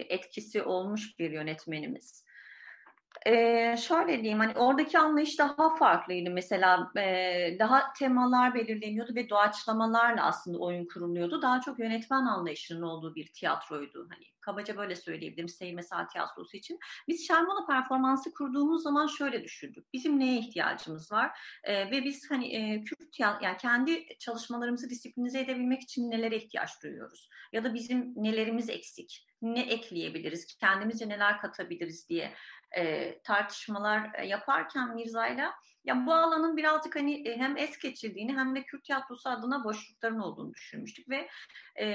[0.09, 2.25] etkisi olmuş bir yönetmenimiz.
[3.25, 6.29] Ee, şöyle diyeyim hani oradaki anlayış daha farklıydı.
[6.29, 11.41] Mesela e, daha temalar belirleniyordu ve doğaçlamalarla aslında oyun kuruluyordu.
[11.41, 14.07] Daha çok yönetmen anlayışının olduğu bir tiyatroydu.
[14.09, 16.79] Hani kabaca böyle söyleyebilirim Seyir Mesela Tiyatrosu için.
[17.07, 19.93] Biz Şermola performansı kurduğumuz zaman şöyle düşündük.
[19.93, 21.39] Bizim neye ihtiyacımız var?
[21.63, 27.29] E, ve biz hani e, Kürt yani kendi çalışmalarımızı disiplinize edebilmek için nelere ihtiyaç duyuyoruz?
[27.53, 29.25] Ya da bizim nelerimiz eksik?
[29.41, 32.33] Ne ekleyebiliriz, kendimizce neler katabiliriz diye
[32.77, 35.53] e, tartışmalar e, yaparken Mirza'yla
[35.85, 40.19] ya bu alanın birazcık hani e, hem es geçildiğini hem de Kürt tiyatrosu adına boşlukların
[40.19, 41.29] olduğunu düşünmüştük ve
[41.79, 41.87] e,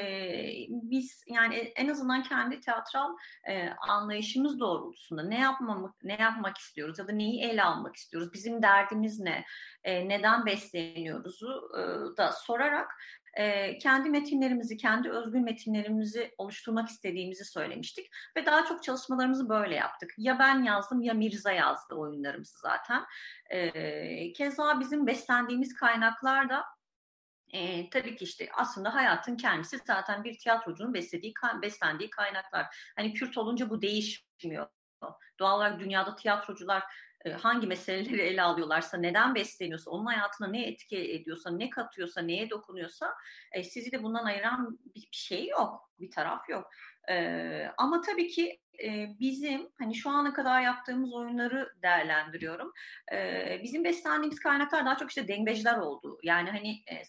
[0.69, 3.17] biz yani en azından kendi tiyatral
[3.49, 8.63] e, anlayışımız doğrultusunda ne yapmamak ne yapmak istiyoruz ya da neyi ele almak istiyoruz, bizim
[8.63, 9.45] derdimiz ne,
[9.85, 11.81] e, neden besleniyoruzu e,
[12.17, 12.91] da sorarak
[13.39, 18.11] e, kendi metinlerimizi, kendi özgün metinlerimizi oluşturmak istediğimizi söylemiştik.
[18.37, 20.15] Ve daha çok çalışmalarımızı böyle yaptık.
[20.19, 23.05] Ya ben yazdım ya Mirza yazdı oyunlarımızı zaten.
[23.51, 26.65] E, keza bizim beslendiğimiz kaynaklar da
[27.53, 32.67] e, tabii ki işte aslında hayatın kendisi zaten bir tiyatrocunun beslediği, beslendiği kaynaklar.
[32.97, 34.67] Hani Kürt olunca bu değişmiyor.
[35.39, 36.83] Doğal olarak dünyada tiyatrocular
[37.37, 43.15] hangi meseleleri ele alıyorlarsa, neden besleniyorsa, onun hayatına ne etki ediyorsa, ne katıyorsa, neye dokunuyorsa
[43.53, 46.71] e, sizi de bundan ayıran bir şey yok, bir taraf yok.
[47.11, 52.73] E, ama tabii ki e, bizim hani şu ana kadar yaptığımız oyunları değerlendiriyorum.
[53.13, 56.19] E, bizim beslendiğimiz kaynaklar daha çok işte dengeciler oldu.
[56.23, 57.03] Yani hani e,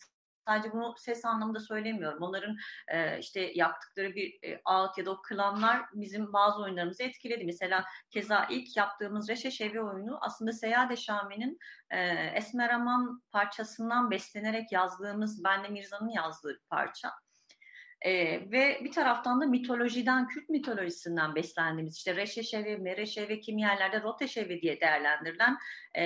[0.49, 2.23] Sadece bunu ses anlamında söylemiyorum.
[2.23, 2.57] Onların
[2.87, 7.45] e, işte yaptıkları bir e, ağıt ya da o klanlar bizim bazı oyunlarımızı etkiledi.
[7.45, 11.59] Mesela keza ilk yaptığımız Reşe Şevi oyunu aslında Seyade Şami'nin
[11.89, 11.99] e,
[12.35, 17.11] Esmer Aman parçasından beslenerek yazdığımız, benle Mirza'nın yazdığı bir parça.
[18.01, 24.61] Ee, ve bir taraftan da mitolojiden, Kürt mitolojisinden beslendiğimiz işte Reşeşevi, Mereşevi, kimi yerlerde Roteşevi
[24.61, 25.57] diye değerlendirilen
[25.97, 26.05] e,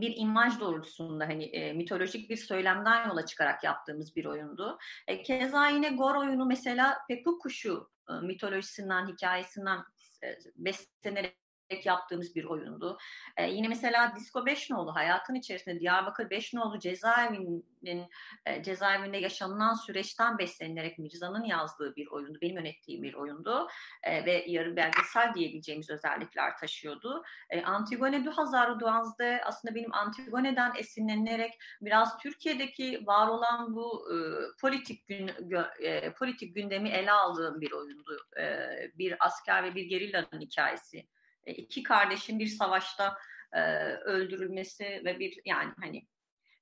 [0.00, 4.78] bir imaj doğrultusunda hani e, mitolojik bir söylemden yola çıkarak yaptığımız bir oyundu.
[5.06, 9.78] E, keza yine Gor oyunu mesela Pepuk Kuşu e, mitolojisinden, hikayesinden
[10.24, 10.26] e,
[10.56, 11.40] beslenerek
[11.84, 12.98] yaptığımız bir oyundu.
[13.36, 18.08] Ee, yine mesela Disco Beşnoğlu hayatın içerisinde Diyarbakır Beşnoğlu cezaevinin
[18.46, 22.38] e, cezaevinde yaşanılan süreçten beslenerek Mirza'nın yazdığı bir oyundu.
[22.42, 23.68] Benim yönettiğim bir oyundu
[24.02, 27.22] e, ve yarı belgesel diyebileceğimiz özellikler taşıyordu.
[27.50, 34.16] E, Antigone du Hazaru Duaz'da aslında benim Antigone'den esinlenerek biraz Türkiye'deki var olan bu e,
[34.60, 38.26] politik gün, gö, e, politik gündemi ele aldığım bir oyundu.
[38.40, 38.68] E,
[38.98, 43.16] bir asker ve bir gerillanın hikayesi e, iki kardeşin bir savaşta
[43.52, 43.60] e,
[43.94, 46.06] öldürülmesi ve bir yani hani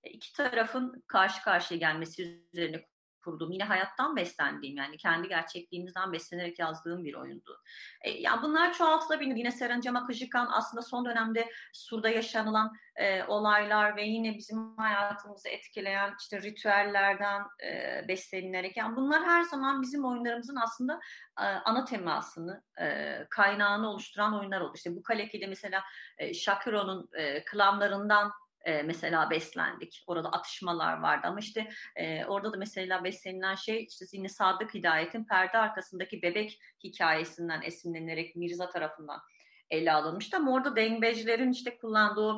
[0.03, 2.85] e, iki tarafın karşı karşıya gelmesi üzerine
[3.29, 7.63] kurduğum, yine hayattan beslendiğim yani kendi gerçekliğimizden beslenerek yazdığım bir oyundu.
[8.03, 9.37] E, yani bunlar çoğaltılabilir.
[9.37, 16.15] Yine Serencama Kıjıkan aslında son dönemde Sur'da yaşanılan e, olaylar ve yine bizim hayatımızı etkileyen
[16.21, 21.01] işte ritüellerden e, beslenerek yani bunlar her zaman bizim oyunlarımızın aslında
[21.41, 24.73] e, ana temasını, e, kaynağını oluşturan oyunlar oldu.
[24.75, 25.83] İşte bu Kaleki'de mesela
[26.19, 28.33] e, Shakiro'nun e, klanlarından
[28.65, 30.05] e, mesela beslendik.
[30.07, 35.25] Orada atışmalar vardı ama işte e, orada da mesela beslenilen şey işte yine Sadık Hidayet'in
[35.25, 39.21] perde arkasındaki bebek hikayesinden esinlenerek Mirza tarafından
[39.71, 40.37] ele alınmıştı.
[40.37, 42.35] Ama orada dengbejlerin işte kullandığı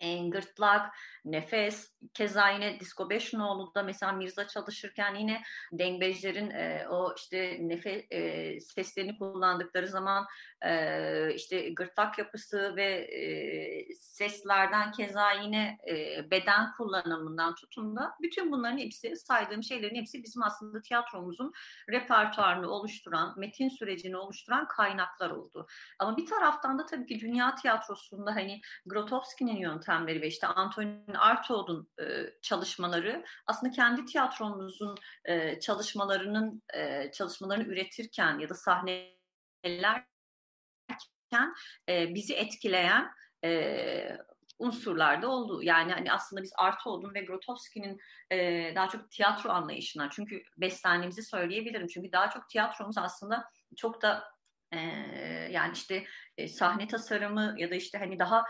[0.00, 0.94] e, gırtlak,
[1.32, 5.42] nefes, keza yine Disco Beşinoğlu'da mesela Mirza çalışırken yine
[5.72, 10.26] dengbejlerin e, o işte nefes e, seslerini kullandıkları zaman
[10.64, 18.52] e, işte gırtlak yapısı ve e, seslerden keza yine e, beden kullanımından tutun da bütün
[18.52, 21.52] bunların hepsi saydığım şeylerin hepsi bizim aslında tiyatromuzun
[21.90, 25.66] repertuarını oluşturan, metin sürecini oluşturan kaynaklar oldu.
[25.98, 31.90] Ama bir taraftan da tabii ki dünya tiyatrosunda hani Grotowski'nin yöntemleri ve işte Antonin Artaud'un
[32.00, 32.04] e,
[32.42, 40.04] çalışmaları aslında kendi tiyatromuzun e, çalışmalarının e, çalışmalarını üretirken ya da sahneler
[41.88, 43.10] e, bizi etkileyen
[44.58, 45.62] unsurlarda oldu.
[45.62, 48.00] Yani hani aslında biz Artaud'un ve Grotowski'nin
[48.74, 51.86] daha çok tiyatro anlayışından çünkü beslendiğimizi söyleyebilirim.
[51.86, 53.44] Çünkü daha çok tiyatromuz aslında
[53.76, 54.24] çok da
[54.72, 54.78] e,
[55.50, 56.04] yani işte
[56.36, 58.44] e, sahne tasarımı ya da işte hani daha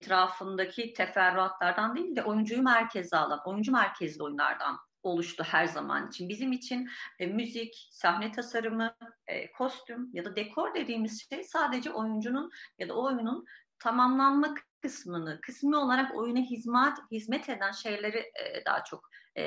[0.00, 6.28] etrafındaki teferruatlardan değil de oyuncuyu merkeze alan, oyuncu merkezli oyunlardan oluştu her zaman için.
[6.28, 8.96] Bizim için e, müzik, sahne tasarımı,
[9.26, 13.44] e, kostüm ya da dekor dediğimiz şey sadece oyuncunun ya da oyunun
[13.78, 19.42] tamamlanma kısmını, kısmi olarak oyuna hizmet hizmet eden şeyleri e, daha çok e,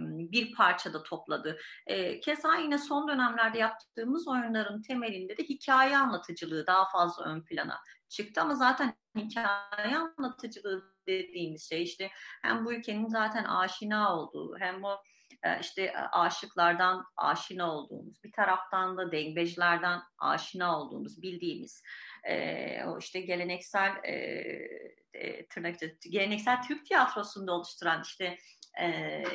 [0.00, 1.58] bir parçada topladı.
[1.86, 7.80] E, keza yine son dönemlerde yaptığımız oyunların temelinde de hikaye anlatıcılığı daha fazla ön plana
[8.10, 12.10] çıktı ama zaten hikaye anlatıcılığı dediğimiz şey işte
[12.42, 14.96] hem bu ülkenin zaten aşina olduğu hem o
[15.42, 21.82] e, işte e, aşıklardan aşina olduğumuz bir taraftan da dengbejlerden aşina olduğumuz bildiğimiz
[22.24, 25.76] e, o işte geleneksel e, tırnak
[26.10, 28.38] geleneksel Türk tiyatrosunda oluşturan işte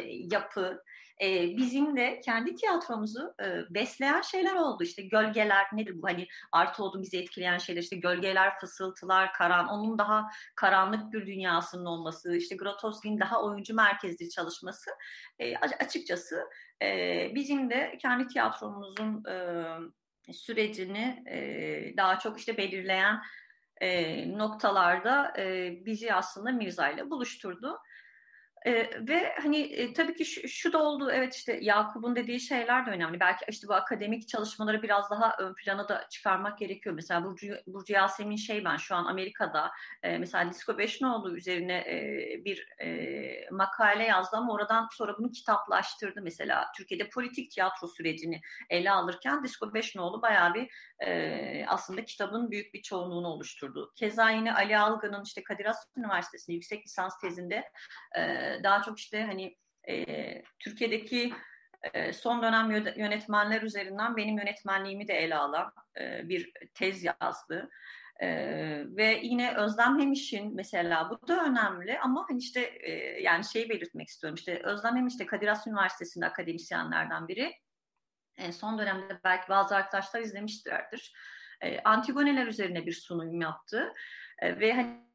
[0.10, 0.84] yapı
[1.21, 4.83] e, bizim de kendi tiyatromuzu e, besleyen şeyler oldu.
[4.83, 6.07] İşte gölgeler nedir bu?
[6.07, 11.85] Hani artı oldu bizi etkileyen şeyler işte gölgeler, fısıltılar, karan, onun daha karanlık bir dünyasının
[11.85, 14.91] olması, işte Grotowski'nin daha oyuncu merkezli çalışması
[15.39, 16.49] e, açıkçası
[16.81, 23.21] e, bizim de kendi tiyatromuzun e, sürecini e, daha çok işte belirleyen
[23.81, 27.77] e, noktalarda e, bizi aslında Mirza ile buluşturdu.
[28.65, 32.85] E, ve hani e, tabii ki şu, şu da oldu evet işte Yakup'un dediği şeyler
[32.85, 33.19] de önemli.
[33.19, 36.95] Belki işte bu akademik çalışmaları biraz daha ön plana da çıkarmak gerekiyor.
[36.95, 39.71] Mesela Burcu, Burcu Yasemin şey ben şu an Amerika'da
[40.03, 46.21] e, mesela Disco Beşinoğlu üzerine e, bir e, makale yazdı ama oradan sonra bunu kitaplaştırdı.
[46.21, 50.69] Mesela Türkiye'de politik tiyatro sürecini ele alırken Disco Beşinoğlu bayağı bir
[50.99, 53.93] e, aslında kitabın büyük bir çoğunluğunu oluşturdu.
[53.95, 57.71] Keza yine Ali Algın'ın işte Kadir Has Üniversitesi'nde yüksek lisans tezinde
[58.17, 59.57] e, daha çok işte hani
[59.88, 60.06] e,
[60.60, 61.34] Türkiye'deki
[61.94, 67.69] e, son dönem yönetmenler üzerinden benim yönetmenliğimi de ele alan e, bir tez yazdı.
[68.22, 72.91] Ee, ve yine Özlem Hemiş'in mesela bu da önemli ama hani işte e,
[73.22, 77.53] yani şeyi belirtmek istiyorum işte Özlem Hemiş de Kadir Has Üniversitesi'nde akademisyenlerden biri.
[78.38, 81.14] E, son dönemde belki bazı arkadaşlar izlemişlerdir.
[81.61, 83.94] E, Antigoneler üzerine bir sunum yaptı
[84.40, 85.06] e, ve hani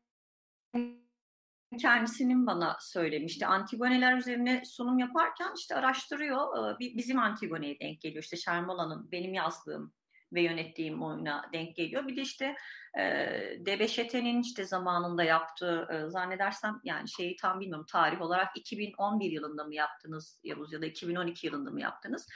[1.79, 3.47] kendisinin bana söylemişti.
[3.47, 6.79] Antigoneler üzerine sunum yaparken işte araştırıyor.
[6.81, 8.23] Bizim Antigone'ye denk geliyor.
[8.23, 9.93] İşte Şermola'nın benim yazdığım
[10.33, 12.09] ve yönettiğim oyuna denk geliyor.
[12.09, 12.57] Bir de işte
[12.99, 13.03] e,
[13.59, 19.75] Debeşete'nin işte zamanında yaptığı e, zannedersem yani şeyi tam bilmiyorum tarih olarak 2011 yılında mı
[19.75, 22.29] yaptınız Yavuz ya da 2012 yılında mı yaptınız?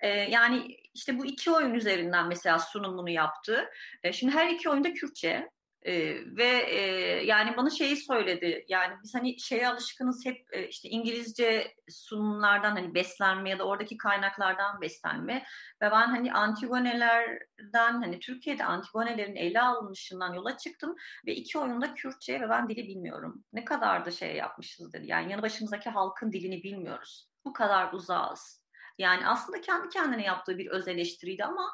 [0.00, 3.64] E, yani işte bu iki oyun üzerinden mesela sunumunu yaptı.
[4.02, 5.50] E, şimdi her iki oyunda Kürtçe.
[5.84, 6.80] Ee, ve e,
[7.24, 12.94] yani bana şeyi söyledi yani biz hani şeye alışkınız hep e, işte İngilizce sunumlardan hani
[12.94, 15.34] beslenme ya da oradaki kaynaklardan beslenme
[15.82, 20.96] ve ben hani Antigonelerden hani Türkiye'de Antigonelerin ele alınışından yola çıktım
[21.26, 23.44] ve iki oyunda Kürtçe ve ben dili bilmiyorum.
[23.52, 27.28] Ne kadar da şey yapmışız dedi yani yanı başımızdaki halkın dilini bilmiyoruz.
[27.44, 28.62] Bu kadar uzağız.
[28.98, 31.72] Yani aslında kendi kendine yaptığı bir öz eleştiriydi ama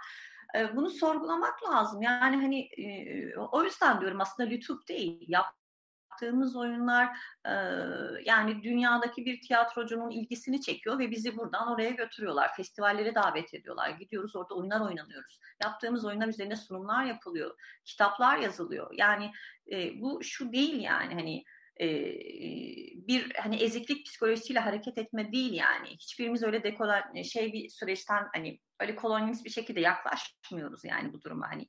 [0.75, 2.03] bunu sorgulamak lazım.
[2.03, 2.69] Yani hani
[3.53, 5.25] o yüzden diyorum aslında lütuf değil.
[5.29, 7.19] Yaptığımız oyunlar
[8.25, 12.55] yani dünyadaki bir tiyatrocunun ilgisini çekiyor ve bizi buradan oraya götürüyorlar.
[12.57, 13.91] Festivallere davet ediyorlar.
[13.91, 15.41] Gidiyoruz orada oyunlar oynanıyoruz.
[15.65, 17.55] Yaptığımız oyunlar üzerine sunumlar yapılıyor.
[17.85, 18.91] Kitaplar yazılıyor.
[18.93, 19.33] Yani
[19.95, 21.45] bu şu değil yani hani
[23.09, 25.89] bir hani eziklik psikolojisiyle hareket etme değil yani.
[25.89, 31.51] Hiçbirimiz öyle dekolar şey bir süreçten hani öyle kolonyalist bir şekilde yaklaşmıyoruz yani bu duruma
[31.51, 31.69] hani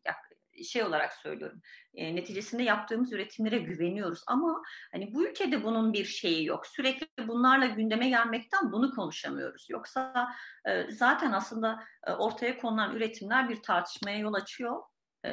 [0.64, 1.62] şey olarak söylüyorum.
[1.94, 4.62] E, neticesinde yaptığımız üretimlere güveniyoruz ama
[4.92, 6.68] hani bu ülkede bunun bir şeyi yok.
[6.68, 9.66] Sürekli bunlarla gündeme gelmekten bunu konuşamıyoruz.
[9.70, 10.30] Yoksa
[10.66, 14.84] e, zaten aslında e, ortaya konulan üretimler bir tartışmaya yol açıyor
[15.26, 15.30] e,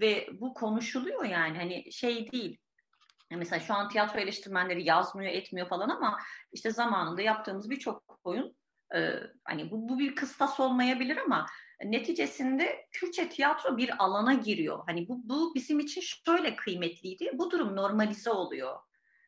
[0.00, 2.58] ve bu konuşuluyor yani hani şey değil
[3.30, 6.18] Mesela şu an tiyatro eleştirmenleri yazmıyor, etmiyor falan ama
[6.52, 8.56] işte zamanında yaptığımız birçok oyun
[8.94, 9.14] e,
[9.44, 11.46] hani bu, bu bir kıstas olmayabilir ama
[11.84, 14.82] neticesinde Kürtçe tiyatro bir alana giriyor.
[14.86, 17.30] Hani bu, bu bizim için şöyle kıymetliydi.
[17.34, 18.76] Bu durum normalize oluyor.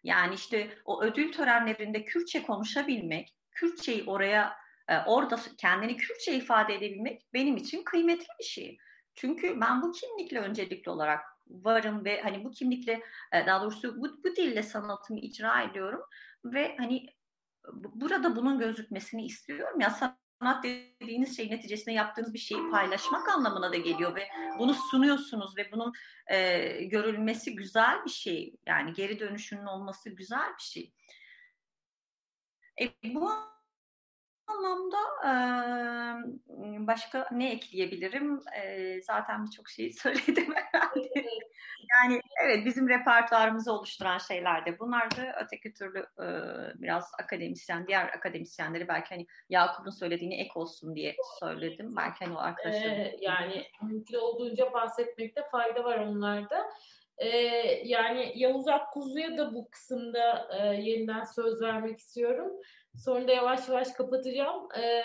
[0.04, 4.56] Yani işte o ödül törenlerinde Kürtçe konuşabilmek, Kürtçeyi oraya
[4.88, 8.78] e, orada kendini Kürtçe ifade edebilmek benim için kıymetli bir şey.
[9.14, 11.20] Çünkü ben bu kimlikle öncelikli olarak
[11.50, 12.92] varım ve hani bu kimlikle
[13.32, 16.00] e, daha doğrusu bu, bu dille sanatımı icra ediyorum
[16.44, 17.06] ve hani
[17.72, 19.80] burada bunun gözükmesini istiyorum.
[19.80, 25.56] Ya sanat dediğiniz şey neticesinde yaptığınız bir şeyi paylaşmak anlamına da geliyor ve bunu sunuyorsunuz
[25.56, 25.92] ve bunun
[26.26, 28.56] e, görülmesi güzel bir şey.
[28.66, 30.92] Yani geri dönüşünün olması güzel bir şey.
[32.80, 33.30] E, bu
[34.50, 35.30] anlamda e,
[36.86, 38.40] başka ne ekleyebilirim?
[38.62, 41.08] E, zaten birçok şeyi söyledim herhalde.
[41.98, 45.32] yani evet bizim repertuarımızı oluşturan şeyler de bunlardı.
[45.44, 46.26] Öteki türlü e,
[46.82, 51.96] biraz akademisyen, diğer akademisyenleri belki hani Yakup'un söylediğini ek olsun diye söyledim.
[51.96, 52.90] Belki hani o arkadaşlar.
[52.90, 56.70] Ee, yani mümkün olduğunca bahsetmekte fayda var onlarda.
[57.18, 57.28] Ee,
[57.84, 62.52] yani Yavuz Akkuzu'ya da bu kısımda e, yeniden söz vermek istiyorum.
[63.04, 64.68] Sonra da yavaş yavaş kapatacağım.
[64.78, 65.02] Ee,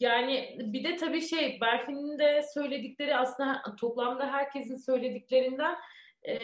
[0.00, 5.74] yani bir de tabii şey Berfin'in de söyledikleri aslında toplamda herkesin söylediklerinden
[6.28, 6.38] e,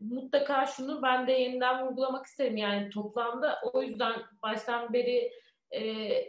[0.00, 2.56] mutlaka şunu ben de yeniden vurgulamak isterim.
[2.56, 5.30] Yani toplamda o yüzden baştan beri
[5.74, 5.82] e,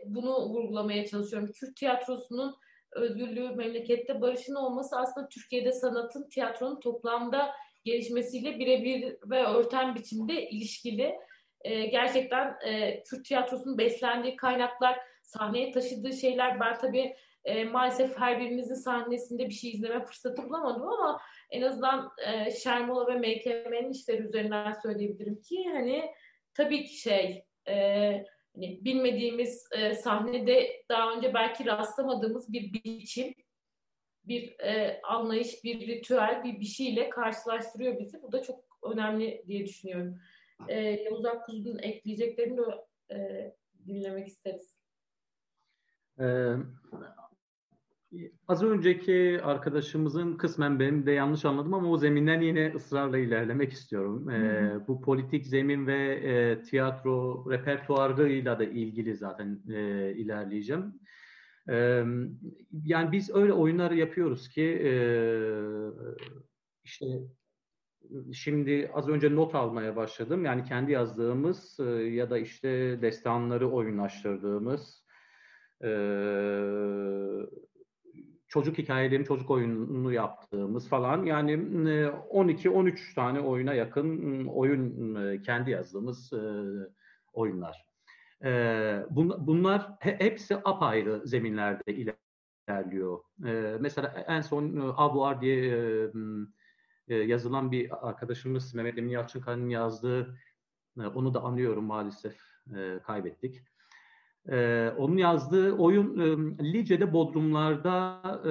[0.06, 1.52] bunu vurgulamaya çalışıyorum.
[1.52, 2.56] Kürt tiyatrosunun
[2.92, 7.52] özgürlüğü, memlekette barışın olması aslında Türkiye'de sanatın, tiyatronun toplamda
[7.86, 11.16] gelişmesiyle birebir ve örten biçimde ilişkili.
[11.64, 18.40] E, gerçekten e, Kürt tiyatrosunun beslendiği kaynaklar, sahneye taşıdığı şeyler ben tabii e, maalesef her
[18.40, 24.22] birinizin sahnesinde bir şey izleme fırsatı bulamadım ama en azından e, Şermola ve MKM'nin işleri
[24.22, 26.12] üzerinden söyleyebilirim ki hani
[26.54, 27.76] tabii ki şey e,
[28.56, 33.34] hani bilmediğimiz e, sahnede daha önce belki rastlamadığımız bir biçim
[34.24, 38.22] bir e, anlayış, bir ritüel, bir bir şeyle karşılaştırıyor bizi.
[38.22, 40.20] Bu da çok önemli diye düşünüyorum.
[40.68, 43.18] E, Yavuz Akkuz'un ekleyeceklerini de e,
[43.88, 44.82] dinlemek isteriz.
[46.20, 46.56] Ee,
[48.48, 54.30] az önceki arkadaşımızın kısmen benim de yanlış anladım ama o zeminden yine ısrarla ilerlemek istiyorum.
[54.30, 60.94] Ee, bu politik zemin ve e, tiyatro repertuarıyla da ilgili zaten e, ilerleyeceğim.
[61.70, 62.04] Ee,
[62.86, 64.94] yani biz öyle oyunlar yapıyoruz ki e,
[66.84, 67.06] işte
[68.34, 70.46] şimdi az önce not almaya başladım.
[70.46, 75.06] Yani kendi yazdığımız e, ya da işte destanları oyunlaştırdığımız
[75.84, 75.92] e,
[78.48, 86.34] çocuk hikayelerini çocuk oyununu yaptığımız falan yani 12-13 tane oyuna yakın oyun kendi yazdığımız
[87.34, 87.86] oyunlar.
[89.40, 92.16] Bunlar hepsi apayrı zeminlerde
[92.68, 93.20] ilerliyor.
[93.80, 96.12] Mesela en son Abuar diye
[97.16, 100.38] yazılan bir arkadaşımız Mehmet Emin Yalçınkaya'nın yazdığı
[100.98, 102.38] onu da anlıyorum maalesef
[103.04, 103.62] kaybettik.
[104.50, 108.50] Ee, onun yazdığı oyun e, Lice'de Bodrumlarda e,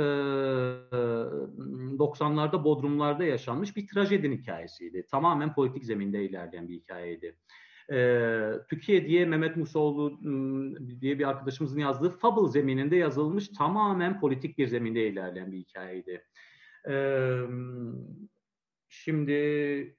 [1.98, 5.06] 90'larda Bodrumlarda yaşanmış bir trajedinin hikayesiydi.
[5.10, 7.36] Tamamen politik zeminde ilerleyen bir hikayeydi.
[8.68, 10.20] Türkiye diye Mehmet Musoğlu
[11.00, 16.24] diye bir arkadaşımızın yazdığı Fable zemininde yazılmış tamamen politik bir zeminde ilerleyen bir hikayeydi.
[16.89, 17.40] Ee,
[18.91, 19.97] şimdi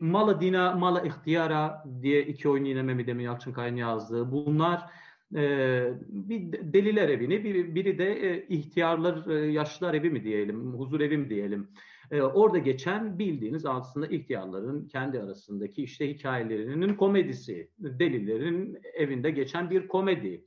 [0.00, 4.32] Mala Dina, Mala İhtiyara diye iki oyun yine Mehmet Emin Yalçınkaya'nın yazdığı.
[4.32, 4.90] Bunlar
[5.36, 11.00] ee, bir deliler evini, bir, biri de e, ihtiyarlar, e, yaşlılar evi mi diyelim, huzur
[11.00, 11.68] evi mi diyelim.
[12.10, 19.88] Ee, orada geçen bildiğiniz aslında ihtiyarların kendi arasındaki işte hikayelerinin komedisi, delilerin evinde geçen bir
[19.88, 20.44] komedi.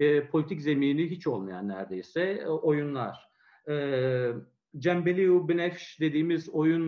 [0.00, 3.34] Ee, politik zemini hiç olmayan neredeyse e, oyunlar.
[4.78, 6.82] Cembeliu Benefş dediğimiz oyun,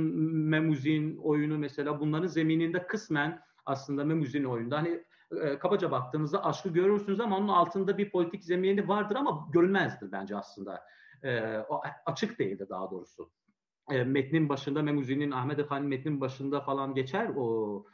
[0.49, 5.05] Memuzin oyunu mesela bunların zemininde kısmen aslında Memuzin oyunda hani
[5.43, 10.37] e, kabaca baktığınızda aşkı görürsünüz ama onun altında bir politik zemini vardır ama görünmezdir bence
[10.37, 10.83] aslında.
[11.25, 11.41] E,
[12.07, 13.31] açık değildir daha doğrusu.
[13.91, 17.85] E, metnin başında Memuzi'nin Ahmet Efendi metnin başında falan geçer o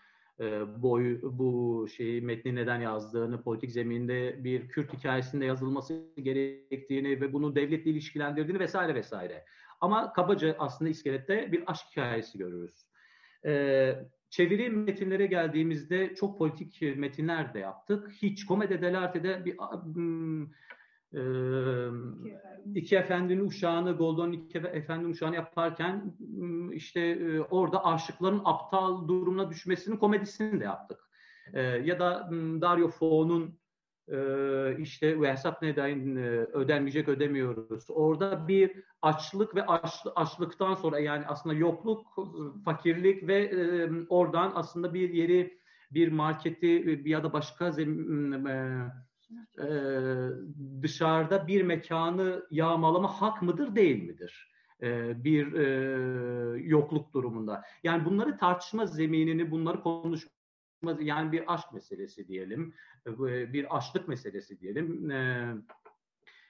[0.41, 7.33] e, boy bu şeyi metni neden yazdığını, politik zeminde bir Kürt hikayesinde yazılması gerektiğini ve
[7.33, 9.45] bunu devletle ilişkilendirdiğini vesaire vesaire.
[9.83, 12.87] Ama kabaca aslında iskelette bir aşk hikayesi görürüz.
[13.47, 13.95] E,
[14.31, 18.11] Çeviri metinlere geldiğimizde çok politik metinler de yaptık.
[18.23, 19.57] Hiç komedi dell'arte'de bir
[21.15, 21.23] e,
[22.75, 26.15] iki efendinin uşağını, Goldon iki efendinin uşağını yaparken
[26.73, 31.01] işte e, orada aşıkların aptal durumuna düşmesinin komedisini de yaptık.
[31.53, 32.31] E, ya da
[32.61, 33.59] Dario Fo'nun
[34.79, 37.85] işte ve hesap neden e, ödenmeyecek ödemiyoruz.
[37.89, 42.07] Orada bir açlık ve aç, açlıktan sonra yani aslında yokluk,
[42.65, 48.93] fakirlik ve e, oradan aslında bir yeri bir marketi ya da başka zem, e,
[49.59, 49.69] e,
[50.83, 54.53] dışarıda bir mekanı yağmalama hak mıdır değil midir?
[54.83, 57.63] E, bir e, yokluk durumunda.
[57.83, 60.42] Yani bunları tartışma zeminini, bunları konuşma
[61.01, 62.75] yani bir aşk meselesi diyelim,
[63.07, 65.11] e, bir açlık meselesi diyelim.
[65.11, 65.55] E,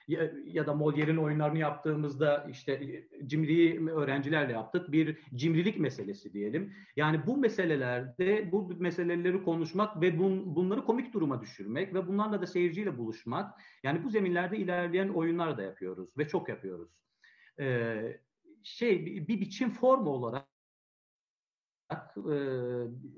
[0.07, 4.91] ya, da Molière'in oyunlarını yaptığımızda işte e, cimriyi öğrencilerle yaptık.
[4.91, 6.73] Bir cimrilik meselesi diyelim.
[6.95, 12.47] Yani bu meselelerde bu meseleleri konuşmak ve bun, bunları komik duruma düşürmek ve bunlarla da
[12.47, 13.61] seyirciyle buluşmak.
[13.83, 16.89] Yani bu zeminlerde ilerleyen oyunlar da yapıyoruz ve çok yapıyoruz.
[17.59, 18.19] Ee,
[18.63, 20.52] şey bir biçim form olarak
[22.17, 22.35] e,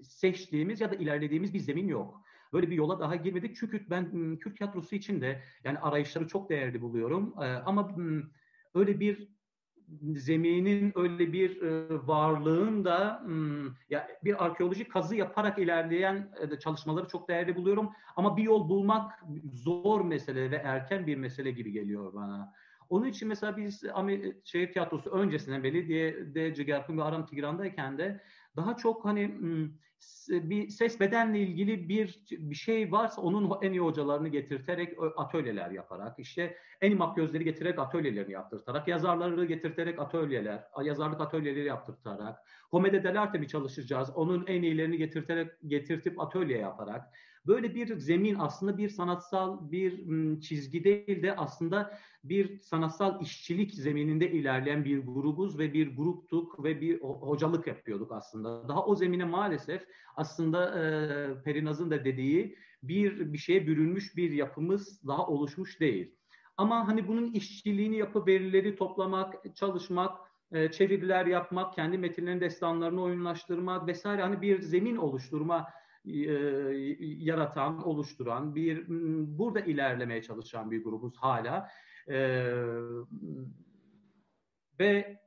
[0.04, 2.22] seçtiğimiz ya da ilerlediğimiz bir zemin yok.
[2.54, 6.82] Böyle bir yola daha girmedik çünkü ben Kürt tiyatrosu için de yani arayışları çok değerli
[6.82, 7.34] buluyorum.
[7.42, 7.96] E, ama
[8.74, 9.36] öyle bir
[10.16, 13.26] zeminin öyle bir e, varlığın da
[13.90, 19.12] ya bir arkeolojik kazı yaparak ilerleyen e, çalışmaları çok değerli buluyorum ama bir yol bulmak
[19.54, 22.54] zor mesele ve erken bir mesele gibi geliyor bana.
[22.90, 23.84] Onun için mesela biz
[24.44, 28.22] şehir tiyatrosu öncesinden belediye Cigerpin ve Aram Tigran'dayken de
[28.56, 29.40] daha çok hani
[30.30, 36.20] bir ses bedenle ilgili bir bir şey varsa onun en iyi hocalarını getirterek atölyeler yaparak
[36.20, 42.40] işte en iyi makyözleri getirerek atölyelerini yaptırtarak yazarları getirterek atölyeler yazarlık atölyeleri yaptırtarak
[42.72, 47.14] komedi dell'arte bir çalışacağız onun en iyilerini getirterek getirtip atölye yaparak
[47.48, 50.06] Böyle bir zemin aslında bir sanatsal bir
[50.42, 56.82] çizgi değil de aslında bir sanatsal işçilik zemininde ilerleyen bir grubuz ve bir gruptuk ve
[56.82, 58.68] bir hocalık yapıyorduk aslında.
[58.68, 65.08] Daha o zemine maalesef aslında e, Perinaz'ın da dediği bir bir şeye bürünmüş bir yapımız
[65.08, 66.16] daha oluşmuş değil.
[66.58, 70.18] Ama hani bunun işçiliğini yapıp verileri toplamak, çalışmak,
[70.52, 75.68] e, çeviriler yapmak, kendi metinlerin destanlarını oyunlaştırmak vesaire hani bir zemin oluşturma
[77.26, 78.86] yaratan, oluşturan bir
[79.38, 81.70] burada ilerlemeye çalışan bir grubuz hala.
[84.80, 85.20] Ve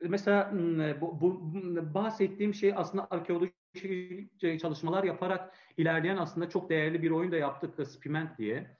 [0.00, 0.52] mesela
[1.00, 1.54] bu, bu
[1.94, 8.38] bahsettiğim şey aslında arkeolojik çalışmalar yaparak ilerleyen aslında çok değerli bir oyun da yaptık Spiment
[8.38, 8.76] diye.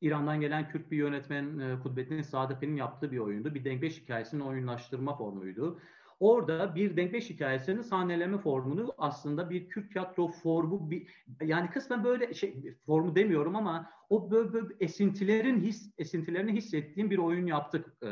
[0.00, 3.54] İran'dan gelen Kürt bir yönetmen Kudbettin Sadık'ın yaptığı bir oyundu.
[3.54, 5.80] Bir Denkbeş hikayesinin oyunlaştırma formuydu.
[6.22, 11.08] Orada bir denkbeş hikayesinin sahneleme formunu aslında bir Kürt tiyatro formu bir,
[11.42, 17.18] yani kısmen böyle şey formu demiyorum ama o böyle, böyle esintilerin his esintilerini hissettiğim bir
[17.18, 17.96] oyun yaptık.
[18.02, 18.08] Ee,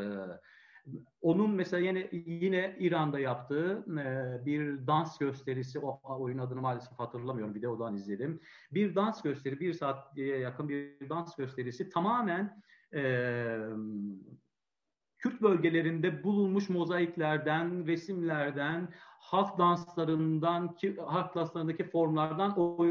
[1.21, 7.55] onun mesela yine yine İran'da yaptığı e, bir dans gösterisi, o oyun adını maalesef hatırlamıyorum,
[7.55, 8.39] videodan izledim.
[8.71, 13.01] Bir dans gösteri, bir saat yakın bir dans gösterisi tamamen e,
[15.21, 22.85] Kürt bölgelerinde bulunmuş mozaiklerden, resimlerden, halk danslarından, halk danslarındaki formlardan o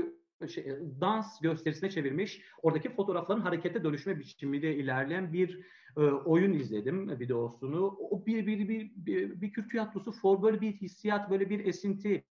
[0.49, 0.65] şey,
[1.01, 2.43] dans gösterisine çevirmiş.
[2.63, 5.61] Oradaki fotoğrafların harekete dönüşme biçimiyle ilerleyen bir
[5.97, 7.87] e, oyun izledim videosunu.
[7.87, 12.25] O bir bir bir bir, bir Kürt tiyatrosu for böyle bir hissiyat, böyle bir esinti.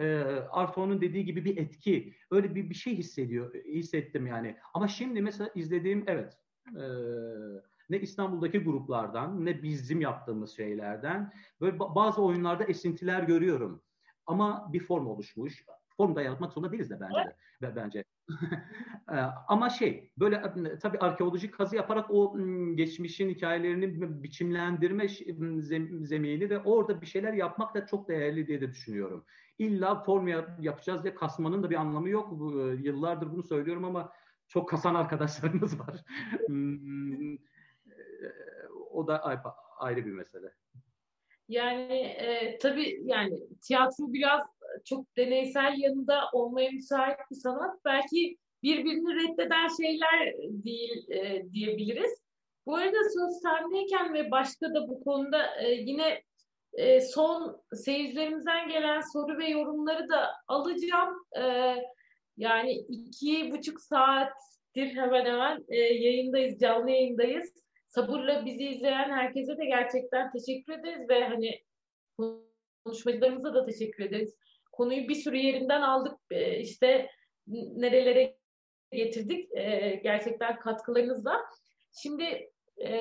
[0.00, 0.06] E,
[0.50, 2.14] Arto'nun dediği gibi bir etki.
[2.30, 4.56] Öyle bir bir şey hissediyor, hissettim yani.
[4.74, 6.38] Ama şimdi mesela izlediğim evet.
[6.76, 6.84] E,
[7.90, 13.82] ne İstanbul'daki gruplardan ne bizim yaptığımız şeylerden böyle bazı oyunlarda esintiler görüyorum.
[14.26, 15.64] Ama bir form oluşmuş.
[15.96, 17.76] Form da yaratmak zorunda değiliz de bence de.
[17.76, 18.04] bence.
[19.48, 20.42] Ama şey böyle
[20.82, 22.38] tabii arkeolojik kazı yaparak o
[22.74, 25.08] geçmişin hikayelerini biçimlendirme
[26.00, 29.24] zemini ve orada bir şeyler yapmak da çok değerli diye de düşünüyorum.
[29.58, 30.28] İlla form
[30.60, 32.32] yapacağız diye kasmanın da bir anlamı yok.
[32.82, 34.12] Yıllardır bunu söylüyorum ama
[34.48, 36.04] çok kasan arkadaşlarımız var
[38.98, 39.22] o da
[39.78, 40.52] ayrı bir mesele.
[41.48, 44.40] Yani e, tabii yani tiyatro biraz
[44.84, 47.84] çok deneysel yanında olmaya müsait bir sanat.
[47.84, 52.22] Belki birbirini reddeden şeyler değil e, diyebiliriz.
[52.66, 56.22] Bu arada söz sendeyken ve başka da bu konuda e, yine
[56.72, 61.14] e, son seyircilerimizden gelen soru ve yorumları da alacağım.
[61.36, 61.74] E,
[62.36, 69.64] yani iki buçuk saattir hemen hemen e, yayındayız, canlı yayındayız sabırla bizi izleyen herkese de
[69.64, 71.60] gerçekten teşekkür ederiz ve hani
[72.84, 74.36] konuşmacılarımıza da teşekkür ederiz.
[74.72, 77.10] Konuyu bir sürü yerinden aldık e, işte
[77.76, 78.36] nerelere
[78.92, 81.44] getirdik e, gerçekten katkılarınızla.
[81.92, 82.50] Şimdi
[82.82, 82.92] e,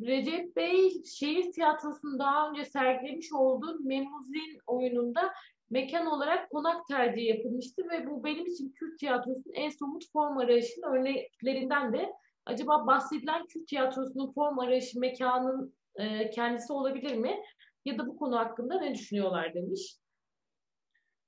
[0.00, 5.32] Recep Bey şehir tiyatrosunun daha önce sergilemiş olduğu Memuzin oyununda
[5.70, 10.94] mekan olarak konak tercihi yapılmıştı ve bu benim için Kürt tiyatrosunun en somut form arayışının
[10.94, 12.12] örneklerinden de
[12.46, 17.42] acaba bahsedilen Kürt tiyatrosunun form arayışı mekanın e, kendisi olabilir mi?
[17.84, 20.02] Ya da bu konu hakkında ne düşünüyorlar demiş.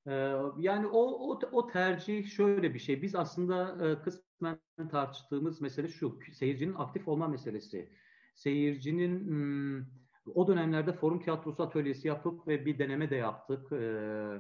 [0.07, 3.02] Ee, yani o, o, o tercih şöyle bir şey.
[3.02, 4.59] Biz aslında e, kısmen
[4.91, 6.18] tartıştığımız mesele şu.
[6.33, 7.93] Seyircinin aktif olma meselesi.
[8.34, 9.86] Seyircinin hmm,
[10.34, 13.73] o dönemlerde forum tiyatrosu atölyesi yapıp ve bir deneme de yaptık.
[13.73, 14.39] Ee,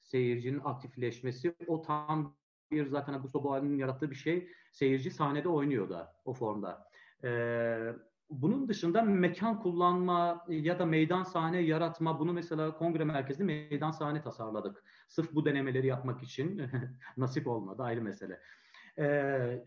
[0.00, 2.36] seyircinin aktifleşmesi o tam
[2.70, 4.48] bir zaten Augusto Boal'in yarattığı bir şey.
[4.72, 6.88] Seyirci sahnede oynuyor da o formda.
[7.24, 7.92] Ee,
[8.30, 14.22] bunun dışında mekan kullanma ya da meydan sahne yaratma bunu mesela kongre merkezinde meydan sahne
[14.22, 14.84] tasarladık.
[15.08, 16.62] Sırf bu denemeleri yapmak için
[17.16, 18.40] nasip olmadı ayrı mesele.
[18.98, 19.64] Ee,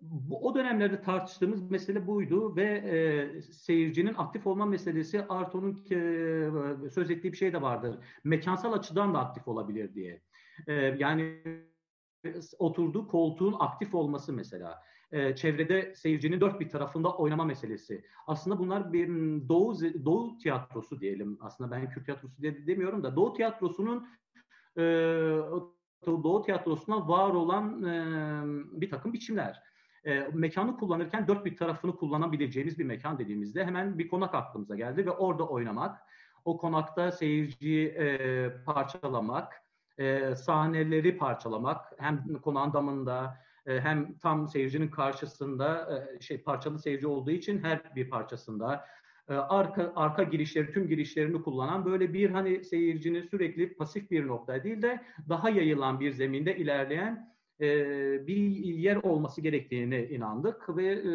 [0.00, 7.10] bu, o dönemlerde tartıştığımız mesele buydu ve e, seyircinin aktif olma meselesi Arto'nun e, söz
[7.10, 7.98] ettiği bir şey de vardır.
[8.24, 10.22] Mekansal açıdan da aktif olabilir diye.
[10.66, 11.42] E, yani
[12.58, 14.82] oturduğu koltuğun aktif olması mesela.
[15.12, 18.04] Ee, çevrede seyircinin dört bir tarafında oynama meselesi.
[18.26, 19.08] Aslında bunlar bir
[19.48, 21.38] Doğu Doğu tiyatrosu diyelim.
[21.40, 24.08] Aslında ben Kürt tiyatrosu diye demiyorum da Doğu tiyatrosunun
[24.76, 24.82] e,
[26.06, 28.42] Doğu tiyatrosuna var olan e,
[28.80, 29.62] bir takım biçimler.
[30.04, 35.06] E, mekanı kullanırken dört bir tarafını kullanabileceğimiz bir mekan dediğimizde hemen bir konak aklımıza geldi
[35.06, 36.00] ve orada oynamak,
[36.44, 39.62] o konakta seyirciyi e, parçalamak,
[39.98, 47.06] e, sahneleri parçalamak, hem konağın damında e, hem tam seyircinin karşısında e, şey parçalı seyirci
[47.06, 48.84] olduğu için her bir parçasında
[49.28, 54.64] e, arka arka girişleri tüm girişlerini kullanan böyle bir hani seyircinin sürekli pasif bir nokta
[54.64, 57.66] değil de daha yayılan bir zeminde ilerleyen e,
[58.26, 61.12] bir yer olması gerektiğine inandık ve e,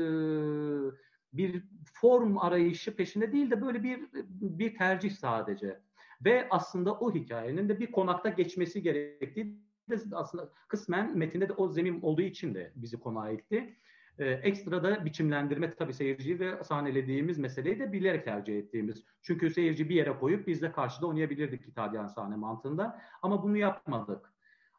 [1.33, 3.99] bir form arayışı peşinde değil de böyle bir
[4.41, 5.79] bir tercih sadece
[6.25, 9.57] ve aslında o hikayenin de bir konakta geçmesi gerektiği
[9.89, 13.77] de aslında kısmen metinde de o zemin olduğu için de bizi konağa itti.
[14.19, 19.03] Ee, ekstra da biçimlendirme tabii seyirciyi ve sahnelediğimiz meseleyi de bilerek tercih ettiğimiz.
[19.21, 23.01] Çünkü seyirci bir yere koyup biz de karşıda oynayabilirdik İtalyan sahne mantığında.
[23.21, 24.33] Ama bunu yapmadık.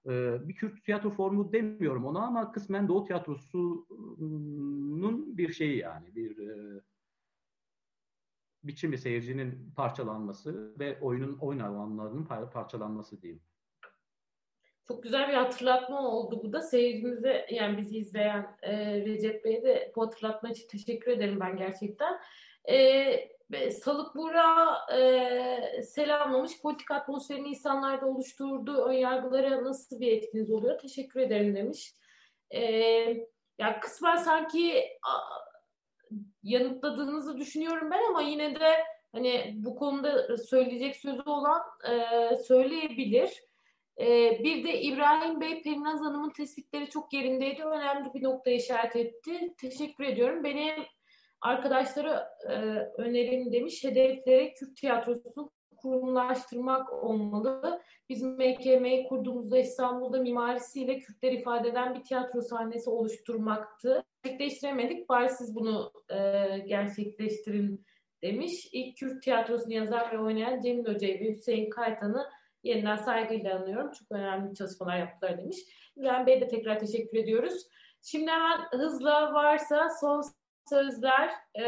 [0.07, 6.49] Ee, bir Kürt tiyatro formu demiyorum ona ama kısmen Doğu tiyatrosunun bir şeyi yani bir
[6.49, 6.81] e,
[8.65, 13.43] biçimi seyircinin parçalanması ve oyunun oyun alanlarının parçalanması diyeyim.
[14.89, 16.61] Çok güzel bir hatırlatma oldu bu da.
[16.61, 22.21] Seyircimize yani bizi izleyen e, Recep Bey'e de bu hatırlatma için teşekkür ederim ben gerçekten.
[22.69, 26.63] E, Salık Buğra e, selamlamış.
[26.63, 30.79] Politik atmosferini insanlarda oluşturduğu ön yargılara nasıl bir etkiniz oluyor?
[30.79, 31.95] Teşekkür ederim demiş.
[32.51, 32.61] E,
[33.59, 35.13] ya kısmen sanki a,
[36.51, 38.75] yanıtladığınızı düşünüyorum ben ama yine de
[39.13, 43.31] hani bu konuda söyleyecek sözü olan e, söyleyebilir.
[44.01, 47.65] Ee, bir de İbrahim Bey Perinaz Hanım'ın tespitleri çok yerindeydi.
[47.65, 49.55] Önemli bir nokta işaret etti.
[49.61, 50.45] Teşekkür ediyorum.
[50.45, 50.75] Benim
[51.41, 52.55] arkadaşlara e,
[53.03, 53.85] önerim demiş.
[53.85, 57.83] Hedefleri Kürt tiyatrosunu kurumlaştırmak olmalı.
[58.09, 64.05] Biz MKM'yi kurduğumuzda İstanbul'da mimarisiyle Kürtler ifade eden bir tiyatro sahnesi oluşturmaktı.
[64.23, 65.09] Gerçekleştiremedik.
[65.09, 66.17] Bari siz bunu e,
[66.59, 67.87] gerçekleştirin
[68.23, 68.69] demiş.
[68.73, 72.27] İlk Kürt tiyatrosunu yazan ve oynayan Cemil Hoca'yı ve Hüseyin Kaytan'ı
[72.63, 73.93] yeniden saygıyla anıyorum.
[73.93, 75.57] Çok önemli çalışmalar yaptılar demiş.
[75.97, 77.63] İbrahim Bey'e de tekrar teşekkür ediyoruz.
[78.03, 80.23] Şimdi hemen hızla varsa son
[80.69, 81.63] sözler e,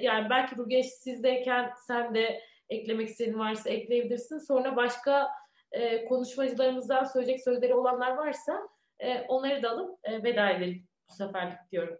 [0.00, 4.38] yani belki bu geç sizdeyken sen de eklemek istediğin varsa ekleyebilirsin.
[4.38, 5.28] Sonra başka
[5.72, 11.58] e, konuşmacılarımızdan söyleyecek sözleri olanlar varsa e, onları da alıp e, veda edelim bu seferlik
[11.72, 11.96] diyorum.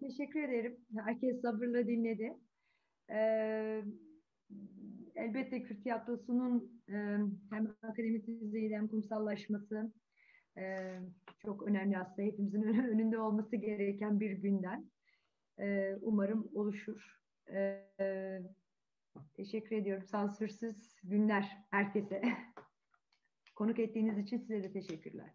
[0.00, 0.76] Teşekkür ederim.
[1.04, 2.38] Herkes sabırla dinledi.
[3.10, 3.84] Ee,
[5.14, 6.92] elbette Kürt tiyatrosunun e,
[7.50, 9.92] hem akademik düzeyde hem kurumsallaşması
[10.58, 10.96] e,
[11.38, 14.90] çok önemli aslında hepimizin önünde olması gereken bir günden.
[15.60, 17.20] E, umarım oluşur.
[17.52, 17.88] E,
[19.34, 20.04] teşekkür ediyorum.
[20.04, 22.22] Sansürsüz günler herkese.
[23.54, 25.30] Konuk ettiğiniz için size de teşekkürler.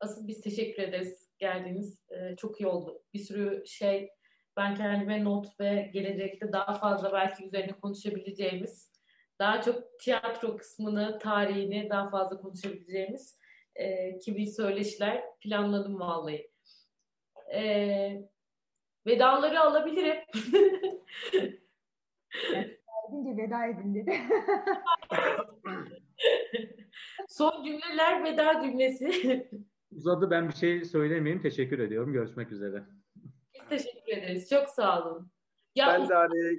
[0.00, 2.04] Asıl biz teşekkür ederiz geldiğiniz.
[2.10, 3.02] E, çok iyi oldu.
[3.14, 4.10] Bir sürü şey
[4.56, 8.92] ben kendime not ve gelecekte daha fazla belki üzerine konuşabileceğimiz,
[9.38, 13.40] daha çok tiyatro kısmını, tarihini daha fazla konuşabileceğimiz
[13.74, 16.50] e, kimi söyleşiler planladım vallahi.
[17.54, 17.62] E,
[19.06, 20.18] vedaları alabilirim.
[23.10, 24.18] Gidince veda edin dedi.
[27.28, 29.50] Son cümleler veda cümlesi.
[29.92, 31.42] Uzadı ben bir şey söylemeyeyim.
[31.42, 32.12] Teşekkür ediyorum.
[32.12, 32.84] Görüşmek üzere.
[33.68, 34.50] Teşekkür ederiz.
[34.50, 35.30] Çok sağ olun.
[35.74, 36.52] Ya ben de araya...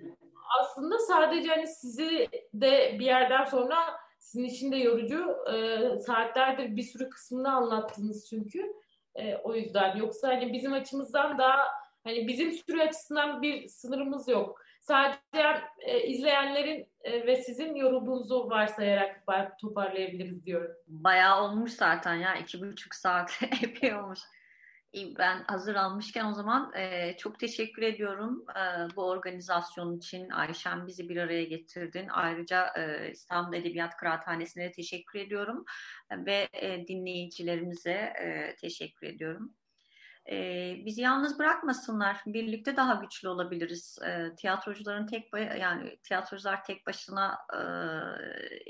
[0.62, 3.76] aslında sadece hani sizi de bir yerden sonra
[4.20, 8.74] sizin için de yorucu e, saatlerdir bir sürü kısmını anlattınız çünkü.
[9.16, 11.60] E, o yüzden yoksa hani bizim açımızdan daha
[12.04, 14.62] hani bizim süre açısından bir sınırımız yok.
[14.88, 19.24] Sadece e, izleyenlerin e, ve sizin yorulduğunuzu varsayarak
[19.62, 20.72] toparlayabiliriz diyorum.
[20.88, 24.20] Bayağı olmuş zaten ya iki buçuk saat epey olmuş
[25.18, 30.30] ben hazır almışken o zaman e, çok teşekkür ediyorum e, bu organizasyon için.
[30.30, 32.08] Ayşem bizi bir araya getirdin.
[32.12, 35.66] Ayrıca e, İstanbul Edebiyat Kıraathanesi'ne teşekkür ediyorum
[36.12, 39.54] ve e, dinleyicilerimize e, teşekkür ediyorum.
[40.32, 42.22] E, bizi yalnız bırakmasınlar.
[42.26, 44.00] Birlikte daha güçlü olabiliriz.
[44.06, 47.60] E, tiyatrocuların tek yani tiyatrocular tek başına e,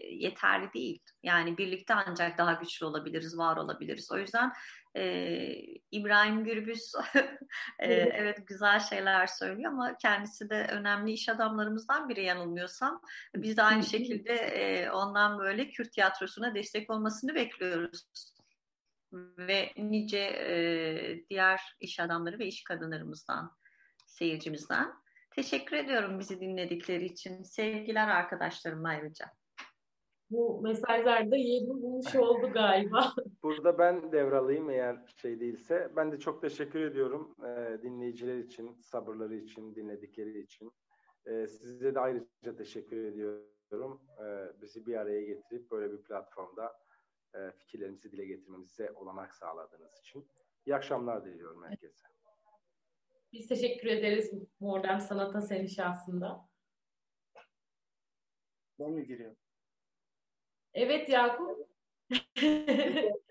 [0.09, 1.03] yeterli değil.
[1.23, 4.11] Yani birlikte ancak daha güçlü olabiliriz, var olabiliriz.
[4.11, 4.53] O yüzden
[4.95, 5.03] e,
[5.91, 6.91] İbrahim Gürbüz
[7.79, 13.01] e, evet güzel şeyler söylüyor ama kendisi de önemli iş adamlarımızdan biri yanılmıyorsam.
[13.35, 18.36] Biz de aynı şekilde e, ondan böyle Kürt tiyatrosuna destek olmasını bekliyoruz
[19.13, 23.51] ve nice e, diğer iş adamları ve iş kadınlarımızdan,
[24.05, 24.93] seyircimizden.
[25.35, 27.43] Teşekkür ediyorum bizi dinledikleri için.
[27.43, 29.25] Sevgiler arkadaşlarım ayrıca.
[30.29, 33.13] bu mesajlarda yerini bulmuş oldu galiba.
[33.43, 35.91] Burada ben devralayım eğer şey değilse.
[35.95, 40.71] Ben de çok teşekkür ediyorum e, dinleyiciler için, sabırları için, dinledikleri için.
[41.25, 44.01] E, size de ayrıca teşekkür ediyorum.
[44.25, 44.25] E,
[44.61, 46.73] bizi bir araya getirip böyle bir platformda
[47.37, 50.27] e, fikirlerimizi dile getirmemize olanak sağladığınız için.
[50.65, 52.07] İyi akşamlar diliyorum herkese.
[53.33, 56.49] Biz teşekkür ederiz Modern Sanat'a senin şahsında.
[58.79, 59.37] Ben mi giriyorum?
[60.73, 61.69] Evet Yakup.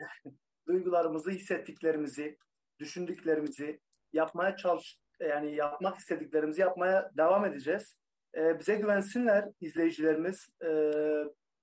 [0.66, 2.38] Duygularımızı, hissettiklerimizi,
[2.78, 3.80] düşündüklerimizi
[4.12, 7.98] yapmaya çalış yani yapmak istediklerimizi yapmaya devam edeceğiz.
[8.34, 10.48] Ee, bize güvensinler izleyicilerimiz.
[10.64, 10.92] Ee,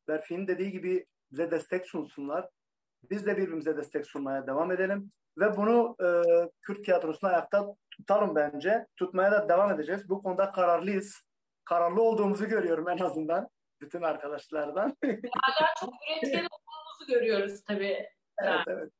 [0.07, 2.49] Berfi'nin dediği gibi bize destek sunsunlar.
[3.09, 5.11] Biz de birbirimize destek sunmaya devam edelim.
[5.37, 6.07] Ve bunu e,
[6.61, 8.87] Kürt tiyatrosunu ayakta tutalım bence.
[8.95, 10.09] Tutmaya da devam edeceğiz.
[10.09, 11.27] Bu konuda kararlıyız.
[11.65, 13.49] Kararlı olduğumuzu görüyorum en azından
[13.81, 14.97] bütün arkadaşlardan.
[15.03, 18.07] Hala çok üretken olduğumuzu görüyoruz tabii.
[18.41, 18.91] evet, evet.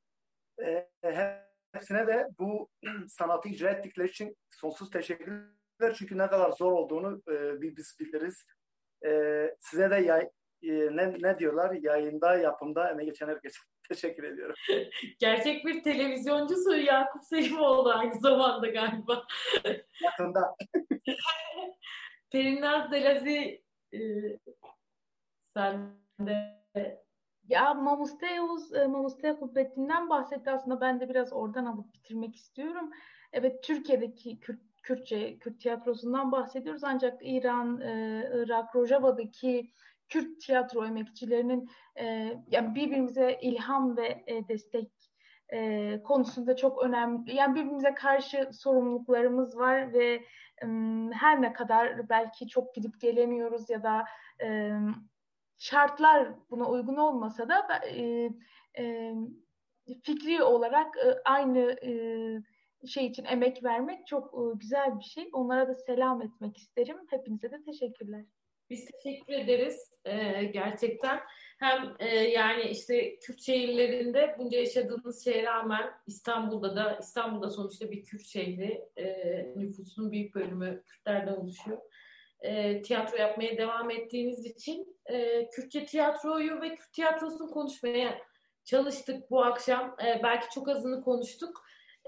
[1.03, 2.69] Ee, hepsine de bu
[3.09, 5.93] sanatı icra ettikleri için sonsuz teşekkürler.
[5.95, 8.45] Çünkü ne kadar zor olduğunu e, biz biliriz.
[9.05, 9.09] E,
[9.59, 10.31] size de yay, e,
[10.63, 11.71] ne, ne diyorlar?
[11.71, 13.59] Yayında, yapımda emeği geçen herkese
[13.89, 14.55] teşekkür ediyorum.
[15.19, 19.23] Gerçek bir televizyoncusu Yakup Selimoğlu aynı zamanda galiba.
[20.03, 20.55] Yakında.
[22.31, 23.99] Perinnaz Delazi e,
[25.53, 26.63] sen de
[27.49, 32.91] ya Mamusteus, e, Mamusteo Kubbettin'den bahsetti aslında ben de biraz oradan alıp bitirmek istiyorum.
[33.33, 39.71] Evet Türkiye'deki Kürt, Kürtçe, Kürt tiyatrosundan bahsediyoruz ancak İran, e, Irak, Rojava'daki
[40.09, 44.91] Kürt tiyatro emekçilerinin e, yani birbirimize ilham ve e, destek
[45.53, 47.35] e, konusunda çok önemli.
[47.35, 50.13] Yani birbirimize karşı sorumluluklarımız var ve
[50.63, 50.65] e,
[51.13, 54.05] her ne kadar belki çok gidip gelemiyoruz ya da
[54.43, 54.71] e,
[55.57, 58.29] şartlar buna uygun olmasa da e,
[58.77, 59.13] e,
[60.03, 65.29] fikri olarak e, aynı e, şey için emek vermek çok e, güzel bir şey.
[65.33, 66.97] Onlara da selam etmek isterim.
[67.09, 68.25] Hepinize de teşekkürler.
[68.73, 71.19] Biz teşekkür ederiz e, gerçekten.
[71.59, 78.03] Hem e, yani işte Kürt şehirlerinde bunca yaşadığınız şeye rağmen İstanbul'da da İstanbul'da sonuçta bir
[78.03, 79.05] Kürt şehri e,
[79.55, 81.77] nüfusunun büyük bölümü Kürtlerden oluşuyor
[82.43, 88.19] e, tiyatro yapmaya devam ettiğiniz için e, Kürtçe tiyatroyu ve Kürt tiyatrosunu konuşmaya
[88.63, 89.95] çalıştık bu akşam.
[90.05, 91.65] E, belki çok azını konuştuk.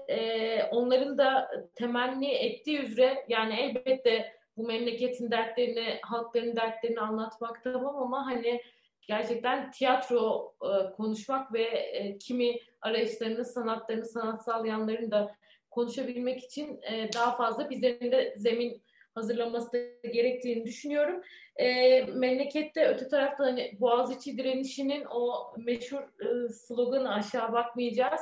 [0.08, 7.96] E, onların da temenni ettiği üzere yani elbette bu memleketin dertlerini, halkların dertlerini anlatmak tamam
[7.96, 8.60] ama hani
[9.08, 15.34] gerçekten tiyatro e, konuşmak ve e, kimi arayışlarını, sanatlarını, sanatsal yanlarını da
[15.70, 18.82] konuşabilmek için e, daha fazla bizlerin de zemin
[19.14, 21.22] hazırlanması da gerektiğini düşünüyorum.
[21.56, 28.20] E, memlekette öte tarafta hani Boğaziçi direnişinin o meşhur e, sloganı aşağı bakmayacağız.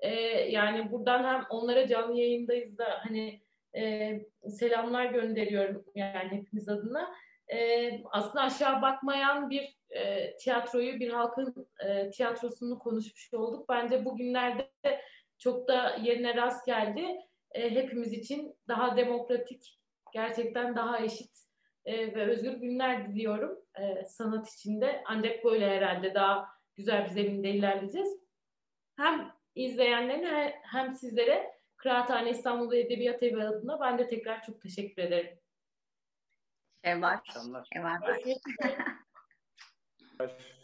[0.00, 0.10] E,
[0.50, 3.40] yani buradan hem onlara canlı yayındayız da hani
[3.76, 7.14] e, selamlar gönderiyorum yani hepimiz adına.
[7.52, 13.68] E, aslında aşağı bakmayan bir e, tiyatroyu, bir halkın e, tiyatrosunu konuşmuş olduk.
[13.68, 14.70] Bence bugünlerde
[15.38, 17.06] çok da yerine rast geldi.
[17.52, 19.80] E, hepimiz için daha demokratik
[20.12, 21.30] gerçekten daha eşit
[21.84, 25.02] e, ve özgür günler diliyorum e, sanat içinde.
[25.06, 28.22] Ancak böyle herhalde daha güzel bir zeminde ilerleyeceğiz.
[28.96, 31.52] Hem izleyenlerine hem sizlere
[31.82, 35.38] Kıraathane İstanbul Edebiyat Evi adına ben de tekrar çok teşekkür ederim.
[36.84, 37.18] Şevval.
[37.74, 37.98] Şevval.